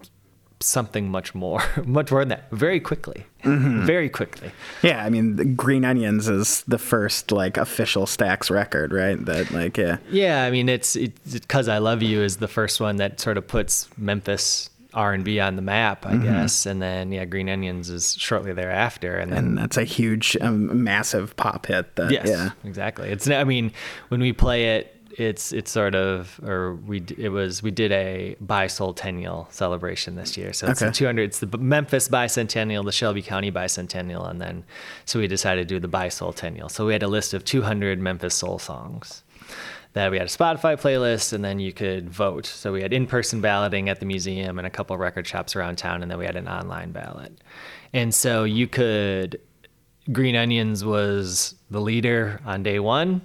something 0.63 1.09
much 1.09 1.35
more, 1.35 1.63
much 1.87 2.11
more 2.11 2.21
than 2.21 2.29
that, 2.29 2.51
very 2.51 2.81
quickly, 2.81 3.25
very 3.43 4.09
quickly. 4.11 4.51
Yeah, 4.83 5.05
I 5.05 5.09
mean, 5.11 5.55
Green 5.57 5.85
Onions 5.85 6.29
is 6.29 6.63
the 6.69 6.79
first 6.79 7.33
like 7.33 7.57
official 7.57 8.05
Stax 8.07 8.51
record, 8.51 8.93
right? 8.93 9.23
That 9.25 9.51
like 9.53 9.77
yeah. 9.79 9.99
Yeah, 10.11 10.45
I 10.45 10.51
mean, 10.51 10.69
it's 10.69 10.97
it's 10.97 11.47
"Cause 11.47 11.69
I 11.69 11.79
Love 11.79 12.03
You" 12.03 12.23
is 12.23 12.37
the 12.39 12.49
first 12.49 12.81
one 12.81 12.97
that 12.97 13.21
sort 13.21 13.39
of 13.39 13.47
puts 13.49 13.89
Memphis 13.97 14.69
R 14.93 15.13
and 15.15 15.25
B 15.25 15.39
on 15.41 15.57
the 15.57 15.63
map, 15.63 16.05
I 16.05 16.17
guess, 16.17 16.67
and 16.67 16.83
then 16.83 17.13
yeah, 17.13 17.25
Green 17.25 17.49
Onions 17.49 17.89
is 17.89 18.15
shortly 18.19 18.53
thereafter, 18.53 19.17
and 19.17 19.33
then 19.33 19.39
And 19.39 19.59
that's 19.59 19.77
a 19.77 19.85
huge, 19.85 20.37
um, 20.41 20.83
massive 20.83 21.37
pop 21.37 21.67
hit. 21.67 21.95
That, 21.97 22.11
yes, 22.11 22.27
Yeah. 22.29 22.51
exactly. 22.65 23.09
It's 23.09 23.31
I 23.31 23.45
mean, 23.45 23.73
when 24.09 24.21
we 24.21 24.33
play 24.33 24.77
it, 24.79 24.95
it's 25.21 25.53
it's 25.53 25.71
sort 25.71 25.95
of 25.95 26.41
or 26.43 26.77
we 26.77 27.03
it 27.19 27.29
was 27.29 27.63
we 27.63 27.71
did 27.71 27.93
a 27.93 28.37
bicentennial 28.45 29.53
celebration 29.53 30.15
this 30.17 30.37
year, 30.37 30.53
so 30.53 30.67
it's 30.69 30.81
Okay. 30.81 30.89
the 30.89 30.95
200. 30.95 31.23
It's 31.23 31.41
the 31.41 31.59
Memphis 31.59 32.09
bicentennial, 32.09 32.85
the 32.85 32.93
Shelby 32.93 33.21
County 33.21 33.53
bicentennial, 33.53 34.29
and 34.31 34.41
then 34.41 34.65
so 35.05 35.19
we 35.19 35.27
decided 35.27 35.69
to 35.69 35.75
do 35.75 35.79
the 35.79 35.89
bicentennial. 35.89 36.71
So 36.71 36.87
we 36.87 36.95
had 36.95 37.03
a 37.03 37.09
list 37.09 37.35
of 37.35 37.45
200 37.45 37.99
Memphis 38.01 38.35
soul 38.35 38.59
songs 38.59 39.23
that 39.93 40.11
we 40.11 40.19
had 40.19 40.27
a 40.27 40.31
Spotify 40.31 40.81
playlist, 40.81 41.33
and 41.33 41.45
then 41.45 41.59
you 41.59 41.73
could 41.73 42.09
vote. 42.09 42.47
So 42.47 42.73
we 42.73 42.81
had 42.81 42.93
in-person 42.93 43.41
balloting 43.41 43.89
at 43.89 43.99
the 44.01 44.07
museum 44.07 44.57
and 44.59 44.67
a 44.67 44.71
couple 44.71 44.97
record 44.97 45.27
shops 45.27 45.55
around 45.57 45.77
town, 45.77 46.03
and 46.03 46.11
then 46.11 46.19
we 46.19 46.25
had 46.25 46.37
an 46.37 46.49
online 46.49 46.93
ballot. 46.93 47.41
And 47.93 48.15
so 48.15 48.45
you 48.45 48.69
could. 48.69 49.41
Green 50.13 50.35
Onions 50.37 50.85
was 50.85 51.55
the 51.71 51.81
leader 51.81 52.41
on 52.45 52.63
day 52.63 52.79
one, 52.81 53.21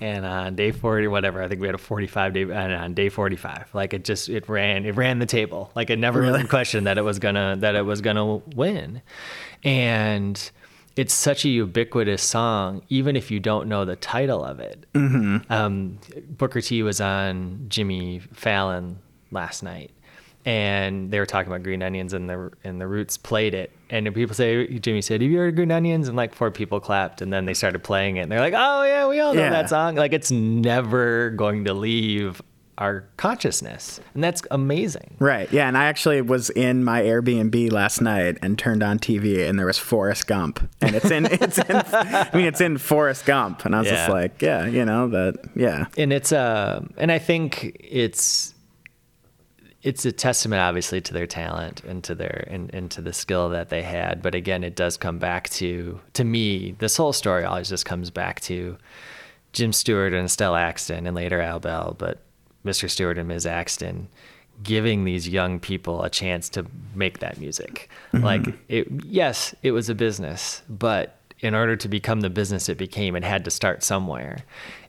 and 0.00 0.26
on 0.26 0.56
day 0.56 0.72
forty, 0.72 1.06
whatever. 1.06 1.42
I 1.42 1.48
think 1.48 1.60
we 1.60 1.68
had 1.68 1.74
a 1.74 1.78
forty-five 1.78 2.32
day, 2.32 2.42
and 2.42 2.72
on 2.72 2.94
day 2.94 3.08
forty-five, 3.08 3.68
like 3.74 3.94
it 3.94 4.04
just 4.04 4.28
it 4.28 4.48
ran 4.48 4.84
it 4.86 4.96
ran 4.96 5.18
the 5.18 5.26
table. 5.26 5.70
Like 5.74 5.90
it 5.90 5.98
never 5.98 6.20
Really? 6.20 6.32
really 6.32 6.48
questioned 6.48 6.86
that 6.86 6.98
it 6.98 7.02
was 7.02 7.18
gonna 7.18 7.56
that 7.60 7.74
it 7.74 7.82
was 7.82 8.00
gonna 8.00 8.36
win, 8.54 9.02
and 9.62 10.50
it's 10.96 11.12
such 11.12 11.44
a 11.44 11.48
ubiquitous 11.48 12.22
song, 12.22 12.82
even 12.88 13.16
if 13.16 13.30
you 13.30 13.38
don't 13.38 13.68
know 13.68 13.84
the 13.84 13.96
title 13.96 14.42
of 14.42 14.60
it. 14.60 14.86
Mm-hmm. 14.94 15.52
Um, 15.52 15.98
Booker 16.30 16.60
T 16.62 16.82
was 16.82 17.00
on 17.00 17.66
Jimmy 17.68 18.20
Fallon 18.32 18.98
last 19.30 19.62
night, 19.62 19.90
and 20.46 21.10
they 21.10 21.18
were 21.18 21.26
talking 21.26 21.52
about 21.52 21.62
green 21.64 21.82
onions, 21.82 22.14
and 22.14 22.30
the 22.30 22.50
and 22.64 22.80
the 22.80 22.86
Roots 22.86 23.18
played 23.18 23.52
it, 23.52 23.72
and 23.90 24.12
people 24.14 24.34
say 24.34 24.78
Jimmy 24.78 25.02
said, 25.02 25.20
"Have 25.20 25.30
you 25.30 25.36
heard 25.36 25.56
green 25.56 25.72
onions?" 25.72 26.08
And 26.08 26.16
like 26.16 26.34
four 26.34 26.50
people 26.50 26.80
clapped, 26.80 27.20
and 27.20 27.30
then 27.32 27.44
they 27.44 27.52
started 27.54 27.80
playing 27.82 28.16
it, 28.16 28.20
and 28.22 28.32
they're 28.32 28.40
like, 28.40 28.54
"Oh 28.56 28.84
yeah, 28.84 29.06
we 29.08 29.20
all 29.20 29.34
know 29.34 29.42
Yeah. 29.42 29.50
that 29.50 29.68
song." 29.68 29.96
Like 29.96 30.12
it's 30.14 30.30
never 30.30 31.30
going 31.30 31.64
to 31.64 31.74
leave 31.74 32.40
our 32.78 33.04
consciousness, 33.16 34.00
and 34.14 34.22
that's 34.22 34.42
amazing. 34.50 35.16
Right. 35.18 35.50
Yeah. 35.50 35.66
And 35.66 35.76
I 35.78 35.86
actually 35.86 36.20
was 36.20 36.50
in 36.50 36.84
my 36.84 37.00
Airbnb 37.02 37.72
last 37.72 38.00
night 38.02 38.36
and 38.42 38.58
turned 38.58 38.82
on 38.82 38.98
TV 38.98 39.48
and 39.48 39.58
there 39.58 39.64
was 39.64 39.78
Forrest 39.78 40.26
Gump. 40.26 40.60
And 40.82 40.94
it's 40.94 41.10
in, 41.10 41.24
it's 41.30 41.56
in, 41.56 41.64
I 41.74 42.28
mean, 42.34 42.44
it's 42.44 42.60
in 42.60 42.76
Forrest 42.76 43.24
Gump. 43.24 43.64
And 43.64 43.74
I 43.74 43.78
was 43.80 43.88
just 43.88 44.10
like, 44.10 44.42
yeah, 44.42 44.66
you 44.66 44.84
know, 44.84 45.08
that, 45.08 45.36
yeah. 45.54 45.86
and 45.96 46.12
it's 46.12 46.32
uh 46.32 46.84
and 46.98 47.10
i 47.10 47.18
think 47.18 47.78
it's 47.80 48.52
it's 49.86 50.04
a 50.04 50.10
testament 50.10 50.60
obviously 50.60 51.00
to 51.00 51.14
their 51.14 51.28
talent 51.28 51.84
and 51.84 52.02
to 52.02 52.12
their 52.12 52.48
and, 52.50 52.74
and 52.74 52.90
to 52.90 53.00
the 53.00 53.12
skill 53.12 53.48
that 53.50 53.68
they 53.68 53.82
had. 53.82 54.20
But 54.20 54.34
again 54.34 54.64
it 54.64 54.74
does 54.74 54.96
come 54.96 55.20
back 55.20 55.48
to 55.50 56.00
to 56.14 56.24
me 56.24 56.72
this 56.80 56.96
whole 56.96 57.12
story 57.12 57.44
always 57.44 57.68
just 57.68 57.86
comes 57.86 58.10
back 58.10 58.40
to 58.40 58.76
jim 59.52 59.72
stewart 59.72 60.12
and 60.12 60.24
estelle 60.24 60.56
axton 60.56 61.06
and 61.06 61.14
later 61.14 61.40
al 61.40 61.60
bell. 61.60 61.94
But 61.96 62.18
mr 62.64 62.90
stewart 62.90 63.16
and 63.16 63.28
ms 63.28 63.46
axton 63.46 64.08
giving 64.64 65.04
these 65.04 65.28
young 65.28 65.60
people 65.60 66.02
a 66.02 66.10
chance 66.10 66.48
to 66.48 66.66
make 66.94 67.20
that 67.20 67.38
music. 67.38 67.88
Mm-hmm. 68.12 68.24
Like 68.24 68.58
it 68.68 68.88
yes 69.04 69.54
it 69.62 69.70
was 69.70 69.88
a 69.88 69.94
business 69.94 70.62
but 70.68 71.16
in 71.40 71.54
order 71.54 71.76
to 71.76 71.88
become 71.88 72.20
the 72.20 72.30
business 72.30 72.68
it 72.68 72.78
became, 72.78 73.14
it 73.14 73.24
had 73.24 73.44
to 73.44 73.50
start 73.50 73.82
somewhere. 73.82 74.38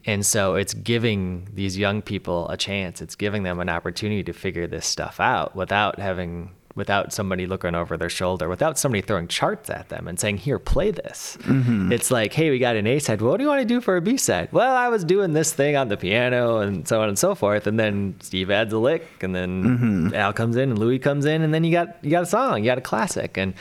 And 0.05 0.25
so 0.25 0.55
it's 0.55 0.73
giving 0.73 1.47
these 1.53 1.77
young 1.77 2.01
people 2.01 2.47
a 2.49 2.55
chance. 2.55 3.01
It's 3.01 3.15
giving 3.15 3.43
them 3.43 3.59
an 3.59 3.69
opportunity 3.69 4.23
to 4.23 4.33
figure 4.33 4.67
this 4.67 4.85
stuff 4.85 5.19
out 5.19 5.55
without 5.55 5.99
having 5.99 6.51
without 6.77 7.11
somebody 7.11 7.47
looking 7.47 7.73
over 7.73 7.97
their 7.97 8.07
shoulder, 8.07 8.47
without 8.47 8.77
somebody 8.77 9.01
throwing 9.01 9.27
charts 9.27 9.67
at 9.67 9.89
them 9.89 10.07
and 10.07 10.19
saying, 10.19 10.37
"Here, 10.37 10.59
play 10.59 10.91
this." 10.91 11.35
Mm-hmm. 11.41 11.91
It's 11.91 12.11
like, 12.11 12.31
"Hey, 12.31 12.51
we 12.51 12.59
got 12.59 12.75
an 12.75 12.85
A 12.85 12.99
side. 12.99 13.19
What 13.19 13.37
do 13.37 13.43
you 13.43 13.49
want 13.49 13.61
to 13.61 13.65
do 13.65 13.81
for 13.81 13.97
a 13.97 14.01
B 14.01 14.15
side?" 14.15 14.49
Well, 14.51 14.75
I 14.75 14.87
was 14.87 15.03
doing 15.03 15.33
this 15.33 15.51
thing 15.51 15.75
on 15.75 15.87
the 15.89 15.97
piano 15.97 16.59
and 16.59 16.87
so 16.87 17.01
on 17.01 17.09
and 17.09 17.17
so 17.17 17.33
forth, 17.33 17.65
and 17.65 17.79
then 17.79 18.15
Steve 18.21 18.51
adds 18.51 18.71
a 18.71 18.77
lick, 18.77 19.05
and 19.21 19.35
then 19.35 19.63
mm-hmm. 19.63 20.13
Al 20.13 20.31
comes 20.31 20.55
in, 20.55 20.69
and 20.69 20.79
Louis 20.79 20.99
comes 20.99 21.25
in, 21.25 21.41
and 21.41 21.51
then 21.51 21.63
you 21.63 21.71
got 21.71 21.97
you 22.03 22.11
got 22.11 22.23
a 22.23 22.27
song, 22.27 22.59
you 22.59 22.65
got 22.69 22.77
a 22.77 22.81
classic, 22.81 23.37
and 23.37 23.55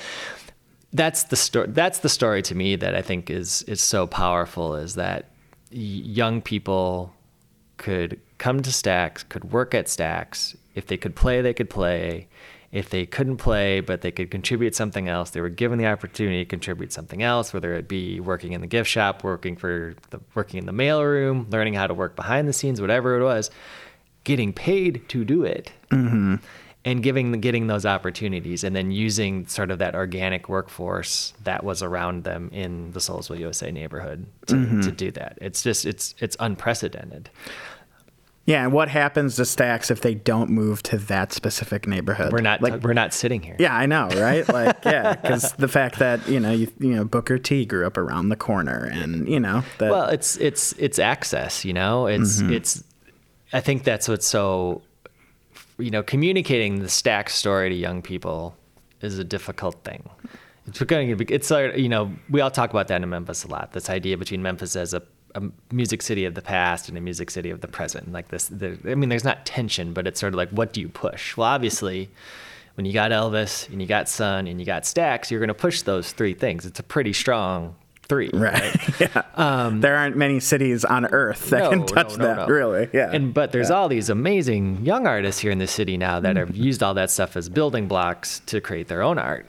that's 0.96 1.24
the 1.24 1.36
story 1.36 1.68
that's 1.70 2.00
the 2.00 2.08
story 2.08 2.42
to 2.42 2.54
me 2.54 2.76
that 2.76 2.94
I 2.94 3.02
think 3.02 3.30
is 3.30 3.62
is 3.62 3.80
so 3.80 4.06
powerful 4.06 4.74
is 4.74 4.94
that 4.94 5.30
young 5.70 6.40
people 6.40 7.12
could 7.76 8.20
come 8.38 8.62
to 8.62 8.70
Stax, 8.70 9.28
could 9.28 9.52
work 9.52 9.74
at 9.74 9.86
Stax. 9.86 10.56
If 10.74 10.86
they 10.86 10.96
could 10.96 11.14
play, 11.14 11.40
they 11.40 11.54
could 11.54 11.70
play. 11.70 12.28
If 12.72 12.90
they 12.90 13.06
couldn't 13.06 13.38
play, 13.38 13.80
but 13.80 14.00
they 14.02 14.10
could 14.10 14.30
contribute 14.30 14.74
something 14.74 15.08
else, 15.08 15.30
they 15.30 15.40
were 15.40 15.48
given 15.48 15.78
the 15.78 15.86
opportunity 15.86 16.44
to 16.44 16.48
contribute 16.48 16.92
something 16.92 17.22
else, 17.22 17.54
whether 17.54 17.74
it 17.74 17.88
be 17.88 18.20
working 18.20 18.52
in 18.52 18.60
the 18.60 18.66
gift 18.66 18.90
shop, 18.90 19.24
working 19.24 19.56
for 19.56 19.94
the 20.10 20.20
working 20.34 20.58
in 20.58 20.66
the 20.66 20.72
mailroom, 20.72 21.50
learning 21.50 21.74
how 21.74 21.86
to 21.86 21.94
work 21.94 22.16
behind 22.16 22.48
the 22.48 22.52
scenes, 22.52 22.80
whatever 22.80 23.18
it 23.18 23.24
was, 23.24 23.50
getting 24.24 24.52
paid 24.52 25.08
to 25.08 25.24
do 25.24 25.44
it 25.44 25.72
mm-hmm. 25.90 26.34
And 26.86 27.02
giving 27.02 27.32
getting 27.40 27.66
those 27.66 27.84
opportunities 27.84 28.64
and 28.64 28.74
then 28.74 28.90
using 28.90 29.46
sort 29.48 29.70
of 29.70 29.78
that 29.80 29.94
organic 29.94 30.48
workforce 30.48 31.34
that 31.44 31.64
was 31.64 31.82
around 31.82 32.24
them 32.24 32.48
in 32.52 32.92
the 32.92 33.00
Soulsville 33.00 33.40
USA 33.40 33.70
neighborhood 33.70 34.24
to, 34.46 34.54
mm-hmm. 34.54 34.80
to 34.80 34.92
do 34.92 35.10
that. 35.10 35.36
It's 35.40 35.62
just 35.62 35.84
it's 35.84 36.14
it's 36.20 36.36
unprecedented. 36.38 37.28
Yeah. 38.46 38.62
And 38.62 38.72
what 38.72 38.88
happens 38.88 39.36
to 39.36 39.42
Stax 39.42 39.90
if 39.90 40.00
they 40.00 40.14
don't 40.14 40.50
move 40.50 40.82
to 40.84 40.98
that 40.98 41.32
specific 41.32 41.86
neighborhood? 41.86 42.32
We're 42.32 42.40
not 42.40 42.62
like, 42.62 42.82
we're 42.82 42.92
not 42.92 43.12
sitting 43.12 43.42
here. 43.42 43.56
yeah, 43.58 43.76
I 43.76 43.86
know, 43.86 44.08
right? 44.14 44.46
Like, 44.56 44.84
yeah, 44.84 45.14
because 45.16 45.52
the 45.54 45.68
fact 45.68 45.98
that 45.98 46.26
you 46.28 46.40
know, 46.40 46.52
you, 46.52 46.72
you 46.78 46.94
know, 46.94 47.04
Booker 47.04 47.36
T 47.36 47.66
grew 47.66 47.86
up 47.86 47.98
around 47.98 48.30
the 48.30 48.36
corner, 48.36 48.88
and 48.90 49.28
you 49.28 49.40
know, 49.40 49.64
that 49.78 49.90
Well, 49.90 50.08
it's 50.08 50.36
it's 50.36 50.72
it's 50.74 50.98
access, 50.98 51.64
you 51.64 51.74
know. 51.74 52.06
It's 52.06 52.40
mm-hmm. 52.40 52.52
it's. 52.52 52.84
I 53.52 53.60
think 53.60 53.84
that's 53.84 54.08
what's 54.08 54.26
so, 54.26 54.82
you 55.78 55.90
know, 55.90 56.02
communicating 56.02 56.80
the 56.80 56.86
Stax 56.86 57.30
story 57.30 57.68
to 57.68 57.74
young 57.74 58.02
people 58.02 58.56
is 59.00 59.18
a 59.18 59.24
difficult 59.24 59.82
thing. 59.84 60.08
It's 60.66 60.82
going 60.82 61.08
to 61.08 61.16
be. 61.16 61.32
It's 61.32 61.50
like 61.50 61.76
you 61.76 61.88
know, 61.88 62.10
we 62.28 62.40
all 62.40 62.50
talk 62.50 62.70
about 62.70 62.88
that 62.88 63.02
in 63.02 63.08
Memphis 63.08 63.44
a 63.44 63.48
lot. 63.48 63.72
This 63.72 63.88
idea 63.88 64.16
between 64.16 64.42
Memphis 64.42 64.74
as 64.74 64.94
a, 64.94 65.02
a 65.34 65.42
music 65.70 66.02
city 66.02 66.24
of 66.24 66.34
the 66.34 66.42
past 66.42 66.88
and 66.88 66.98
a 66.98 67.00
music 67.00 67.30
city 67.30 67.50
of 67.50 67.60
the 67.60 67.68
present. 67.68 68.10
Like 68.10 68.28
this, 68.28 68.48
the, 68.48 68.78
I 68.84 68.94
mean, 68.94 69.08
there's 69.08 69.24
not 69.24 69.46
tension, 69.46 69.92
but 69.92 70.06
it's 70.06 70.18
sort 70.18 70.32
of 70.32 70.38
like, 70.38 70.50
what 70.50 70.72
do 70.72 70.80
you 70.80 70.88
push? 70.88 71.36
Well, 71.36 71.48
obviously. 71.48 72.10
When 72.74 72.84
you 72.84 72.92
got 72.92 73.10
Elvis 73.10 73.70
and 73.70 73.80
you 73.80 73.88
got 73.88 74.06
Sun 74.06 74.46
and 74.46 74.60
you 74.60 74.66
got 74.66 74.82
Stax, 74.82 75.30
you're 75.30 75.40
going 75.40 75.48
to 75.48 75.54
push 75.54 75.80
those 75.80 76.12
three 76.12 76.34
things. 76.34 76.66
It's 76.66 76.78
a 76.78 76.82
pretty 76.82 77.14
strong 77.14 77.74
three, 78.08 78.30
right. 78.32 78.76
yeah. 79.00 79.70
there 79.80 79.96
aren't 79.96 80.16
many 80.16 80.40
cities 80.40 80.84
on 80.84 81.06
Earth 81.06 81.50
that 81.50 81.62
Um, 81.62 81.78
No, 81.80 81.84
can 81.84 81.94
touch 81.94 82.16
no, 82.18 82.24
that. 82.24 82.36
no. 82.36 82.46
Really, 82.46 82.88
yeah. 82.92 83.10
And 83.12 83.32
but 83.34 83.52
there's 83.52 83.70
all 83.70 83.88
these 83.88 84.08
amazing 84.10 84.84
young 84.84 85.06
artists 85.06 85.40
here 85.40 85.50
in 85.50 85.58
the 85.58 85.66
city 85.66 85.96
now 85.96 86.20
that 86.20 86.36
have 86.36 86.54
used 86.56 86.82
all 86.82 86.94
that 86.94 87.10
stuff 87.10 87.36
as 87.36 87.48
building 87.48 87.88
blocks 87.88 88.40
to 88.46 88.60
create 88.60 88.88
their 88.88 89.02
own 89.02 89.18
art. 89.18 89.46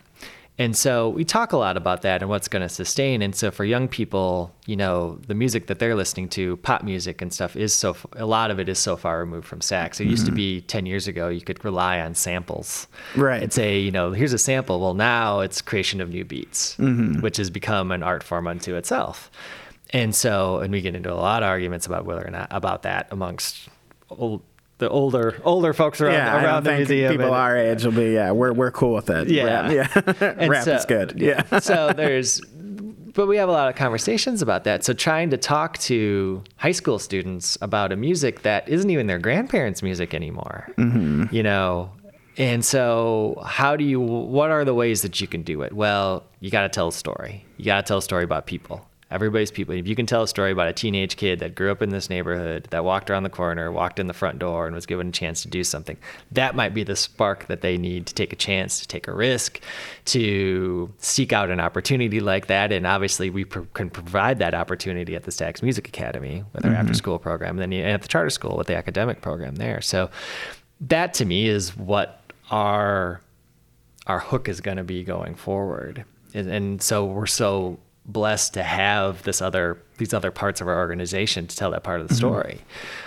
And 0.59 0.75
so 0.75 1.09
we 1.09 1.23
talk 1.23 1.51
a 1.51 1.57
lot 1.57 1.77
about 1.77 2.01
that 2.01 2.21
and 2.21 2.29
what's 2.29 2.47
going 2.47 2.63
to 2.63 2.69
sustain. 2.69 3.21
And 3.21 3.35
so 3.35 3.51
for 3.51 3.63
young 3.63 3.87
people, 3.87 4.51
you 4.65 4.75
know, 4.75 5.19
the 5.27 5.35
music 5.35 5.67
that 5.67 5.77
they're 5.77 5.93
listening 5.93 6.29
to, 6.29 6.57
pop 6.57 6.83
music 6.83 7.21
and 7.21 7.31
stuff, 7.31 7.55
is 7.55 7.75
so 7.75 7.95
a 8.13 8.25
lot 8.25 8.49
of 8.49 8.59
it 8.59 8.67
is 8.67 8.79
so 8.79 8.97
far 8.97 9.19
removed 9.19 9.45
from 9.45 9.59
Stax. 9.59 10.01
It 10.01 10.05
used 10.05 10.25
to 10.25 10.31
mm-hmm. 10.31 10.37
be 10.37 10.61
ten 10.61 10.87
years 10.87 11.07
ago 11.07 11.29
you 11.29 11.41
could 11.41 11.63
rely 11.63 11.99
on 11.99 12.15
samples, 12.15 12.87
Right. 13.15 13.43
And 13.43 13.53
say, 13.53 13.79
you 13.79 13.91
know, 13.91 14.11
here's 14.11 14.33
a 14.33 14.39
sample. 14.39 14.79
Well, 14.79 14.95
now 14.95 15.41
it's 15.41 15.61
creation 15.61 16.01
of 16.01 16.09
new 16.09 16.25
beats, 16.25 16.75
mm-hmm. 16.77 17.21
which 17.21 17.37
has 17.37 17.49
become 17.51 17.91
an 17.91 18.01
art 18.01 18.23
form 18.23 18.47
unto 18.47 18.75
itself. 18.75 19.29
And 19.91 20.13
so, 20.13 20.59
and 20.59 20.71
we 20.71 20.81
get 20.81 20.95
into 20.95 21.13
a 21.13 21.15
lot 21.15 21.43
of 21.43 21.49
arguments 21.49 21.85
about 21.85 22.05
whether 22.05 22.25
or 22.25 22.31
not 22.31 22.47
about 22.49 22.83
that 22.83 23.07
amongst 23.11 23.69
old, 24.09 24.41
the 24.79 24.89
older 24.89 25.39
older 25.43 25.73
folks 25.73 25.99
around 26.01 26.13
yeah, 26.13 26.43
around 26.43 26.63
the 26.65 26.73
museum. 26.75 27.11
people 27.11 27.25
and- 27.27 27.35
our 27.35 27.57
age 27.57 27.83
will 27.83 27.91
be. 27.91 28.11
Yeah, 28.13 28.31
we're 28.31 28.53
we're 28.53 28.71
cool 28.71 28.93
with 28.93 29.09
it. 29.09 29.29
Yeah. 29.29 29.43
Rap, 29.43 29.71
yeah. 30.19 30.45
Rap 30.47 30.63
so- 30.65 30.75
is 30.75 30.85
good. 30.85 31.13
Yeah. 31.17 31.59
so 31.59 31.93
there's, 31.95 32.41
but 32.41 33.27
we 33.27 33.37
have 33.37 33.49
a 33.49 33.51
lot 33.51 33.69
of 33.69 33.75
conversations 33.75 34.41
about 34.43 34.63
that. 34.65 34.83
So 34.83 34.93
trying 34.93 35.31
to 35.31 35.37
talk 35.37 35.77
to 35.79 36.43
high 36.57 36.71
school 36.73 36.99
students 36.99 37.57
about 37.61 37.91
a 37.91 37.95
music 37.95 38.43
that 38.43 38.69
isn't 38.69 38.89
even 38.89 39.07
their 39.07 39.17
grandparents' 39.19 39.81
music 39.81 40.13
anymore, 40.13 40.67
Mm-hmm. 40.77 41.33
you 41.35 41.41
know. 41.43 41.91
And 42.39 42.63
so, 42.63 43.41
how 43.43 43.75
do 43.75 43.83
you? 43.83 43.99
What 43.99 44.51
are 44.51 44.63
the 44.63 44.75
ways 44.75 45.01
that 45.01 45.19
you 45.19 45.25
can 45.27 45.41
do 45.41 45.63
it? 45.63 45.73
Well, 45.73 46.23
you 46.39 46.51
got 46.51 46.61
to 46.61 46.69
tell 46.69 46.89
a 46.89 46.91
story. 46.91 47.43
You 47.57 47.65
got 47.65 47.77
to 47.83 47.87
tell 47.89 47.97
a 47.97 48.01
story 48.03 48.23
about 48.23 48.45
people. 48.45 48.87
Everybody's 49.09 49.51
people. 49.51 49.73
If 49.73 49.87
you 49.87 49.95
can 49.95 50.05
tell 50.05 50.23
a 50.23 50.27
story 50.27 50.51
about 50.51 50.67
a 50.67 50.73
teenage 50.73 51.15
kid 51.15 51.39
that 51.39 51.55
grew 51.55 51.71
up 51.71 51.81
in 51.81 51.89
this 51.89 52.09
neighborhood, 52.09 52.67
that 52.71 52.83
walked 52.83 53.09
around 53.09 53.23
the 53.23 53.29
corner, 53.29 53.71
walked 53.71 53.99
in 53.99 54.07
the 54.07 54.13
front 54.13 54.37
door, 54.37 54.65
and 54.65 54.75
was 54.75 54.85
given 54.85 55.07
a 55.07 55.11
chance 55.11 55.41
to 55.43 55.47
do 55.47 55.63
something, 55.63 55.97
that 56.31 56.55
might 56.55 56.73
be 56.73 56.83
the 56.83 56.95
spark 56.95 57.47
that 57.47 57.61
they 57.61 57.77
need 57.77 58.05
to 58.07 58.13
take 58.13 58.33
a 58.33 58.35
chance, 58.35 58.81
to 58.81 58.87
take 58.87 59.07
a 59.07 59.13
risk, 59.13 59.61
to 60.05 60.93
seek 60.97 61.31
out 61.31 61.49
an 61.49 61.61
opportunity 61.61 62.19
like 62.19 62.47
that. 62.47 62.73
And 62.73 62.85
obviously, 62.85 63.29
we 63.29 63.45
pro- 63.45 63.67
can 63.73 63.89
provide 63.89 64.39
that 64.39 64.53
opportunity 64.53 65.15
at 65.15 65.23
the 65.23 65.31
Stax 65.31 65.63
Music 65.63 65.87
Academy 65.87 66.43
with 66.51 66.65
our 66.65 66.71
mm-hmm. 66.71 66.81
after 66.81 66.93
school 66.93 67.17
program, 67.17 67.59
and 67.59 67.71
then 67.71 67.85
at 67.85 68.01
the 68.01 68.09
charter 68.09 68.29
school 68.29 68.57
with 68.57 68.67
the 68.67 68.75
academic 68.75 69.21
program 69.21 69.55
there. 69.55 69.79
So, 69.79 70.09
that 70.81 71.13
to 71.15 71.25
me 71.25 71.47
is 71.47 71.75
what 71.77 72.21
our 72.51 73.21
our 74.07 74.19
hook 74.19 74.47
is 74.49 74.61
going 74.61 74.77
to 74.77 74.83
be 74.83 75.03
going 75.03 75.35
forward. 75.35 76.05
And, 76.33 76.49
and 76.49 76.81
so 76.81 77.05
we're 77.05 77.25
so 77.25 77.77
blessed 78.07 78.53
to 78.53 78.63
have 78.63 79.23
this 79.23 79.41
other 79.41 79.77
these 79.97 80.13
other 80.13 80.31
parts 80.31 80.61
of 80.61 80.67
our 80.67 80.77
organization 80.77 81.47
to 81.47 81.55
tell 81.55 81.71
that 81.71 81.83
part 81.83 81.99
of 81.99 82.07
the 82.07 82.15
story, 82.15 82.61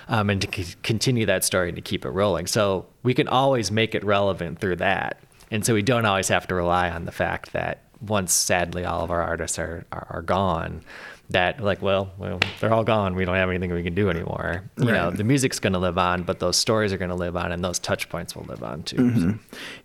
um, 0.09 0.29
and 0.29 0.43
to 0.43 0.63
c- 0.65 0.75
continue 0.83 1.25
that 1.27 1.45
story 1.45 1.69
and 1.69 1.77
to 1.77 1.83
keep 1.83 2.05
it 2.05 2.11
rolling. 2.11 2.47
So 2.47 2.87
we 3.03 3.15
can 3.15 3.29
always 3.29 3.71
make 3.71 3.95
it 3.95 4.05
relevant 4.05 4.59
through 4.59 4.77
that, 4.77 5.19
and 5.51 5.65
so 5.65 5.73
we 5.75 5.83
don't 5.83 6.05
always 6.05 6.29
have 6.29 6.47
to 6.49 6.55
rely 6.55 6.91
on 6.91 7.05
the 7.07 7.13
fact 7.13 7.53
that 7.53 7.83
once 8.01 8.33
sadly 8.33 8.85
all 8.85 9.03
of 9.05 9.11
our 9.11 9.23
artists 9.23 9.59
are 9.59 9.87
are, 9.93 10.07
are 10.11 10.23
gone. 10.23 10.83
That 11.31 11.61
like 11.61 11.81
well 11.81 12.13
well 12.19 12.41
they're 12.61 12.73
all 12.73 12.85
gone. 12.85 13.15
We 13.15 13.25
don't 13.25 13.37
have 13.37 13.49
anything 13.49 13.73
we 13.73 13.83
can 13.83 13.95
do 13.95 14.11
anymore. 14.11 14.65
You 14.79 14.87
know 14.87 15.11
the 15.11 15.25
music's 15.25 15.59
going 15.59 15.73
to 15.73 15.79
live 15.79 15.99
on 15.99 16.23
but 16.23 16.41
those 16.41 16.57
stories 16.57 16.93
are 16.93 16.99
going 16.99 17.11
to 17.11 17.15
live 17.17 17.37
on 17.37 17.53
and 17.53 17.65
those 17.65 17.79
touch 17.79 18.09
points 18.09 18.35
will 18.35 18.45
live 18.45 18.63
on 18.63 18.83
too. 18.83 18.97
Mm-hmm. 18.97 19.31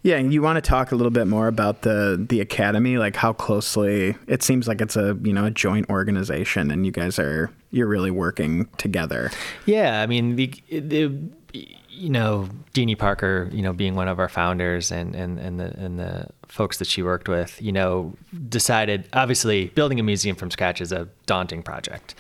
Yeah, 0.04 0.18
and 0.18 0.34
you 0.34 0.42
want 0.42 0.58
to 0.58 0.62
talk 0.62 0.92
a 0.92 0.96
little 0.96 1.12
bit 1.12 1.28
more 1.28 1.48
about 1.48 1.84
the 1.84 2.24
the 2.30 2.42
academy, 2.42 2.98
like 2.98 3.16
how 3.16 3.34
closely 3.34 4.16
it 4.28 4.44
seems 4.44 4.68
like 4.68 4.82
it's 4.82 4.96
a 4.96 5.18
you 5.24 5.34
know 5.34 5.46
a 5.46 5.52
joint 5.52 5.90
organization, 5.90 6.72
and 6.72 6.86
you 6.86 6.92
guys 6.92 7.20
are 7.20 7.52
you're 7.76 7.88
really 7.88 8.12
working 8.12 8.68
together. 8.78 9.30
Yeah, 9.66 10.02
I 10.02 10.08
mean, 10.08 10.38
the, 10.38 10.54
the, 10.70 11.12
you 11.96 12.10
know, 12.10 12.50
Deanie 12.74 12.98
Parker, 12.98 13.50
you 13.52 13.62
know, 13.62 13.74
being 13.74 13.96
one 13.96 14.08
of 14.08 14.20
our 14.20 14.28
founders 14.28 14.92
and, 14.92 15.16
and, 15.16 15.40
and 15.40 15.60
the 15.60 15.78
and 15.78 15.98
the 16.00 16.28
folks 16.48 16.78
that 16.78 16.88
she 16.88 17.02
worked 17.02 17.28
with, 17.28 17.62
you 17.62 17.72
know, 17.72 18.14
decided 18.50 19.08
obviously 19.14 19.68
building 19.70 20.00
a 20.00 20.04
museum 20.04 20.36
from 20.36 20.52
scratch 20.52 20.82
is 20.82 20.92
a 20.92 21.08
daunting 21.26 21.64
project. 21.64 22.14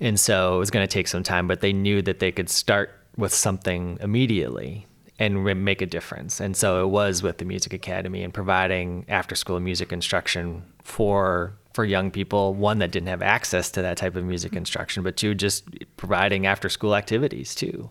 And 0.00 0.20
so 0.20 0.56
it 0.56 0.58
was 0.58 0.70
going 0.70 0.86
to 0.86 0.92
take 0.92 1.08
some 1.08 1.22
time, 1.22 1.48
but 1.48 1.60
they 1.60 1.72
knew 1.72 2.02
that 2.02 2.18
they 2.18 2.30
could 2.30 2.50
start 2.50 2.90
with 3.16 3.32
something 3.32 3.98
immediately 4.00 4.86
and 5.18 5.44
make 5.64 5.80
a 5.80 5.86
difference. 5.86 6.40
And 6.40 6.56
so 6.56 6.84
it 6.84 6.88
was 6.88 7.22
with 7.22 7.38
the 7.38 7.44
Music 7.44 7.72
Academy 7.72 8.22
and 8.22 8.34
providing 8.34 9.04
after 9.08 9.34
school 9.34 9.60
music 9.60 9.92
instruction 9.92 10.64
for 10.82 11.54
for 11.74 11.84
young 11.84 12.12
people, 12.12 12.54
one 12.54 12.78
that 12.78 12.92
didn't 12.92 13.08
have 13.08 13.20
access 13.20 13.70
to 13.72 13.82
that 13.82 13.96
type 13.96 14.14
of 14.14 14.24
music 14.24 14.54
instruction, 14.54 15.02
but 15.02 15.16
two, 15.16 15.34
just 15.34 15.64
providing 15.96 16.46
after 16.46 16.68
school 16.68 16.94
activities 16.94 17.52
too. 17.54 17.90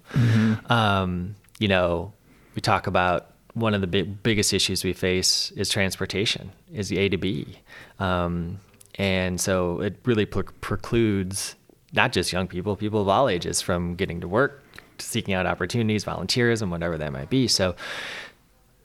Um, 0.69 1.35
you 1.59 1.67
know, 1.67 2.13
we 2.55 2.61
talk 2.61 2.87
about 2.87 3.31
one 3.55 3.73
of 3.73 3.81
the 3.81 3.87
big, 3.87 4.23
biggest 4.23 4.53
issues 4.53 4.85
we 4.85 4.93
face 4.93 5.51
is 5.51 5.67
transportation, 5.69 6.53
is 6.73 6.87
the 6.87 6.97
A 6.97 7.09
to 7.09 7.17
B. 7.17 7.59
Um, 7.99 8.61
and 8.95 9.39
so 9.39 9.81
it 9.81 9.97
really 10.05 10.25
pre- 10.25 10.43
precludes 10.61 11.55
not 11.91 12.13
just 12.13 12.31
young 12.31 12.47
people, 12.47 12.77
people 12.77 13.01
of 13.01 13.09
all 13.09 13.27
ages 13.27 13.61
from 13.61 13.95
getting 13.95 14.21
to 14.21 14.29
work, 14.29 14.63
seeking 14.97 15.33
out 15.33 15.45
opportunities, 15.45 16.05
volunteerism, 16.05 16.69
whatever 16.69 16.97
that 16.97 17.11
might 17.11 17.29
be. 17.29 17.49
So 17.49 17.75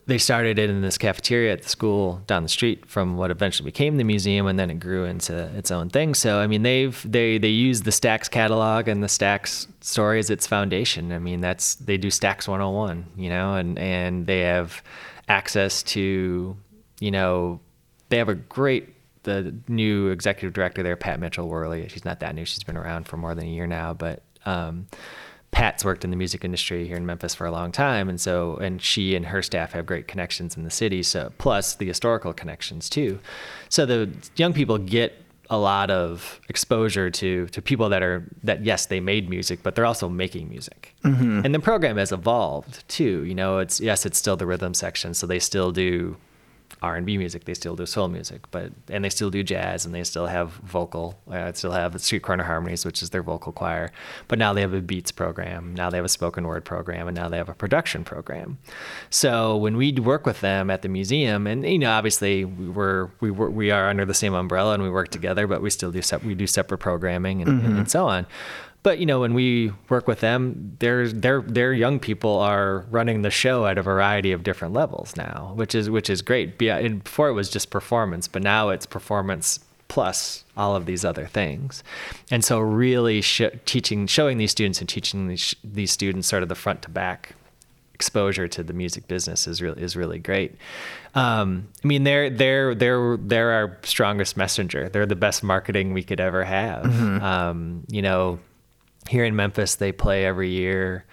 they 0.08 0.16
started 0.16 0.58
it 0.58 0.70
in 0.70 0.80
this 0.80 0.96
cafeteria 0.96 1.52
at 1.52 1.62
the 1.62 1.68
school 1.68 2.22
down 2.26 2.42
the 2.42 2.48
street 2.48 2.86
from 2.86 3.18
what 3.18 3.30
eventually 3.30 3.66
became 3.66 3.98
the 3.98 4.04
museum 4.04 4.46
and 4.46 4.58
then 4.58 4.70
it 4.70 4.80
grew 4.80 5.04
into 5.04 5.36
its 5.54 5.70
own 5.70 5.90
thing. 5.90 6.14
So 6.14 6.38
i 6.38 6.46
mean 6.46 6.62
they've 6.62 7.00
they 7.10 7.36
they 7.36 7.48
use 7.48 7.82
the 7.82 7.90
Stax 7.90 8.30
catalog 8.30 8.88
and 8.88 9.02
the 9.02 9.06
Stax 9.06 9.68
story 9.82 10.18
as 10.18 10.30
its 10.30 10.46
foundation. 10.46 11.12
I 11.12 11.18
mean 11.18 11.42
that's 11.42 11.74
they 11.74 11.98
do 11.98 12.08
Stax 12.08 12.48
101 12.48 13.04
you 13.16 13.28
know 13.28 13.54
and 13.54 13.78
and 13.78 14.26
they 14.26 14.40
have 14.40 14.82
access 15.28 15.82
to 15.82 16.56
you 17.00 17.10
know 17.10 17.60
they 18.08 18.16
have 18.16 18.30
a 18.30 18.34
great 18.34 18.94
the 19.24 19.54
new 19.68 20.08
executive 20.08 20.54
director 20.54 20.82
there 20.82 20.96
pat 20.96 21.20
mitchell 21.20 21.48
worley. 21.48 21.86
She's 21.88 22.06
not 22.06 22.20
that 22.20 22.34
new. 22.34 22.46
She's 22.46 22.64
been 22.64 22.78
around 22.78 23.06
for 23.06 23.18
more 23.18 23.34
than 23.34 23.44
a 23.44 23.50
year 23.50 23.66
now 23.66 23.92
but 23.92 24.22
um 24.46 24.86
Pat's 25.50 25.84
worked 25.84 26.04
in 26.04 26.10
the 26.10 26.16
music 26.16 26.44
industry 26.44 26.86
here 26.86 26.96
in 26.96 27.06
Memphis 27.06 27.34
for 27.34 27.46
a 27.46 27.50
long 27.50 27.72
time, 27.72 28.08
and 28.08 28.20
so 28.20 28.56
and 28.56 28.80
she 28.82 29.16
and 29.16 29.26
her 29.26 29.42
staff 29.42 29.72
have 29.72 29.86
great 29.86 30.06
connections 30.06 30.56
in 30.56 30.64
the 30.64 30.70
city. 30.70 31.02
So 31.02 31.32
plus 31.38 31.74
the 31.74 31.86
historical 31.86 32.32
connections 32.32 32.88
too. 32.88 33.18
So 33.68 33.86
the 33.86 34.10
young 34.36 34.52
people 34.52 34.78
get 34.78 35.24
a 35.50 35.56
lot 35.56 35.90
of 35.90 36.40
exposure 36.48 37.10
to 37.10 37.46
to 37.46 37.62
people 37.62 37.88
that 37.88 38.02
are 38.02 38.24
that 38.44 38.64
yes 38.64 38.86
they 38.86 39.00
made 39.00 39.30
music, 39.30 39.60
but 39.62 39.74
they're 39.74 39.86
also 39.86 40.08
making 40.08 40.48
music. 40.48 40.94
Mm-hmm. 41.04 41.40
And 41.44 41.54
the 41.54 41.60
program 41.60 41.96
has 41.96 42.12
evolved 42.12 42.86
too. 42.88 43.24
You 43.24 43.34
know, 43.34 43.58
it's 43.58 43.80
yes 43.80 44.04
it's 44.04 44.18
still 44.18 44.36
the 44.36 44.46
rhythm 44.46 44.74
section, 44.74 45.14
so 45.14 45.26
they 45.26 45.38
still 45.38 45.72
do 45.72 46.16
R&B 46.82 47.18
music, 47.18 47.44
they 47.44 47.54
still 47.54 47.74
do 47.74 47.86
soul 47.86 48.08
music, 48.08 48.50
but 48.50 48.72
and 48.88 49.04
they 49.04 49.10
still 49.10 49.30
do 49.30 49.42
jazz 49.42 49.84
and 49.84 49.94
they 49.94 50.04
still 50.04 50.26
have 50.26 50.52
vocal. 50.52 51.18
Uh, 51.30 51.52
still 51.52 51.72
have 51.72 51.92
the 51.92 51.98
Street 51.98 52.22
Corner 52.22 52.44
Harmonies, 52.44 52.84
which 52.84 53.02
is 53.02 53.10
their 53.10 53.22
vocal 53.22 53.52
choir. 53.52 53.90
But 54.28 54.38
now 54.38 54.52
they 54.52 54.60
have 54.60 54.72
a 54.72 54.80
beats 54.80 55.10
program. 55.10 55.74
Now 55.74 55.90
they 55.90 55.96
have 55.96 56.04
a 56.04 56.08
spoken 56.08 56.46
word 56.46 56.64
program, 56.64 57.08
and 57.08 57.16
now 57.16 57.28
they 57.28 57.36
have 57.36 57.48
a 57.48 57.54
production 57.54 58.04
program. 58.04 58.58
So 59.10 59.56
when 59.56 59.76
we 59.76 59.92
work 59.92 60.24
with 60.24 60.40
them 60.40 60.70
at 60.70 60.82
the 60.82 60.88
museum, 60.88 61.46
and 61.46 61.64
you 61.64 61.78
know, 61.78 61.90
obviously 61.90 62.44
we 62.44 62.68
were 62.68 63.10
we 63.20 63.30
were, 63.30 63.50
we 63.50 63.70
are 63.70 63.88
under 63.88 64.04
the 64.04 64.14
same 64.14 64.34
umbrella 64.34 64.74
and 64.74 64.82
we 64.82 64.90
work 64.90 65.08
together, 65.08 65.46
but 65.46 65.60
we 65.62 65.70
still 65.70 65.90
do 65.90 66.02
sep- 66.02 66.22
we 66.22 66.34
do 66.34 66.46
separate 66.46 66.78
programming 66.78 67.42
and, 67.42 67.78
and 67.78 67.90
so 67.90 68.06
on. 68.06 68.26
But 68.82 68.98
you 68.98 69.06
know, 69.06 69.20
when 69.20 69.34
we 69.34 69.72
work 69.88 70.06
with 70.06 70.20
them, 70.20 70.76
their 70.78 71.08
their 71.08 71.42
their 71.42 71.72
young 71.72 71.98
people 71.98 72.38
are 72.38 72.86
running 72.90 73.22
the 73.22 73.30
show 73.30 73.66
at 73.66 73.76
a 73.76 73.82
variety 73.82 74.32
of 74.32 74.42
different 74.42 74.74
levels 74.74 75.16
now, 75.16 75.52
which 75.56 75.74
is 75.74 75.90
which 75.90 76.08
is 76.08 76.22
great. 76.22 76.58
Be- 76.58 76.70
and 76.70 77.02
Before 77.02 77.28
it 77.28 77.32
was 77.34 77.50
just 77.50 77.70
performance, 77.70 78.28
but 78.28 78.42
now 78.42 78.68
it's 78.70 78.86
performance 78.86 79.60
plus 79.88 80.44
all 80.56 80.76
of 80.76 80.86
these 80.86 81.04
other 81.04 81.26
things. 81.26 81.82
And 82.30 82.44
so, 82.44 82.60
really 82.60 83.20
sh- 83.22 83.42
teaching, 83.64 84.06
showing 84.06 84.38
these 84.38 84.50
students 84.50 84.80
and 84.80 84.88
teaching 84.88 85.28
these, 85.28 85.56
these 85.64 85.90
students 85.90 86.28
sort 86.28 86.42
of 86.42 86.48
the 86.48 86.54
front 86.54 86.82
to 86.82 86.90
back 86.90 87.34
exposure 87.94 88.46
to 88.46 88.62
the 88.62 88.72
music 88.72 89.08
business 89.08 89.48
is 89.48 89.60
really 89.60 89.82
is 89.82 89.96
really 89.96 90.20
great. 90.20 90.54
Um, 91.16 91.66
I 91.82 91.86
mean, 91.88 92.04
they're 92.04 92.30
they're 92.30 92.74
they're 92.74 93.16
they're 93.16 93.50
our 93.50 93.78
strongest 93.82 94.36
messenger. 94.36 94.88
They're 94.88 95.06
the 95.06 95.16
best 95.16 95.42
marketing 95.42 95.94
we 95.94 96.04
could 96.04 96.20
ever 96.20 96.44
have. 96.44 96.84
Um, 97.22 97.84
you 97.90 98.02
know, 98.02 98.38
here 99.08 99.24
in 99.24 99.34
Memphis, 99.34 99.74
they 99.74 99.92
play 99.92 100.24
every 100.24 100.50
year 100.50 101.04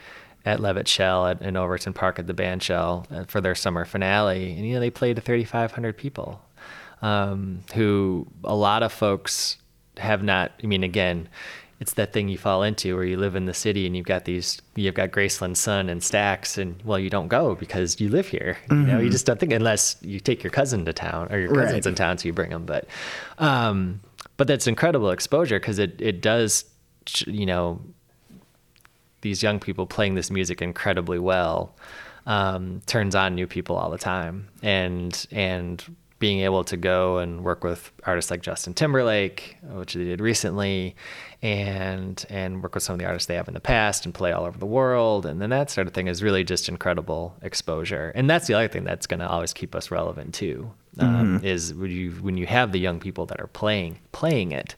at 0.46 0.60
Levitt 0.60 0.88
Shell 0.88 1.28
at, 1.28 1.42
in 1.42 1.58
Overton 1.58 1.94
Park 1.94 2.20
at 2.20 2.28
the 2.28 2.34
band 2.34 2.62
shell 2.62 3.08
uh, 3.10 3.24
for 3.26 3.42
their 3.42 3.56
summer 3.56 3.84
finale, 3.86 4.52
and 4.54 4.66
you 4.66 4.74
know 4.76 4.80
they 4.80 4.92
played 4.92 5.16
to 5.16 5.22
3,500 5.22 5.98
people, 5.98 6.42
um, 7.02 7.62
who 7.74 8.28
a 8.44 8.56
lot 8.56 8.84
of 8.84 8.92
folks 8.94 9.58
have 9.98 10.22
not. 10.24 10.52
I 10.64 10.68
mean, 10.68 10.84
again, 10.84 11.28
it's 11.80 11.94
that 11.94 12.14
thing 12.14 12.30
you 12.30 12.38
fall 12.38 12.64
into 12.64 12.96
where 12.96 13.04
you 13.06 13.18
live 13.18 13.36
in 13.36 13.46
the 13.48 13.54
city 13.54 13.86
and 13.86 13.98
you've 13.98 14.06
got 14.06 14.26
these, 14.26 14.62
you've 14.76 14.94
got 14.96 15.12
Graceland 15.12 15.58
Sun 15.58 15.90
and 15.90 16.02
Stax, 16.02 16.58
and 16.58 16.82
well, 16.84 17.00
you 17.00 17.10
don't 17.10 17.28
go 17.28 17.56
because 17.56 18.00
you 18.00 18.10
live 18.10 18.28
here. 18.28 18.58
You 18.70 18.76
know, 18.78 19.00
you 19.00 19.10
just 19.10 19.26
don't 19.26 19.40
think 19.40 19.52
unless 19.52 19.98
you 20.02 20.20
take 20.20 20.44
your 20.44 20.52
cousin 20.52 20.86
to 20.86 20.94
town 20.94 21.28
or 21.32 21.40
your 21.40 21.50
Right. 21.52 21.66
cousins 21.66 21.88
in 21.88 21.96
town, 21.96 22.18
so 22.18 22.28
you 22.28 22.34
bring 22.34 22.52
them. 22.52 22.66
But, 22.66 22.88
um, 23.40 24.00
but 24.38 24.48
that's 24.48 24.68
incredible 24.68 25.10
exposure 25.12 25.60
because 25.60 25.80
it 25.80 26.00
it 26.02 26.22
does, 26.22 26.66
you 27.28 27.46
know, 27.46 27.82
these 29.22 29.42
young 29.42 29.60
people 29.60 29.86
playing 29.86 30.16
this 30.16 30.30
music 30.30 30.62
incredibly 30.62 31.20
well 31.20 31.76
um, 32.26 32.82
turns 32.86 33.16
on 33.16 33.36
new 33.36 33.48
people 33.48 33.76
all 33.76 33.90
the 33.90 33.98
time 33.98 34.48
and 34.62 35.28
and 35.32 35.84
being 36.18 36.40
able 36.40 36.64
to 36.64 36.78
go 36.78 37.18
and 37.18 37.44
work 37.44 37.64
with 37.64 37.92
artists 38.06 38.32
like 38.32 38.42
Justin 38.42 38.74
Timberlake, 38.74 39.58
which 39.64 39.94
they 39.96 40.06
did 40.06 40.22
recently, 40.22 40.96
and 41.42 42.26
and 42.30 42.64
work 42.64 42.74
with 42.74 42.84
some 42.84 42.94
of 42.94 43.00
the 43.00 43.06
artists 43.06 43.28
they 43.28 43.36
have 43.36 43.48
in 43.48 43.54
the 43.54 43.60
past 43.60 44.06
and 44.06 44.14
play 44.14 44.32
all 44.32 44.46
over 44.46 44.58
the 44.58 44.66
world, 44.66 45.26
and 45.26 45.42
then 45.42 45.50
that 45.50 45.70
sort 45.70 45.88
of 45.88 45.94
thing 45.94 46.08
is 46.08 46.24
really 46.24 46.44
just 46.44 46.70
incredible 46.70 47.36
exposure. 47.42 48.12
And 48.16 48.30
that's 48.30 48.48
the 48.48 48.54
other 48.54 48.70
thing 48.70 48.86
that's 48.86 49.08
going 49.08 49.20
to 49.20 49.28
always 49.28 49.54
keep 49.54 49.76
us 49.76 49.92
relevant 49.92 50.34
too. 50.34 50.72
Um, 50.98 51.42
Is 51.44 51.74
when 51.74 51.92
you 51.92 52.12
when 52.12 52.38
you 52.38 52.48
have 52.48 52.72
the 52.72 52.80
young 52.80 53.02
people 53.02 53.26
that 53.26 53.42
are 53.42 53.48
playing 53.48 54.00
playing 54.14 54.54
it, 54.54 54.76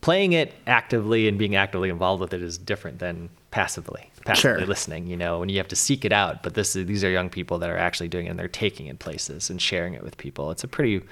playing 0.00 0.32
it 0.32 0.54
actively 0.66 1.28
and 1.28 1.38
being 1.38 1.56
actively 1.56 1.90
involved 1.90 2.20
with 2.20 2.32
it 2.32 2.42
is 2.42 2.56
different 2.58 2.98
than 2.98 3.28
passively 3.50 4.10
passively 4.24 4.60
Sure. 4.60 4.66
listening. 4.66 5.06
You 5.06 5.16
know, 5.16 5.38
when 5.40 5.48
you 5.48 5.56
have 5.58 5.68
to 5.68 5.76
seek 5.76 6.04
it 6.04 6.12
out. 6.12 6.42
But 6.42 6.54
this 6.54 6.76
is, 6.76 6.86
these 6.86 7.02
are 7.04 7.10
young 7.10 7.30
people 7.30 7.58
that 7.58 7.70
are 7.70 7.76
actually 7.76 8.08
doing 8.08 8.26
it 8.26 8.30
and 8.30 8.38
they're 8.38 8.48
taking 8.48 8.86
it 8.86 8.98
places 8.98 9.50
and 9.50 9.60
sharing 9.60 9.94
it 9.94 10.02
with 10.02 10.16
people. 10.18 10.50
It's 10.50 10.64
a 10.64 10.68
pretty 10.68 11.02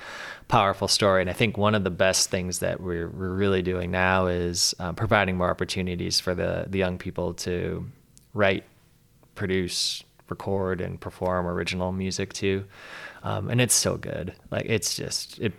powerful 0.49 0.89
story. 0.89 1.20
And 1.22 1.30
I 1.30 1.32
think 1.32 1.57
one 1.57 1.74
of 1.74 1.84
the 1.84 1.91
best 1.91 2.30
things 2.30 2.59
that 2.61 2.80
we're, 2.80 3.09
we're 3.09 3.32
really 3.32 3.62
doing 3.62 3.91
now 3.91 4.26
is 4.26 4.74
um, 4.78 4.95
providing 4.95 5.36
more 5.36 5.51
opportunities 5.51 6.20
for 6.20 6.34
the, 6.34 6.66
the 6.68 6.78
young 6.78 6.99
people 6.99 7.34
to 7.34 7.86
write, 8.34 8.64
produce, 9.34 10.05
record, 10.28 10.80
and 10.80 11.01
perform 11.01 11.47
original 11.47 11.93
music 11.93 12.32
too. 12.32 12.64
Um, 13.22 13.49
and 13.51 13.61
it's 13.61 13.74
so 13.74 13.97
good. 13.97 14.34
Like 14.51 14.66
it's 14.66 14.95
just 14.95 15.39
it. 15.41 15.53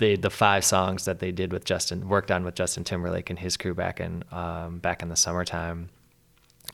The 0.00 0.16
the 0.16 0.30
five 0.30 0.64
songs 0.64 1.04
that 1.04 1.18
they 1.18 1.30
did 1.30 1.52
with 1.52 1.64
Justin 1.66 2.08
worked 2.08 2.30
on 2.30 2.42
with 2.42 2.54
Justin 2.54 2.84
Timberlake 2.84 3.28
and 3.28 3.38
his 3.38 3.58
crew 3.58 3.74
back 3.74 4.00
in 4.00 4.24
um, 4.32 4.78
back 4.78 5.02
in 5.02 5.10
the 5.10 5.16
summertime 5.16 5.90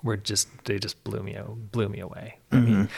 were 0.03 0.17
just 0.17 0.49
they 0.65 0.79
just 0.79 1.03
blew 1.03 1.21
me 1.23 1.37
blew 1.73 1.89
me 1.89 1.99
away. 1.99 2.39
I 2.53 2.61
mean, 2.61 2.89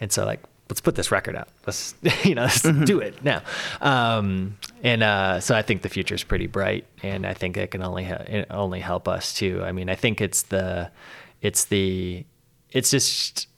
and 0.00 0.12
so 0.12 0.24
like 0.24 0.40
let's 0.68 0.80
put 0.80 0.94
this 0.94 1.10
record 1.10 1.34
out. 1.34 1.48
Let's 1.66 1.94
you 2.24 2.34
know 2.34 2.42
let's 2.42 2.62
do 2.62 3.00
it 3.00 3.22
now. 3.24 3.42
Um, 3.80 4.56
and 4.82 5.02
uh, 5.02 5.40
so 5.40 5.56
I 5.56 5.62
think 5.62 5.82
the 5.82 5.88
future 5.88 6.14
is 6.14 6.22
pretty 6.22 6.46
bright, 6.46 6.86
and 7.02 7.26
I 7.26 7.34
think 7.34 7.56
it 7.56 7.72
can 7.72 7.82
only 7.82 8.04
ha- 8.04 8.24
it 8.26 8.46
only 8.50 8.80
help 8.80 9.08
us 9.08 9.34
too. 9.34 9.62
I 9.64 9.72
mean, 9.72 9.88
I 9.90 9.94
think 9.96 10.20
it's 10.20 10.42
the 10.42 10.90
it's 11.40 11.64
the 11.64 12.24
it's 12.70 12.90
just 12.90 13.48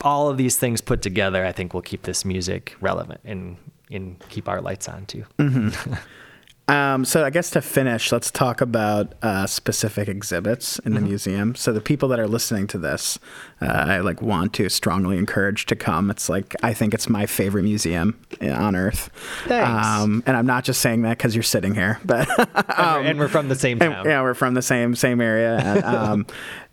all 0.00 0.30
of 0.30 0.38
these 0.38 0.56
things 0.56 0.80
put 0.80 1.02
together. 1.02 1.44
I 1.44 1.52
think 1.52 1.74
will 1.74 1.82
keep 1.82 2.02
this 2.02 2.24
music 2.24 2.74
relevant 2.80 3.20
and 3.24 3.56
and 3.90 4.18
keep 4.28 4.48
our 4.48 4.60
lights 4.60 4.88
on 4.88 5.06
too. 5.06 5.24
Um, 6.70 7.04
so 7.04 7.24
I 7.24 7.30
guess 7.30 7.50
to 7.50 7.60
finish, 7.60 8.12
let's 8.12 8.30
talk 8.30 8.60
about 8.60 9.14
uh, 9.22 9.46
specific 9.48 10.06
exhibits 10.08 10.78
in 10.80 10.94
the 10.94 11.00
museum. 11.00 11.56
So 11.56 11.72
the 11.72 11.80
people 11.80 12.08
that 12.10 12.20
are 12.20 12.28
listening 12.28 12.68
to 12.68 12.78
this, 12.78 13.18
uh, 13.60 13.66
I 13.66 13.98
like 14.00 14.22
want 14.22 14.54
to 14.54 14.68
strongly 14.68 15.18
encourage 15.18 15.66
to 15.66 15.74
come. 15.74 16.10
It's 16.10 16.28
like 16.28 16.54
I 16.62 16.72
think 16.72 16.94
it's 16.94 17.08
my 17.08 17.26
favorite 17.26 17.64
museum 17.64 18.24
uh, 18.40 18.50
on 18.50 18.76
earth. 18.76 19.10
Thanks. 19.46 19.86
Um, 19.86 20.22
and 20.26 20.36
I'm 20.36 20.46
not 20.46 20.62
just 20.62 20.80
saying 20.80 21.02
that 21.02 21.18
because 21.18 21.34
you're 21.34 21.42
sitting 21.42 21.74
here, 21.74 21.98
but 22.04 22.28
and, 22.38 22.56
we're, 22.78 23.00
and 23.10 23.18
we're 23.18 23.28
from 23.28 23.48
the 23.48 23.56
same 23.56 23.82
and, 23.82 24.06
yeah, 24.06 24.22
we're 24.22 24.34
from 24.34 24.54
the 24.54 24.62
same 24.62 24.94
same 24.94 25.20
area. 25.20 25.56
And, 25.58 25.84
um, 25.84 26.26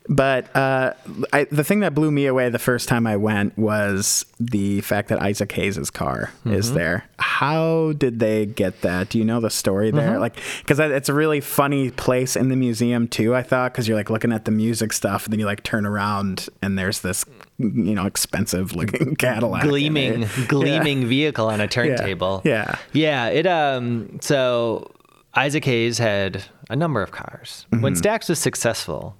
But 0.09 0.55
uh, 0.55 0.93
I, 1.33 1.45
the 1.45 1.63
thing 1.63 1.81
that 1.81 1.93
blew 1.93 2.11
me 2.11 2.25
away 2.27 2.49
the 2.49 2.59
first 2.59 2.87
time 2.87 3.05
I 3.05 3.17
went 3.17 3.57
was 3.57 4.25
the 4.39 4.81
fact 4.81 5.09
that 5.09 5.21
Isaac 5.21 5.51
Hayes' 5.51 5.89
car 5.89 6.31
is 6.45 6.73
there. 6.73 7.05
How 7.19 7.93
did 7.93 8.19
they 8.19 8.45
get 8.45 8.81
that? 8.81 9.09
Do 9.09 9.17
you 9.17 9.25
know 9.25 9.39
the 9.39 9.49
story 9.49 9.91
there? 9.91 10.19
Like, 10.19 10.37
because 10.59 10.79
it's 10.79 11.09
a 11.09 11.13
really 11.13 11.41
funny 11.41 11.91
place 11.91 12.35
in 12.35 12.49
the 12.49 12.55
museum 12.55 13.07
too. 13.07 13.35
I 13.35 13.43
thought 13.43 13.73
because 13.73 13.87
you're 13.87 13.97
like 13.97 14.09
looking 14.09 14.31
at 14.31 14.45
the 14.45 14.51
music 14.51 14.93
stuff, 14.93 15.25
and 15.25 15.33
then 15.33 15.39
you 15.39 15.45
like 15.45 15.63
turn 15.63 15.85
around 15.85 16.47
and 16.61 16.77
there's 16.77 17.01
this, 17.01 17.25
you 17.57 17.93
know, 17.95 18.05
expensive 18.05 18.75
looking 18.75 19.15
Cadillac, 19.19 19.63
in 19.63 19.69
gleaming 19.69 20.27
gleaming 20.47 21.05
vehicle 21.05 21.47
on 21.47 21.59
a 21.59 21.67
turntable. 21.67 22.41
Yeah. 22.45 22.77
Yeah, 22.93 23.27
it 23.27 23.45
um 23.45 24.19
so 24.21 24.91
Isaac 25.35 25.65
Hayes 25.65 25.97
had 25.97 26.43
a 26.69 26.75
number 26.75 27.01
of 27.01 27.11
cars. 27.11 27.65
Mm-hmm. 27.71 27.83
When 27.83 27.93
Stax 27.93 28.29
was 28.29 28.39
successful, 28.39 29.15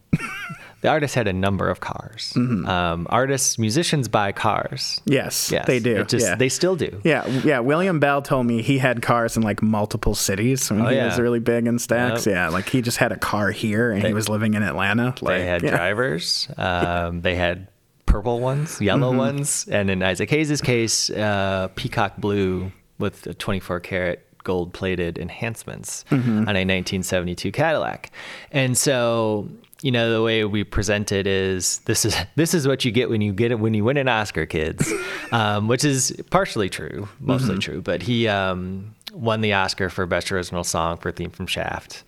the 0.82 0.90
artist 0.90 1.16
had 1.16 1.28
a 1.28 1.34
number 1.34 1.70
of 1.70 1.80
cars. 1.80 2.34
Mm-hmm. 2.36 2.68
Um, 2.68 3.08
artists, 3.10 3.58
musicians 3.58 4.08
buy 4.08 4.32
cars. 4.32 5.02
Yes, 5.06 5.52
Yes, 5.52 5.66
they 5.66 5.80
do. 5.80 6.04
Just 6.04 6.26
yeah. 6.28 6.36
they 6.36 6.50
still 6.50 6.76
do. 6.76 7.02
Yeah, 7.04 7.26
yeah. 7.44 7.60
William 7.60 8.00
Bell 8.00 8.22
told 8.22 8.46
me 8.46 8.62
he 8.62 8.78
had 8.78 9.02
cars 9.02 9.36
in 9.38 9.44
like 9.44 9.62
multiple 9.62 10.14
cities 10.16 10.70
when 10.70 10.82
Oh, 10.82 10.90
he 10.90 10.96
yeah. 10.96 11.06
was 11.08 11.20
really 11.20 11.40
big 11.40 11.66
in 11.68 11.78
Stax. 11.78 12.26
Yep. 12.26 12.34
Yeah, 12.34 12.50
like 12.50 12.70
he 12.70 12.82
just 12.82 12.98
had 12.98 13.12
a 13.12 13.18
car 13.18 13.50
here 13.52 13.92
and 13.92 14.04
he 14.06 14.14
was 14.14 14.30
living 14.30 14.54
in 14.54 14.62
Atlanta. 14.64 15.16
Like, 15.22 15.40
They 15.40 15.46
had 15.46 15.64
yeah. 15.64 15.72
drivers. 15.78 16.48
Um, 16.58 17.22
They 17.22 17.36
had 17.36 17.68
purple 18.06 18.40
ones, 18.40 18.80
yellow 18.80 19.10
Mm-hmm. 19.10 19.18
ones, 19.18 19.68
and 19.70 19.90
in 19.90 20.02
Isaac 20.04 20.30
Hayes' 20.30 20.62
case, 20.62 21.10
uh, 21.10 21.68
peacock 21.76 22.18
blue 22.18 22.72
with 23.00 23.28
a 23.28 23.34
24 23.34 23.80
karat 23.82 24.24
gold 24.44 24.74
plated 24.74 25.18
enhancements 25.18 26.06
Mm-hmm. 26.10 26.30
on 26.48 26.56
a 26.56 26.64
1972 26.64 27.52
Cadillac. 27.52 28.12
And 28.52 28.78
so, 28.78 29.50
you 29.82 29.92
know, 29.92 30.12
the 30.12 30.22
way 30.22 30.44
we 30.46 30.64
present 30.64 31.12
it 31.12 31.28
is 31.28 31.80
this 31.86 32.06
is 32.06 32.16
this 32.36 32.54
is 32.54 32.68
what 32.68 32.84
you 32.86 32.92
get 32.92 33.10
when 33.10 33.22
you 33.22 33.34
get 33.34 33.52
it 33.52 33.60
when 33.60 33.74
you 33.74 33.84
win 33.84 33.98
an 33.98 34.08
Oscar, 34.08 34.46
kids, 34.46 34.92
um, 35.32 35.68
which 35.68 35.84
is 35.84 36.16
partially 36.30 36.70
true, 36.70 37.08
mostly 37.20 37.52
Mm-hmm. 37.52 37.60
true. 37.60 37.82
But 37.82 38.02
he 38.04 38.28
um, 38.28 38.96
won 39.14 39.42
the 39.42 39.54
Oscar 39.54 39.90
for 39.90 40.06
best 40.06 40.32
original 40.32 40.64
song 40.64 40.98
for 40.98 41.12
theme 41.12 41.32
from 41.32 41.48
Shaft 41.48 42.04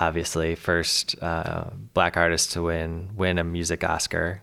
obviously 0.00 0.54
first 0.54 1.14
uh, 1.22 1.64
black 1.92 2.16
artist 2.16 2.52
to 2.52 2.62
win 2.62 3.10
win 3.14 3.38
a 3.38 3.44
music 3.44 3.84
Oscar, 3.84 4.42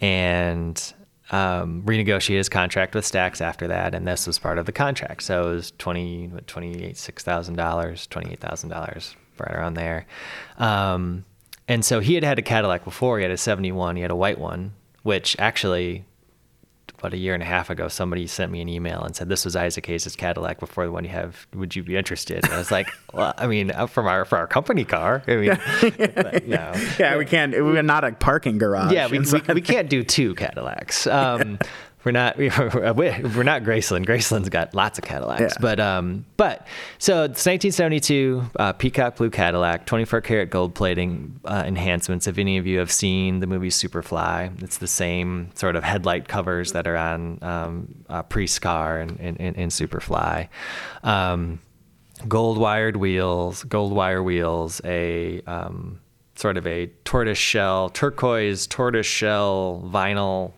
and 0.00 0.92
um, 1.30 1.82
renegotiate 1.84 2.36
his 2.36 2.48
contract 2.48 2.94
with 2.94 3.04
Stax 3.04 3.40
after 3.40 3.66
that, 3.68 3.94
and 3.94 4.06
this 4.06 4.26
was 4.26 4.38
part 4.38 4.58
of 4.58 4.66
the 4.66 4.72
contract. 4.72 5.22
So 5.22 5.48
it 5.50 5.54
was 5.54 5.72
twenty 5.78 6.28
what, 6.28 6.46
twenty 6.46 6.84
eight 6.84 6.96
six 6.98 7.22
thousand 7.24 7.54
dollars, 7.56 8.06
twenty 8.08 8.32
eight 8.32 8.40
thousand 8.40 8.68
dollars, 8.68 9.16
right 9.38 9.54
around 9.54 9.74
there. 9.74 10.06
Um, 10.58 11.24
and 11.70 11.84
so 11.84 12.00
he 12.00 12.14
had 12.14 12.24
had 12.24 12.38
a 12.38 12.42
Cadillac 12.42 12.84
before. 12.84 13.18
He 13.18 13.22
had 13.22 13.30
a 13.30 13.36
seventy 13.36 13.72
one. 13.72 13.96
He 13.96 14.02
had 14.02 14.10
a 14.10 14.16
white 14.16 14.38
one, 14.38 14.72
which 15.02 15.36
actually 15.38 16.04
about 17.00 17.14
a 17.14 17.16
year 17.16 17.34
and 17.34 17.42
a 17.42 17.46
half 17.46 17.70
ago, 17.70 17.88
somebody 17.88 18.26
sent 18.26 18.52
me 18.52 18.60
an 18.60 18.68
email 18.68 19.02
and 19.02 19.16
said 19.16 19.28
this 19.28 19.44
was 19.44 19.56
Isaac 19.56 19.86
Hayes' 19.86 20.14
Cadillac 20.16 20.60
before 20.60 20.84
the 20.84 20.92
one 20.92 21.04
you 21.04 21.10
have. 21.10 21.46
Would 21.54 21.74
you 21.74 21.82
be 21.82 21.96
interested? 21.96 22.44
And 22.44 22.52
I 22.52 22.58
was 22.58 22.70
like, 22.70 22.88
well, 23.14 23.32
I 23.38 23.46
mean, 23.46 23.70
uh, 23.70 23.86
from 23.86 24.06
our 24.06 24.24
for 24.24 24.36
our 24.38 24.46
company 24.46 24.84
car. 24.84 25.22
I 25.26 25.36
mean, 25.36 25.58
but, 26.14 26.46
know. 26.46 26.72
Yeah, 26.98 27.16
we 27.16 27.24
can't. 27.24 27.52
We're 27.52 27.82
not 27.82 28.04
a 28.04 28.12
parking 28.12 28.58
garage. 28.58 28.92
yeah, 28.92 29.06
we, 29.08 29.18
we, 29.32 29.54
we 29.54 29.60
can't 29.62 29.88
do 29.88 30.04
two 30.04 30.34
Cadillacs. 30.34 31.06
Um, 31.06 31.58
We're 32.02 32.12
not 32.12 32.36
we're 32.38 32.94
we're 32.96 33.42
not 33.42 33.62
Graceland. 33.62 34.06
Graceland's 34.06 34.48
got 34.48 34.74
lots 34.74 34.98
of 34.98 35.04
Cadillacs, 35.04 35.40
Yeah. 35.40 35.48
but 35.60 35.78
um, 35.80 36.24
but 36.38 36.66
so 36.98 37.24
it's 37.24 37.44
1972 37.44 38.42
uh, 38.56 38.72
Peacock 38.72 39.16
Blue 39.16 39.28
Cadillac, 39.30 39.84
24 39.86 40.20
karat 40.22 40.50
gold 40.50 40.74
plating 40.74 41.38
uh, 41.44 41.62
enhancements. 41.66 42.26
If 42.26 42.38
any 42.38 42.56
of 42.56 42.66
you 42.66 42.78
have 42.78 42.90
seen 42.90 43.40
the 43.40 43.46
movie 43.46 43.68
Superfly, 43.68 44.62
it's 44.62 44.78
the 44.78 44.86
same 44.86 45.50
sort 45.54 45.76
of 45.76 45.84
headlight 45.84 46.26
covers 46.26 46.72
that 46.72 46.86
are 46.86 46.96
on 46.96 47.38
um, 47.42 47.94
uh, 48.08 48.22
Priest's 48.22 48.58
car 48.58 48.98
and 48.98 49.20
in, 49.20 49.36
in, 49.36 49.54
in 49.56 49.68
Superfly. 49.68 50.48
Um, 51.02 51.60
gold 52.28 52.56
wired 52.58 52.96
wheels, 52.96 53.62
gold 53.64 53.92
wire 53.92 54.22
wheels, 54.22 54.80
a 54.84 55.42
um, 55.42 56.00
sort 56.34 56.56
of 56.56 56.66
a 56.66 56.86
tortoise 57.04 57.36
shell, 57.38 57.90
turquoise 57.90 58.66
tortoise 58.66 59.06
shell 59.06 59.82
vinyl 59.92 60.52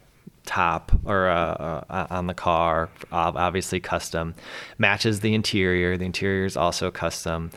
top 0.44 0.92
or 1.04 1.28
uh, 1.28 1.84
uh, 1.88 2.06
on 2.10 2.26
the 2.26 2.34
car, 2.34 2.88
obviously 3.12 3.80
custom, 3.80 4.34
matches 4.78 5.20
the 5.20 5.34
interior. 5.34 5.96
The 5.96 6.04
interior 6.04 6.44
is 6.44 6.56
also 6.56 6.90
custom. 6.90 7.50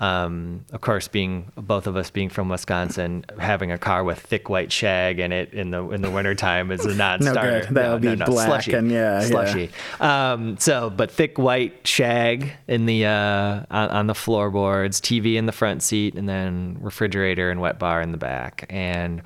Um, 0.00 0.64
of 0.72 0.80
course, 0.80 1.06
being 1.06 1.52
both 1.54 1.86
of 1.86 1.96
us 1.96 2.10
being 2.10 2.28
from 2.28 2.48
Wisconsin, 2.48 3.24
having 3.38 3.70
a 3.70 3.78
car 3.78 4.02
with 4.02 4.18
thick 4.18 4.48
white 4.48 4.72
shag 4.72 5.20
in 5.20 5.30
it 5.30 5.54
in 5.54 5.70
the 5.70 5.88
in 5.90 6.02
the 6.02 6.10
wintertime 6.10 6.72
is 6.72 6.84
a 6.84 6.94
non-starter. 6.94 7.60
good. 7.66 7.74
That'll 7.74 7.98
be 8.00 8.16
black 8.16 8.26
slushy, 8.28 8.72
and 8.72 8.90
yeah, 8.90 9.20
yeah. 9.20 9.26
slushy. 9.26 9.70
Um, 10.00 10.56
so, 10.58 10.90
but 10.90 11.12
thick 11.12 11.38
white 11.38 11.86
shag 11.86 12.52
in 12.66 12.86
the 12.86 13.06
uh, 13.06 13.62
on, 13.70 13.88
on 13.90 14.06
the 14.08 14.14
floorboards, 14.14 15.00
TV 15.00 15.36
in 15.36 15.46
the 15.46 15.52
front 15.52 15.84
seat, 15.84 16.16
and 16.16 16.28
then 16.28 16.78
refrigerator 16.80 17.50
and 17.50 17.60
wet 17.60 17.78
bar 17.78 18.02
in 18.02 18.10
the 18.10 18.18
back. 18.18 18.66
And 18.68 19.22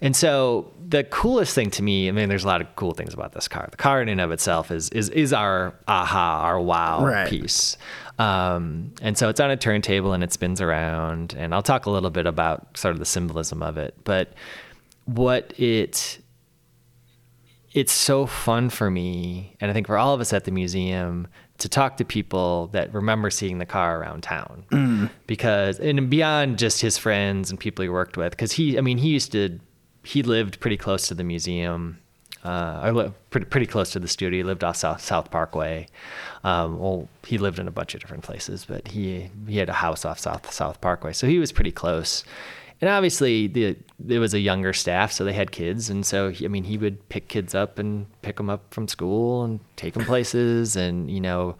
and 0.00 0.14
so 0.14 0.70
the 0.94 1.02
coolest 1.04 1.54
thing 1.54 1.70
to 1.70 1.82
me, 1.82 2.08
I 2.08 2.12
mean, 2.12 2.28
there's 2.28 2.44
a 2.44 2.46
lot 2.46 2.60
of 2.60 2.68
cool 2.76 2.92
things 2.94 3.12
about 3.14 3.32
this 3.32 3.48
car. 3.48 3.66
The 3.70 3.76
car 3.76 4.00
in 4.00 4.08
and 4.08 4.20
of 4.20 4.30
itself 4.30 4.70
is 4.70 4.88
is 4.90 5.08
is 5.10 5.32
our 5.32 5.74
aha, 5.88 6.40
our 6.44 6.60
wow 6.60 7.04
Right. 7.04 7.28
piece. 7.28 7.76
Um, 8.18 8.92
and 9.02 9.18
so 9.18 9.28
it's 9.28 9.40
on 9.40 9.50
a 9.50 9.56
turntable 9.56 10.12
and 10.12 10.22
it 10.22 10.32
spins 10.32 10.60
around. 10.60 11.34
And 11.36 11.52
I'll 11.52 11.62
talk 11.62 11.86
a 11.86 11.90
little 11.90 12.10
bit 12.10 12.26
about 12.26 12.76
sort 12.76 12.92
of 12.92 13.00
the 13.00 13.04
symbolism 13.06 13.60
of 13.62 13.76
it, 13.76 13.94
but 14.04 14.32
what 15.06 15.52
it 15.58 16.20
it's 17.72 17.92
so 17.92 18.24
fun 18.24 18.70
for 18.70 18.88
me, 18.88 19.56
and 19.60 19.68
I 19.68 19.74
think 19.74 19.88
for 19.88 19.98
all 19.98 20.14
of 20.14 20.20
us 20.20 20.32
at 20.32 20.44
the 20.44 20.52
museum, 20.52 21.26
to 21.58 21.68
talk 21.68 21.96
to 21.96 22.04
people 22.04 22.68
that 22.68 22.94
remember 22.94 23.30
seeing 23.30 23.58
the 23.58 23.66
car 23.66 24.00
around 24.00 24.22
town. 24.22 25.10
Because, 25.26 25.80
and 25.80 26.08
beyond 26.08 26.58
just 26.58 26.80
his 26.80 26.96
friends 26.98 27.50
and 27.50 27.58
people 27.58 27.82
he 27.82 27.88
worked 27.88 28.16
with, 28.16 28.30
because 28.30 28.52
he, 28.52 28.78
I 28.78 28.80
mean, 28.80 28.98
he 28.98 29.08
used 29.08 29.32
to, 29.32 29.58
he 30.04 30.22
lived 30.22 30.60
pretty 30.60 30.76
close 30.76 31.08
to 31.08 31.14
the 31.14 31.24
museum. 31.24 31.98
Uh, 32.44 32.80
I 32.82 32.90
li- 32.90 33.12
pretty, 33.30 33.46
pretty 33.46 33.66
close 33.66 33.92
to 33.92 33.98
the 33.98 34.08
studio. 34.08 34.38
He 34.38 34.42
lived 34.44 34.62
off 34.62 34.76
South 34.76 35.00
South 35.00 35.30
Parkway. 35.30 35.86
Um, 36.44 36.78
well, 36.78 37.08
he 37.24 37.38
lived 37.38 37.58
in 37.58 37.66
a 37.66 37.70
bunch 37.70 37.94
of 37.94 38.00
different 38.00 38.22
places, 38.22 38.66
but 38.66 38.88
he 38.88 39.30
he 39.48 39.56
had 39.56 39.70
a 39.70 39.74
house 39.74 40.04
off 40.04 40.18
South 40.18 40.52
South 40.52 40.80
Parkway, 40.80 41.12
so 41.14 41.26
he 41.26 41.38
was 41.38 41.52
pretty 41.52 41.72
close. 41.72 42.22
And 42.80 42.90
obviously, 42.90 43.46
the 43.46 43.76
there 43.98 44.20
was 44.20 44.34
a 44.34 44.40
younger 44.40 44.74
staff, 44.74 45.10
so 45.10 45.24
they 45.24 45.32
had 45.32 45.52
kids, 45.52 45.88
and 45.88 46.04
so 46.04 46.30
he, 46.30 46.44
I 46.44 46.48
mean, 46.48 46.64
he 46.64 46.76
would 46.76 47.08
pick 47.08 47.28
kids 47.28 47.54
up 47.54 47.78
and 47.78 48.06
pick 48.20 48.36
them 48.36 48.50
up 48.50 48.74
from 48.74 48.88
school 48.88 49.42
and 49.42 49.60
take 49.76 49.94
them 49.94 50.04
places, 50.04 50.76
and 50.76 51.10
you 51.10 51.20
know, 51.20 51.56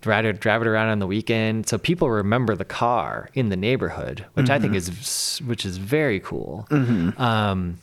drive 0.00 0.24
it 0.24 0.40
drive 0.40 0.62
it 0.62 0.68
around 0.68 0.88
on 0.88 0.98
the 0.98 1.06
weekend. 1.06 1.68
So 1.68 1.78
people 1.78 2.10
remember 2.10 2.54
the 2.56 2.64
car 2.64 3.28
in 3.34 3.48
the 3.48 3.56
neighborhood, 3.56 4.24
which 4.34 4.50
I 4.50 4.58
think 4.58 4.74
is 4.74 5.40
which 5.46 5.64
is 5.64 5.76
very 5.76 6.20
cool. 6.20 6.66
Um, 7.18 7.78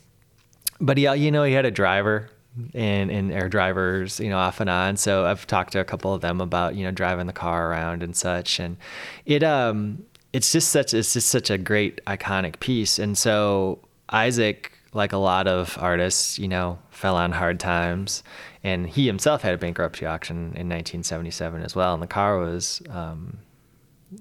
but 0.80 0.98
yeah, 0.98 1.14
you 1.14 1.32
know, 1.32 1.44
he 1.44 1.54
had 1.54 1.66
a 1.66 1.72
driver 1.72 2.30
and 2.74 3.12
and 3.12 3.32
air 3.32 3.50
drivers, 3.50 4.20
you 4.20 4.30
know, 4.30 4.38
off 4.38 4.60
and 4.60 4.70
on. 4.70 4.98
So 4.98 5.26
I've 5.26 5.46
talked 5.48 5.74
to 5.74 5.80
a 5.80 5.84
couple 5.84 6.14
of 6.14 6.22
them 6.22 6.42
about 6.42 6.76
you 6.76 6.84
know 6.84 6.92
driving 6.92 7.28
the 7.28 7.34
car 7.34 7.72
around 7.72 8.04
and 8.04 8.16
such, 8.16 8.60
and 8.60 8.78
it 9.26 9.44
um 9.44 10.04
it's 10.34 10.52
just 10.52 10.70
such 10.70 10.94
it's 10.94 11.14
just 11.14 11.30
such 11.30 11.50
a 11.50 11.58
great 11.58 12.04
iconic 12.06 12.60
piece. 12.60 13.00
And 13.00 13.18
so 13.18 13.80
Isaac, 14.10 14.77
like 14.98 15.14
a 15.14 15.18
lot 15.18 15.48
of 15.48 15.78
artists, 15.80 16.38
you 16.38 16.48
know, 16.48 16.80
fell 16.90 17.16
on 17.16 17.32
hard 17.32 17.60
times, 17.60 18.24
and 18.64 18.90
he 18.90 19.06
himself 19.06 19.44
had 19.44 19.54
a 19.54 19.58
bankruptcy 19.58 20.06
auction 20.06 20.38
in 20.38 20.68
1977 20.68 21.62
as 21.62 21.76
well, 21.76 21.94
and 21.94 22.04
the 22.04 22.08
car 22.08 22.38
was. 22.40 22.82
Um, 22.90 23.40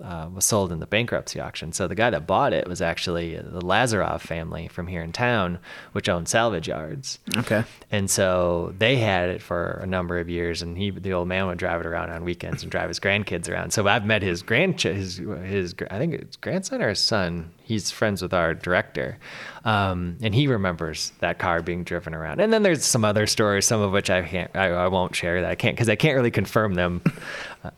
uh, 0.02 0.28
was 0.32 0.44
sold 0.44 0.72
in 0.72 0.80
the 0.80 0.86
bankruptcy 0.86 1.38
auction. 1.40 1.72
So 1.72 1.86
the 1.86 1.94
guy 1.94 2.10
that 2.10 2.26
bought 2.26 2.52
it 2.52 2.66
was 2.66 2.82
actually 2.82 3.36
the 3.36 3.60
Lazarov 3.60 4.20
family 4.20 4.68
from 4.68 4.88
here 4.88 5.02
in 5.02 5.12
town, 5.12 5.58
which 5.92 6.08
owned 6.08 6.28
salvage 6.28 6.68
yards. 6.68 7.18
Okay. 7.36 7.64
And 7.90 8.10
so 8.10 8.74
they 8.78 8.96
had 8.96 9.28
it 9.28 9.42
for 9.42 9.80
a 9.82 9.86
number 9.86 10.18
of 10.18 10.28
years, 10.28 10.62
and 10.62 10.76
he, 10.76 10.90
the 10.90 11.12
old 11.12 11.28
man, 11.28 11.46
would 11.46 11.58
drive 11.58 11.80
it 11.80 11.86
around 11.86 12.10
on 12.10 12.24
weekends 12.24 12.62
and 12.62 12.72
drive 12.72 12.88
his 12.88 12.98
grandkids 12.98 13.48
around. 13.48 13.72
So 13.72 13.86
I've 13.86 14.04
met 14.04 14.22
his 14.22 14.42
grand, 14.42 14.80
his 14.80 15.18
his, 15.44 15.74
I 15.90 15.98
think 15.98 16.14
it's 16.14 16.36
grandson 16.36 16.82
or 16.82 16.88
his 16.88 16.98
son. 16.98 17.52
He's 17.62 17.90
friends 17.90 18.22
with 18.22 18.32
our 18.32 18.54
director, 18.54 19.18
um, 19.64 20.18
and 20.22 20.32
he 20.34 20.46
remembers 20.46 21.12
that 21.18 21.38
car 21.38 21.62
being 21.62 21.82
driven 21.82 22.14
around. 22.14 22.40
And 22.40 22.52
then 22.52 22.62
there's 22.62 22.84
some 22.84 23.04
other 23.04 23.26
stories, 23.26 23.66
some 23.66 23.80
of 23.80 23.90
which 23.92 24.08
I 24.08 24.22
can't, 24.22 24.50
I, 24.54 24.68
I 24.68 24.88
won't 24.88 25.16
share 25.16 25.40
that 25.40 25.50
I 25.50 25.56
can't 25.56 25.74
because 25.74 25.88
I 25.88 25.96
can't 25.96 26.14
really 26.14 26.30
confirm 26.30 26.74
them. 26.74 27.02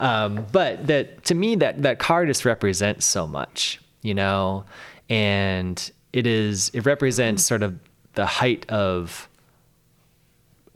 Um, 0.01 0.47
but 0.53 0.86
that 0.86 1.24
to 1.24 1.34
me, 1.34 1.57
that 1.57 1.82
that 1.82 1.99
car 1.99 2.26
just 2.26 2.45
represents 2.45 3.07
so 3.07 3.26
much, 3.26 3.80
you 4.03 4.14
know, 4.14 4.64
and 5.09 5.91
it 6.12 6.26
is 6.26 6.70
it 6.74 6.86
represents 6.86 7.45
sort 7.45 7.62
of 7.62 7.78
the 8.14 8.26
height 8.26 8.68
of 8.70 9.28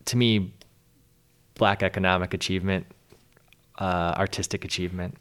to 0.07 0.17
me, 0.17 0.53
black 1.55 1.83
economic 1.83 2.35
achievement, 2.35 2.87
uh, 3.79 4.15
artistic 4.17 4.65
achievement, 4.65 5.17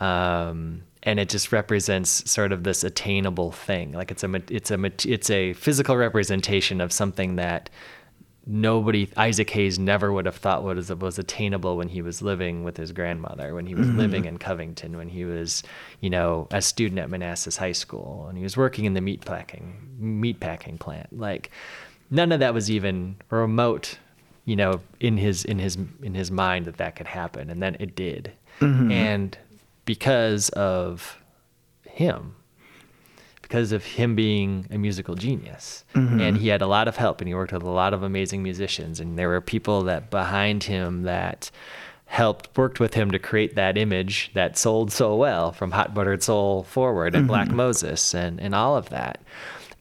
um, 0.00 0.82
and 1.02 1.20
it 1.20 1.28
just 1.28 1.52
represents 1.52 2.30
sort 2.30 2.52
of 2.52 2.64
this 2.64 2.84
attainable 2.84 3.52
thing. 3.52 3.92
Like 3.92 4.10
it's 4.10 4.24
a 4.24 4.42
it's 4.48 4.70
a 4.70 4.84
it's 5.04 5.30
a 5.30 5.52
physical 5.54 5.96
representation 5.96 6.80
of 6.80 6.92
something 6.92 7.36
that 7.36 7.70
nobody 8.46 9.08
Isaac 9.16 9.50
Hayes 9.50 9.78
never 9.78 10.12
would 10.12 10.26
have 10.26 10.36
thought 10.36 10.62
was 10.62 10.94
was 10.94 11.18
attainable 11.18 11.76
when 11.76 11.88
he 11.88 12.02
was 12.02 12.22
living 12.22 12.64
with 12.64 12.76
his 12.76 12.92
grandmother, 12.92 13.54
when 13.54 13.66
he 13.66 13.74
was 13.74 13.86
mm-hmm. 13.86 13.98
living 13.98 14.24
in 14.26 14.38
Covington, 14.38 14.96
when 14.96 15.08
he 15.08 15.24
was, 15.24 15.62
you 16.00 16.10
know, 16.10 16.48
a 16.50 16.60
student 16.60 16.98
at 16.98 17.10
Manassas 17.10 17.56
High 17.56 17.72
School, 17.72 18.26
and 18.28 18.36
he 18.36 18.44
was 18.44 18.56
working 18.56 18.84
in 18.84 18.94
the 18.94 19.00
meat 19.00 19.24
packing 19.24 19.94
meat 19.98 20.40
packing 20.40 20.78
plant. 20.78 21.18
Like 21.18 21.50
none 22.10 22.32
of 22.32 22.40
that 22.40 22.54
was 22.54 22.70
even 22.70 23.16
remote, 23.30 23.98
you 24.44 24.56
know, 24.56 24.80
in 25.00 25.16
his 25.16 25.44
in 25.44 25.58
his 25.58 25.78
in 26.02 26.14
his 26.14 26.30
mind 26.30 26.66
that 26.66 26.76
that 26.76 26.96
could 26.96 27.08
happen, 27.08 27.50
and 27.50 27.62
then 27.62 27.76
it 27.80 27.96
did. 27.96 28.32
Mm-hmm. 28.60 28.90
And 28.90 29.38
because 29.84 30.48
of 30.50 31.18
him, 31.82 32.36
because 33.54 33.70
of 33.70 33.84
him 33.84 34.16
being 34.16 34.66
a 34.72 34.76
musical 34.76 35.14
genius. 35.14 35.84
Mm-hmm. 35.94 36.20
And 36.20 36.36
he 36.36 36.48
had 36.48 36.60
a 36.60 36.66
lot 36.66 36.88
of 36.88 36.96
help 36.96 37.20
and 37.20 37.28
he 37.28 37.34
worked 37.34 37.52
with 37.52 37.62
a 37.62 37.70
lot 37.70 37.94
of 37.94 38.02
amazing 38.02 38.42
musicians. 38.42 38.98
And 38.98 39.16
there 39.16 39.28
were 39.28 39.40
people 39.40 39.82
that 39.84 40.10
behind 40.10 40.64
him 40.64 41.04
that 41.04 41.52
helped 42.06 42.58
worked 42.58 42.80
with 42.80 42.94
him 42.94 43.12
to 43.12 43.18
create 43.20 43.54
that 43.54 43.78
image 43.78 44.32
that 44.34 44.58
sold 44.58 44.90
so 44.90 45.14
well 45.14 45.52
from 45.52 45.70
Hot 45.70 45.94
Buttered 45.94 46.20
Soul 46.20 46.64
forward 46.64 47.14
and 47.14 47.28
Black 47.28 47.46
mm-hmm. 47.46 47.58
Moses 47.58 48.12
and, 48.12 48.40
and 48.40 48.56
all 48.56 48.76
of 48.76 48.88
that. 48.88 49.20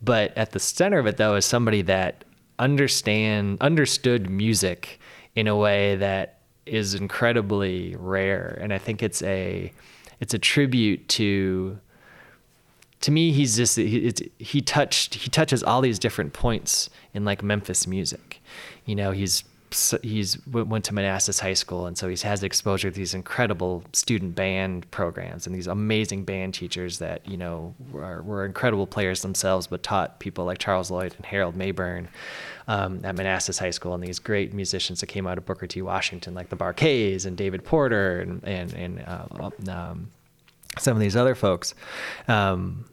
But 0.03 0.37
at 0.37 0.51
the 0.51 0.59
center 0.59 0.99
of 0.99 1.07
it 1.07 1.17
though 1.17 1.35
is 1.35 1.43
somebody 1.43 1.81
that 1.81 2.25
understand 2.59 3.57
understood 3.59 4.29
music 4.29 4.99
in 5.33 5.47
a 5.47 5.55
way 5.55 5.95
that 5.95 6.41
is 6.67 6.93
incredibly 6.93 7.95
rare. 7.97 8.55
And 8.61 8.71
I 8.71 8.77
think 8.77 9.01
it's 9.01 9.23
a 9.23 9.73
it's 10.19 10.35
a 10.35 10.39
tribute 10.39 11.09
to 11.09 11.79
to 13.03 13.11
me 13.11 13.33
he's 13.33 13.57
just 13.57 13.75
he, 13.75 14.13
he 14.39 14.61
touched 14.61 15.15
he 15.15 15.29
touches 15.29 15.61
all 15.61 15.81
these 15.81 15.99
different 15.99 16.31
points 16.31 16.89
in 17.13 17.25
like 17.25 17.43
Memphis 17.43 17.85
music. 17.85 18.41
You 18.85 18.95
know, 18.95 19.11
he's 19.11 19.43
he's 20.01 20.45
went 20.47 20.85
to 20.85 20.93
Manassas 20.93 21.41
High 21.41 21.53
School, 21.53 21.85
and 21.85 21.97
so 21.97 22.07
he 22.07 22.15
has 22.25 22.43
exposure 22.43 22.89
to 22.89 22.95
these 22.95 23.13
incredible 23.13 23.83
student 23.91 24.35
band 24.35 24.89
programs 24.91 25.45
and 25.45 25.53
these 25.53 25.67
amazing 25.67 26.23
band 26.23 26.53
teachers 26.53 26.99
that 26.99 27.27
you 27.27 27.35
know 27.35 27.75
were, 27.91 28.21
were 28.21 28.45
incredible 28.45 28.87
players 28.87 29.21
themselves, 29.21 29.67
but 29.67 29.83
taught 29.83 30.19
people 30.19 30.45
like 30.45 30.59
Charles 30.59 30.89
Lloyd 30.89 31.13
and 31.17 31.25
Harold 31.25 31.57
Mabern 31.57 32.07
um, 32.69 33.01
at 33.03 33.17
Manassas 33.17 33.59
High 33.59 33.71
School, 33.71 33.93
and 33.93 34.01
these 34.01 34.19
great 34.19 34.53
musicians 34.53 35.01
that 35.01 35.07
came 35.07 35.27
out 35.27 35.37
of 35.37 35.45
Booker 35.45 35.67
T. 35.67 35.81
Washington, 35.81 36.33
like 36.33 36.47
the 36.47 36.55
Bar-Kays 36.55 37.25
and 37.25 37.35
David 37.35 37.65
Porter 37.65 38.21
and 38.21 38.41
and 38.45 38.73
and 38.73 39.03
uh, 39.05 39.49
um, 39.69 40.09
some 40.79 40.95
of 40.95 41.01
these 41.01 41.17
other 41.17 41.35
folks. 41.35 41.75
Um, 42.29 42.85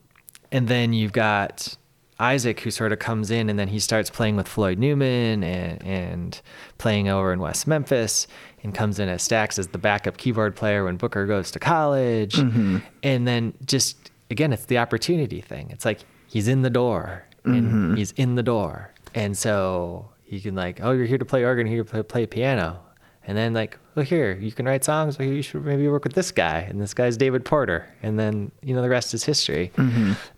and 0.53 0.69
then 0.69 0.93
you've 0.93 1.13
got 1.13 1.77
Isaac 2.19 2.61
who 2.61 2.71
sort 2.71 2.93
of 2.93 2.99
comes 2.99 3.31
in 3.31 3.49
and 3.49 3.59
then 3.59 3.69
he 3.69 3.79
starts 3.79 4.11
playing 4.11 4.37
with 4.37 4.47
Floyd 4.47 4.79
Newman 4.79 5.43
and, 5.43 5.83
and 5.83 6.41
playing 6.79 7.09
over 7.09 7.33
in 7.33 7.41
West 7.41 7.67
Memphis 7.67 8.27
and 8.63 8.75
comes 8.75 8.99
in 8.99 9.09
as 9.09 9.27
Stax 9.27 9.59
as 9.59 9.69
the 9.69 9.79
backup 9.79 10.19
keyboard 10.19 10.55
player 10.55 10.85
when 10.85 10.97
Booker 10.97 11.27
goes 11.27 11.51
to 11.53 11.59
college. 11.59 12.35
Mm-hmm. 12.35 12.79
And 13.03 13.27
then 13.27 13.55
just 13.65 14.11
again, 14.31 14.53
it's 14.53 14.67
the 14.67 14.79
opportunity 14.79 15.41
thing. 15.41 15.71
It's 15.71 15.85
like 15.85 16.01
he's 16.27 16.47
in 16.47 16.63
the 16.63 16.71
door 16.71 17.25
and 17.45 17.67
mm-hmm. 17.67 17.95
he's 17.95 18.13
in 18.13 18.35
the 18.35 18.43
door. 18.43 18.93
And 19.15 19.37
so 19.37 20.11
he 20.23 20.41
can 20.41 20.55
like, 20.55 20.81
oh, 20.83 20.93
you're 20.93 21.07
here 21.07 21.19
to 21.19 21.25
play 21.25 21.45
organ, 21.45 21.67
here 21.67 21.83
to 21.83 21.91
play, 21.91 22.03
play 22.03 22.27
piano. 22.27 22.81
And 23.27 23.37
then 23.37 23.53
like, 23.53 23.79
well, 23.95 24.05
here 24.05 24.33
you 24.33 24.51
can 24.51 24.67
write 24.67 24.83
songs. 24.83 25.19
Well, 25.19 25.29
you 25.29 25.43
should 25.43 25.65
maybe 25.65 25.87
work 25.89 26.05
with 26.05 26.15
this 26.15 26.31
guy, 26.33 26.61
and 26.61 26.81
this 26.81 26.95
guy's 26.95 27.17
David 27.17 27.45
Porter. 27.45 27.87
And 28.03 28.19
then 28.19 28.51
you 28.63 28.75
know 28.75 28.83
the 28.83 28.89
rest 28.89 29.15
is 29.15 29.25
history. 29.25 29.71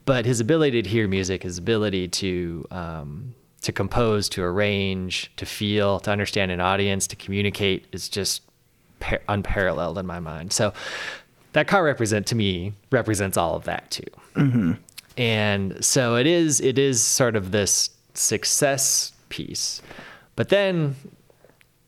But 0.04 0.26
his 0.26 0.40
ability 0.40 0.82
to 0.82 0.88
hear 0.88 1.06
music, 1.08 1.42
his 1.44 1.58
ability 1.58 2.08
to 2.08 2.66
um, 2.70 3.34
to 3.62 3.72
compose, 3.72 4.28
to 4.30 4.42
arrange, 4.42 5.30
to 5.36 5.46
feel, 5.46 6.00
to 6.00 6.10
understand 6.10 6.50
an 6.50 6.60
audience, 6.60 7.06
to 7.06 7.16
communicate 7.16 7.86
is 7.92 8.08
just 8.08 8.42
par- 8.98 9.22
unparalleled 9.28 9.96
in 9.98 10.04
my 10.06 10.18
mind. 10.18 10.52
So 10.52 10.72
that 11.52 11.68
car 11.68 11.84
represent 11.84 12.26
to 12.28 12.34
me 12.34 12.72
represents 12.90 13.36
all 13.36 13.54
of 13.54 13.64
that 13.64 13.90
too. 13.90 14.76
And 15.16 15.84
so 15.84 16.16
it 16.16 16.26
is 16.26 16.60
it 16.60 16.78
is 16.78 17.00
sort 17.02 17.36
of 17.36 17.52
this 17.52 17.90
success 18.14 19.12
piece. 19.28 19.80
But 20.34 20.48
then 20.48 20.96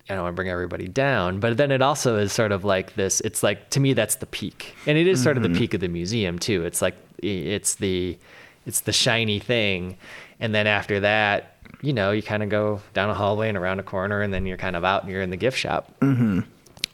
I 0.09 0.15
don't 0.15 0.25
want 0.25 0.35
to 0.35 0.37
bring 0.37 0.51
everybody 0.51 0.87
down, 0.87 1.41
but 1.41 1.57
then 1.57 1.71
it 1.71 1.81
also 1.81 2.19
is 2.19 2.33
sort 2.33 2.53
of 2.53 2.63
like 2.65 2.95
this. 2.95 3.21
It's 3.23 3.43
like 3.43 3.71
to 3.71 3.81
me 3.81 3.95
that's 3.95 4.17
the 4.17 4.27
peak, 4.27 4.75
and 4.87 4.99
it 4.99 5.07
is 5.07 5.23
sort 5.23 5.39
of 5.39 5.43
the 5.43 5.49
peak 5.49 5.73
of 5.73 5.81
the 5.81 5.89
museum 5.89 6.39
too. 6.39 6.65
It's 6.65 6.83
like 6.83 6.95
it's 7.19 7.77
the 7.77 8.19
it's 8.67 8.81
the 8.81 8.93
shiny 8.93 9.39
thing, 9.39 9.97
and 10.41 10.55
then 10.55 10.67
after 10.67 11.01
that, 11.01 11.57
you 11.81 11.95
know, 11.95 12.11
you 12.11 12.23
kind 12.23 12.43
of 12.43 12.51
go 12.51 12.83
down 12.93 13.09
a 13.09 13.15
hallway 13.15 13.49
and 13.49 13.57
around 13.57 13.81
a 13.81 13.83
corner, 13.83 14.21
and 14.21 14.33
then 14.33 14.45
you're 14.45 14.59
kind 14.59 14.77
of 14.77 14.85
out 14.85 15.05
and 15.05 15.13
you're 15.13 15.23
in 15.23 15.31
the 15.31 15.39
gift 15.39 15.57
shop. 15.59 15.91
Mm-hmm. 16.01 16.41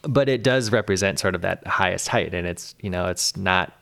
But 0.03 0.29
it 0.29 0.41
does 0.41 0.71
represent 0.71 1.19
sort 1.19 1.35
of 1.35 1.41
that 1.41 1.67
highest 1.67 2.07
height, 2.07 2.33
and 2.33 2.47
it's 2.47 2.75
you 2.79 2.89
know 2.89 3.07
it's 3.07 3.35
not 3.35 3.73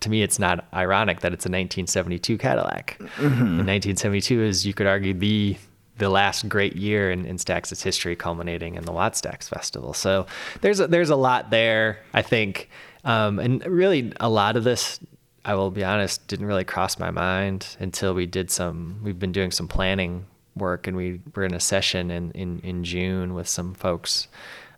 to 0.00 0.08
me 0.08 0.22
it's 0.22 0.38
not 0.38 0.66
ironic 0.72 1.20
that 1.20 1.32
it's 1.32 1.44
a 1.44 1.50
1972 1.50 2.38
Cadillac. 2.38 2.96
And 3.18 3.66
1972 3.66 4.42
is 4.42 4.66
you 4.66 4.72
could 4.72 4.86
argue 4.86 5.12
the 5.12 5.56
the 5.98 6.08
last 6.08 6.48
great 6.48 6.76
year 6.76 7.10
in, 7.10 7.26
in 7.26 7.38
Stax's 7.38 7.82
history, 7.82 8.16
culminating 8.16 8.76
in 8.76 8.84
the 8.84 8.92
Wattstax 8.92 9.48
Festival. 9.48 9.92
So 9.92 10.26
there's 10.60 10.80
a, 10.80 10.86
there's 10.86 11.10
a 11.10 11.16
lot 11.16 11.50
there, 11.50 11.98
I 12.14 12.22
think, 12.22 12.70
um, 13.04 13.38
and 13.38 13.64
really 13.66 14.12
a 14.20 14.28
lot 14.28 14.56
of 14.56 14.64
this, 14.64 15.00
I 15.44 15.54
will 15.54 15.70
be 15.70 15.84
honest, 15.84 16.26
didn't 16.28 16.46
really 16.46 16.64
cross 16.64 16.98
my 16.98 17.10
mind 17.10 17.76
until 17.80 18.14
we 18.14 18.26
did 18.26 18.50
some. 18.50 19.00
We've 19.02 19.18
been 19.18 19.32
doing 19.32 19.50
some 19.50 19.68
planning 19.68 20.26
work, 20.56 20.86
and 20.86 20.96
we 20.96 21.20
were 21.34 21.44
in 21.44 21.54
a 21.54 21.60
session 21.60 22.10
in 22.10 22.30
in, 22.32 22.60
in 22.60 22.84
June 22.84 23.34
with 23.34 23.48
some 23.48 23.74
folks, 23.74 24.28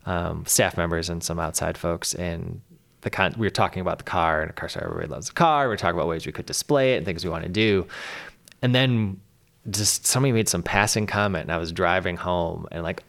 um, 0.06 0.44
staff 0.46 0.76
members, 0.76 1.08
and 1.08 1.22
some 1.22 1.40
outside 1.40 1.76
folks, 1.76 2.14
and 2.14 2.60
the 3.00 3.10
con- 3.10 3.34
we 3.36 3.46
were 3.46 3.50
talking 3.50 3.80
about 3.80 3.98
the 3.98 4.04
car, 4.04 4.42
and 4.42 4.50
of 4.50 4.56
course 4.56 4.76
everybody 4.76 5.08
loves 5.08 5.28
the 5.28 5.32
car. 5.32 5.68
We 5.68 5.74
are 5.74 5.76
talking 5.76 5.98
about 5.98 6.08
ways 6.08 6.26
we 6.26 6.32
could 6.32 6.46
display 6.46 6.94
it 6.94 6.98
and 6.98 7.06
things 7.06 7.24
we 7.24 7.30
want 7.30 7.44
to 7.44 7.50
do, 7.50 7.86
and 8.62 8.74
then 8.74 9.20
just 9.68 10.06
somebody 10.06 10.32
made 10.32 10.48
some 10.48 10.62
passing 10.62 11.06
comment 11.06 11.42
and 11.42 11.52
I 11.52 11.58
was 11.58 11.72
driving 11.72 12.16
home 12.16 12.66
and 12.70 12.82
like 12.82 13.02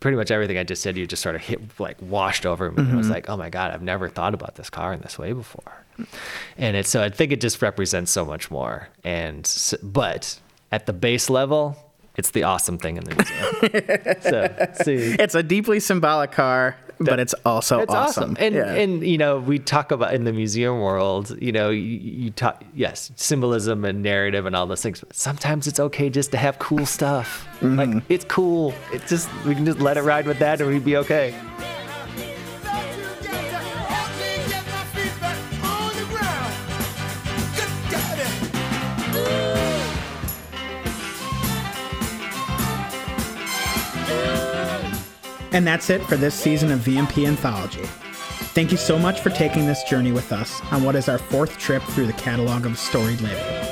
pretty 0.00 0.16
much 0.16 0.30
everything 0.30 0.56
I 0.58 0.64
just 0.64 0.82
said 0.82 0.96
you 0.96 1.06
just 1.06 1.22
sort 1.22 1.34
of 1.34 1.40
hit 1.40 1.60
like 1.80 2.00
washed 2.00 2.46
over 2.46 2.70
me. 2.70 2.78
I 2.78 2.94
was 2.94 3.06
mm-hmm. 3.06 3.14
like, 3.14 3.28
oh 3.28 3.36
my 3.36 3.50
God, 3.50 3.72
I've 3.72 3.82
never 3.82 4.08
thought 4.08 4.34
about 4.34 4.54
this 4.54 4.70
car 4.70 4.92
in 4.92 5.00
this 5.00 5.18
way 5.18 5.32
before. 5.32 5.84
And 6.56 6.76
it's 6.76 6.88
so 6.88 7.02
I 7.02 7.08
think 7.08 7.32
it 7.32 7.40
just 7.40 7.60
represents 7.60 8.10
so 8.12 8.24
much 8.24 8.50
more. 8.50 8.88
And 9.02 9.50
but 9.82 10.38
at 10.70 10.86
the 10.86 10.92
base 10.92 11.28
level, 11.28 11.76
it's 12.16 12.30
the 12.30 12.44
awesome 12.44 12.78
thing 12.78 12.96
in 12.96 13.04
the 13.04 13.14
museum. 13.14 14.20
so 14.22 14.84
see 14.84 15.16
It's 15.18 15.34
a 15.34 15.42
deeply 15.42 15.80
symbolic 15.80 16.30
car, 16.30 16.76
but 17.00 17.20
it's 17.20 17.34
also 17.44 17.80
it's 17.80 17.92
awesome. 17.94 18.32
awesome. 18.32 18.36
And 18.38 18.54
Yeah. 18.54 18.74
and 18.74 19.06
you 19.06 19.18
know, 19.18 19.38
we 19.38 19.58
talk 19.58 19.90
about 19.90 20.14
in 20.14 20.24
the 20.24 20.32
museum 20.32 20.80
world, 20.80 21.36
you 21.40 21.52
know, 21.52 21.70
you, 21.70 21.80
you 21.82 22.30
talk 22.30 22.62
yes, 22.74 23.10
symbolism 23.16 23.84
and 23.84 24.02
narrative 24.02 24.46
and 24.46 24.54
all 24.56 24.66
those 24.66 24.82
things. 24.82 25.00
But 25.00 25.14
sometimes 25.14 25.66
it's 25.66 25.80
okay 25.80 26.10
just 26.10 26.30
to 26.32 26.36
have 26.36 26.58
cool 26.58 26.86
stuff. 26.86 27.46
Mm-hmm. 27.60 27.78
Like 27.78 28.02
it's 28.08 28.24
cool. 28.24 28.74
It's 28.92 29.08
just 29.08 29.28
we 29.44 29.54
can 29.54 29.64
just 29.64 29.80
let 29.80 29.96
it 29.96 30.02
ride 30.02 30.26
with 30.26 30.38
that 30.40 30.60
and 30.60 30.70
we'd 30.70 30.84
be 30.84 30.96
okay. 30.98 31.34
And 45.52 45.66
that's 45.66 45.90
it 45.90 46.02
for 46.02 46.16
this 46.16 46.34
season 46.34 46.70
of 46.70 46.80
VMP 46.80 47.26
Anthology. 47.26 47.84
Thank 48.54 48.70
you 48.70 48.76
so 48.76 48.98
much 48.98 49.20
for 49.20 49.30
taking 49.30 49.66
this 49.66 49.82
journey 49.84 50.12
with 50.12 50.32
us 50.32 50.60
on 50.72 50.82
what 50.82 50.96
is 50.96 51.08
our 51.08 51.18
fourth 51.18 51.58
trip 51.58 51.82
through 51.82 52.06
the 52.06 52.12
catalog 52.14 52.66
of 52.66 52.78
Storied 52.78 53.20
Label. 53.20 53.68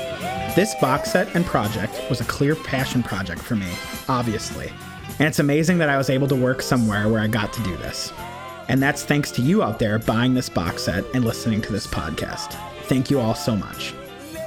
This 0.55 0.73
box 0.81 1.11
set 1.11 1.35
and 1.35 1.45
project 1.45 2.01
was 2.09 2.19
a 2.19 2.25
clear 2.25 2.55
passion 2.55 3.03
project 3.03 3.41
for 3.41 3.55
me, 3.55 3.69
obviously, 4.09 4.71
and 5.19 5.27
it's 5.27 5.39
amazing 5.39 5.77
that 5.79 5.89
I 5.89 5.97
was 5.97 6.09
able 6.09 6.27
to 6.27 6.35
work 6.35 6.61
somewhere 6.61 7.09
where 7.09 7.21
I 7.21 7.27
got 7.27 7.53
to 7.53 7.63
do 7.63 7.75
this. 7.77 8.11
And 8.67 8.81
that's 8.81 9.03
thanks 9.03 9.31
to 9.31 9.41
you 9.41 9.63
out 9.63 9.79
there 9.79 9.99
buying 9.99 10.33
this 10.33 10.49
box 10.49 10.83
set 10.83 11.05
and 11.13 11.25
listening 11.25 11.61
to 11.61 11.71
this 11.71 11.87
podcast. 11.87 12.53
Thank 12.83 13.09
you 13.09 13.19
all 13.19 13.35
so 13.35 13.55
much. 13.55 13.93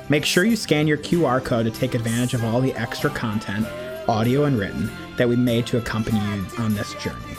Make 0.09 0.25
sure 0.25 0.45
you 0.45 0.57
scan 0.57 0.87
your 0.87 0.99
QR 0.99 1.45
code 1.45 1.67
to 1.67 1.71
take 1.71 1.95
advantage 1.95 2.35
of 2.35 2.45
all 2.45 2.61
the 2.61 2.75
extra 2.75 3.11
content, 3.11 3.67
audio 4.09 4.45
and 4.45 4.59
written, 4.59 4.91
that 5.21 5.29
we 5.29 5.37
made 5.37 5.67
to 5.67 5.77
accompany 5.77 6.19
you 6.19 6.47
on 6.57 6.73
this 6.73 6.95
journey. 6.95 7.37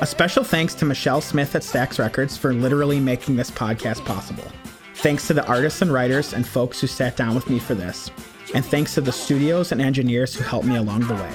A 0.00 0.06
special 0.06 0.42
thanks 0.42 0.74
to 0.76 0.86
Michelle 0.86 1.20
Smith 1.20 1.54
at 1.54 1.60
Stax 1.60 1.98
Records 1.98 2.38
for 2.38 2.54
literally 2.54 2.98
making 2.98 3.36
this 3.36 3.50
podcast 3.50 4.02
possible. 4.06 4.50
Thanks 4.94 5.26
to 5.26 5.34
the 5.34 5.44
artists 5.46 5.82
and 5.82 5.92
writers 5.92 6.32
and 6.32 6.48
folks 6.48 6.80
who 6.80 6.86
sat 6.86 7.18
down 7.18 7.34
with 7.34 7.50
me 7.50 7.58
for 7.58 7.74
this. 7.74 8.10
And 8.54 8.64
thanks 8.64 8.94
to 8.94 9.02
the 9.02 9.12
studios 9.12 9.72
and 9.72 9.82
engineers 9.82 10.34
who 10.34 10.42
helped 10.42 10.66
me 10.66 10.76
along 10.76 11.00
the 11.00 11.16
way. 11.16 11.34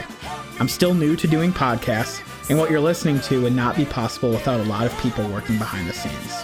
I'm 0.59 0.67
still 0.67 0.95
new 0.95 1.15
to 1.17 1.27
doing 1.27 1.53
podcasts, 1.53 2.19
and 2.49 2.57
what 2.57 2.71
you're 2.71 2.79
listening 2.79 3.19
to 3.19 3.43
would 3.43 3.53
not 3.53 3.75
be 3.75 3.85
possible 3.85 4.31
without 4.31 4.61
a 4.61 4.65
lot 4.65 4.87
of 4.87 4.97
people 4.97 5.29
working 5.29 5.59
behind 5.59 5.87
the 5.87 5.93
scenes. 5.93 6.43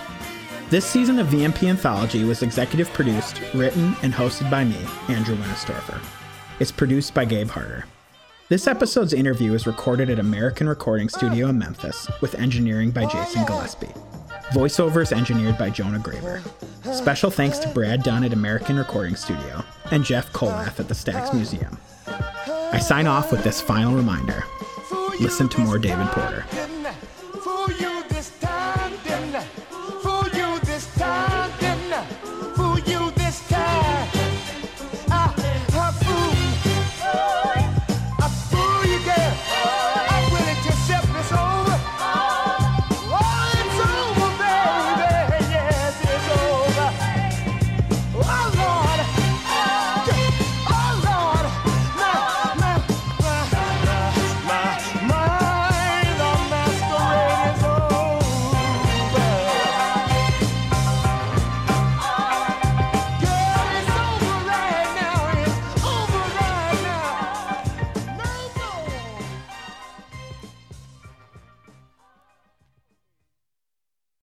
This 0.69 0.85
season 0.85 1.17
of 1.17 1.25
VMP 1.29 1.67
Anthology 1.67 2.23
was 2.23 2.43
executive 2.43 2.93
produced, 2.93 3.41
written, 3.55 3.95
and 4.03 4.13
hosted 4.13 4.51
by 4.51 4.63
me, 4.63 4.77
Andrew 5.07 5.35
Winistorfer. 5.37 5.99
It's 6.59 6.71
produced 6.71 7.15
by 7.15 7.25
Gabe 7.25 7.49
Harder. 7.49 7.85
This 8.49 8.65
episode's 8.65 9.13
interview 9.13 9.53
is 9.53 9.67
recorded 9.67 10.09
at 10.09 10.17
American 10.17 10.67
Recording 10.67 11.07
Studio 11.07 11.49
in 11.49 11.59
Memphis 11.59 12.09
with 12.19 12.33
engineering 12.33 12.89
by 12.89 13.05
Jason 13.05 13.45
Gillespie. 13.45 13.93
Voiceovers 14.53 15.15
engineered 15.15 15.55
by 15.59 15.69
Jonah 15.69 15.99
Graver. 15.99 16.41
Special 16.91 17.29
thanks 17.29 17.59
to 17.59 17.69
Brad 17.69 18.01
Dunn 18.01 18.23
at 18.23 18.33
American 18.33 18.77
Recording 18.77 19.15
Studio 19.15 19.63
and 19.91 20.03
Jeff 20.03 20.33
Kollath 20.33 20.79
at 20.79 20.87
the 20.87 20.95
Stax 20.95 21.31
Museum. 21.31 21.77
I 22.07 22.79
sign 22.79 23.05
off 23.05 23.31
with 23.31 23.43
this 23.43 23.61
final 23.61 23.93
reminder 23.93 24.43
listen 25.19 25.47
to 25.49 25.61
more 25.61 25.77
David 25.77 26.07
Porter. 26.07 26.43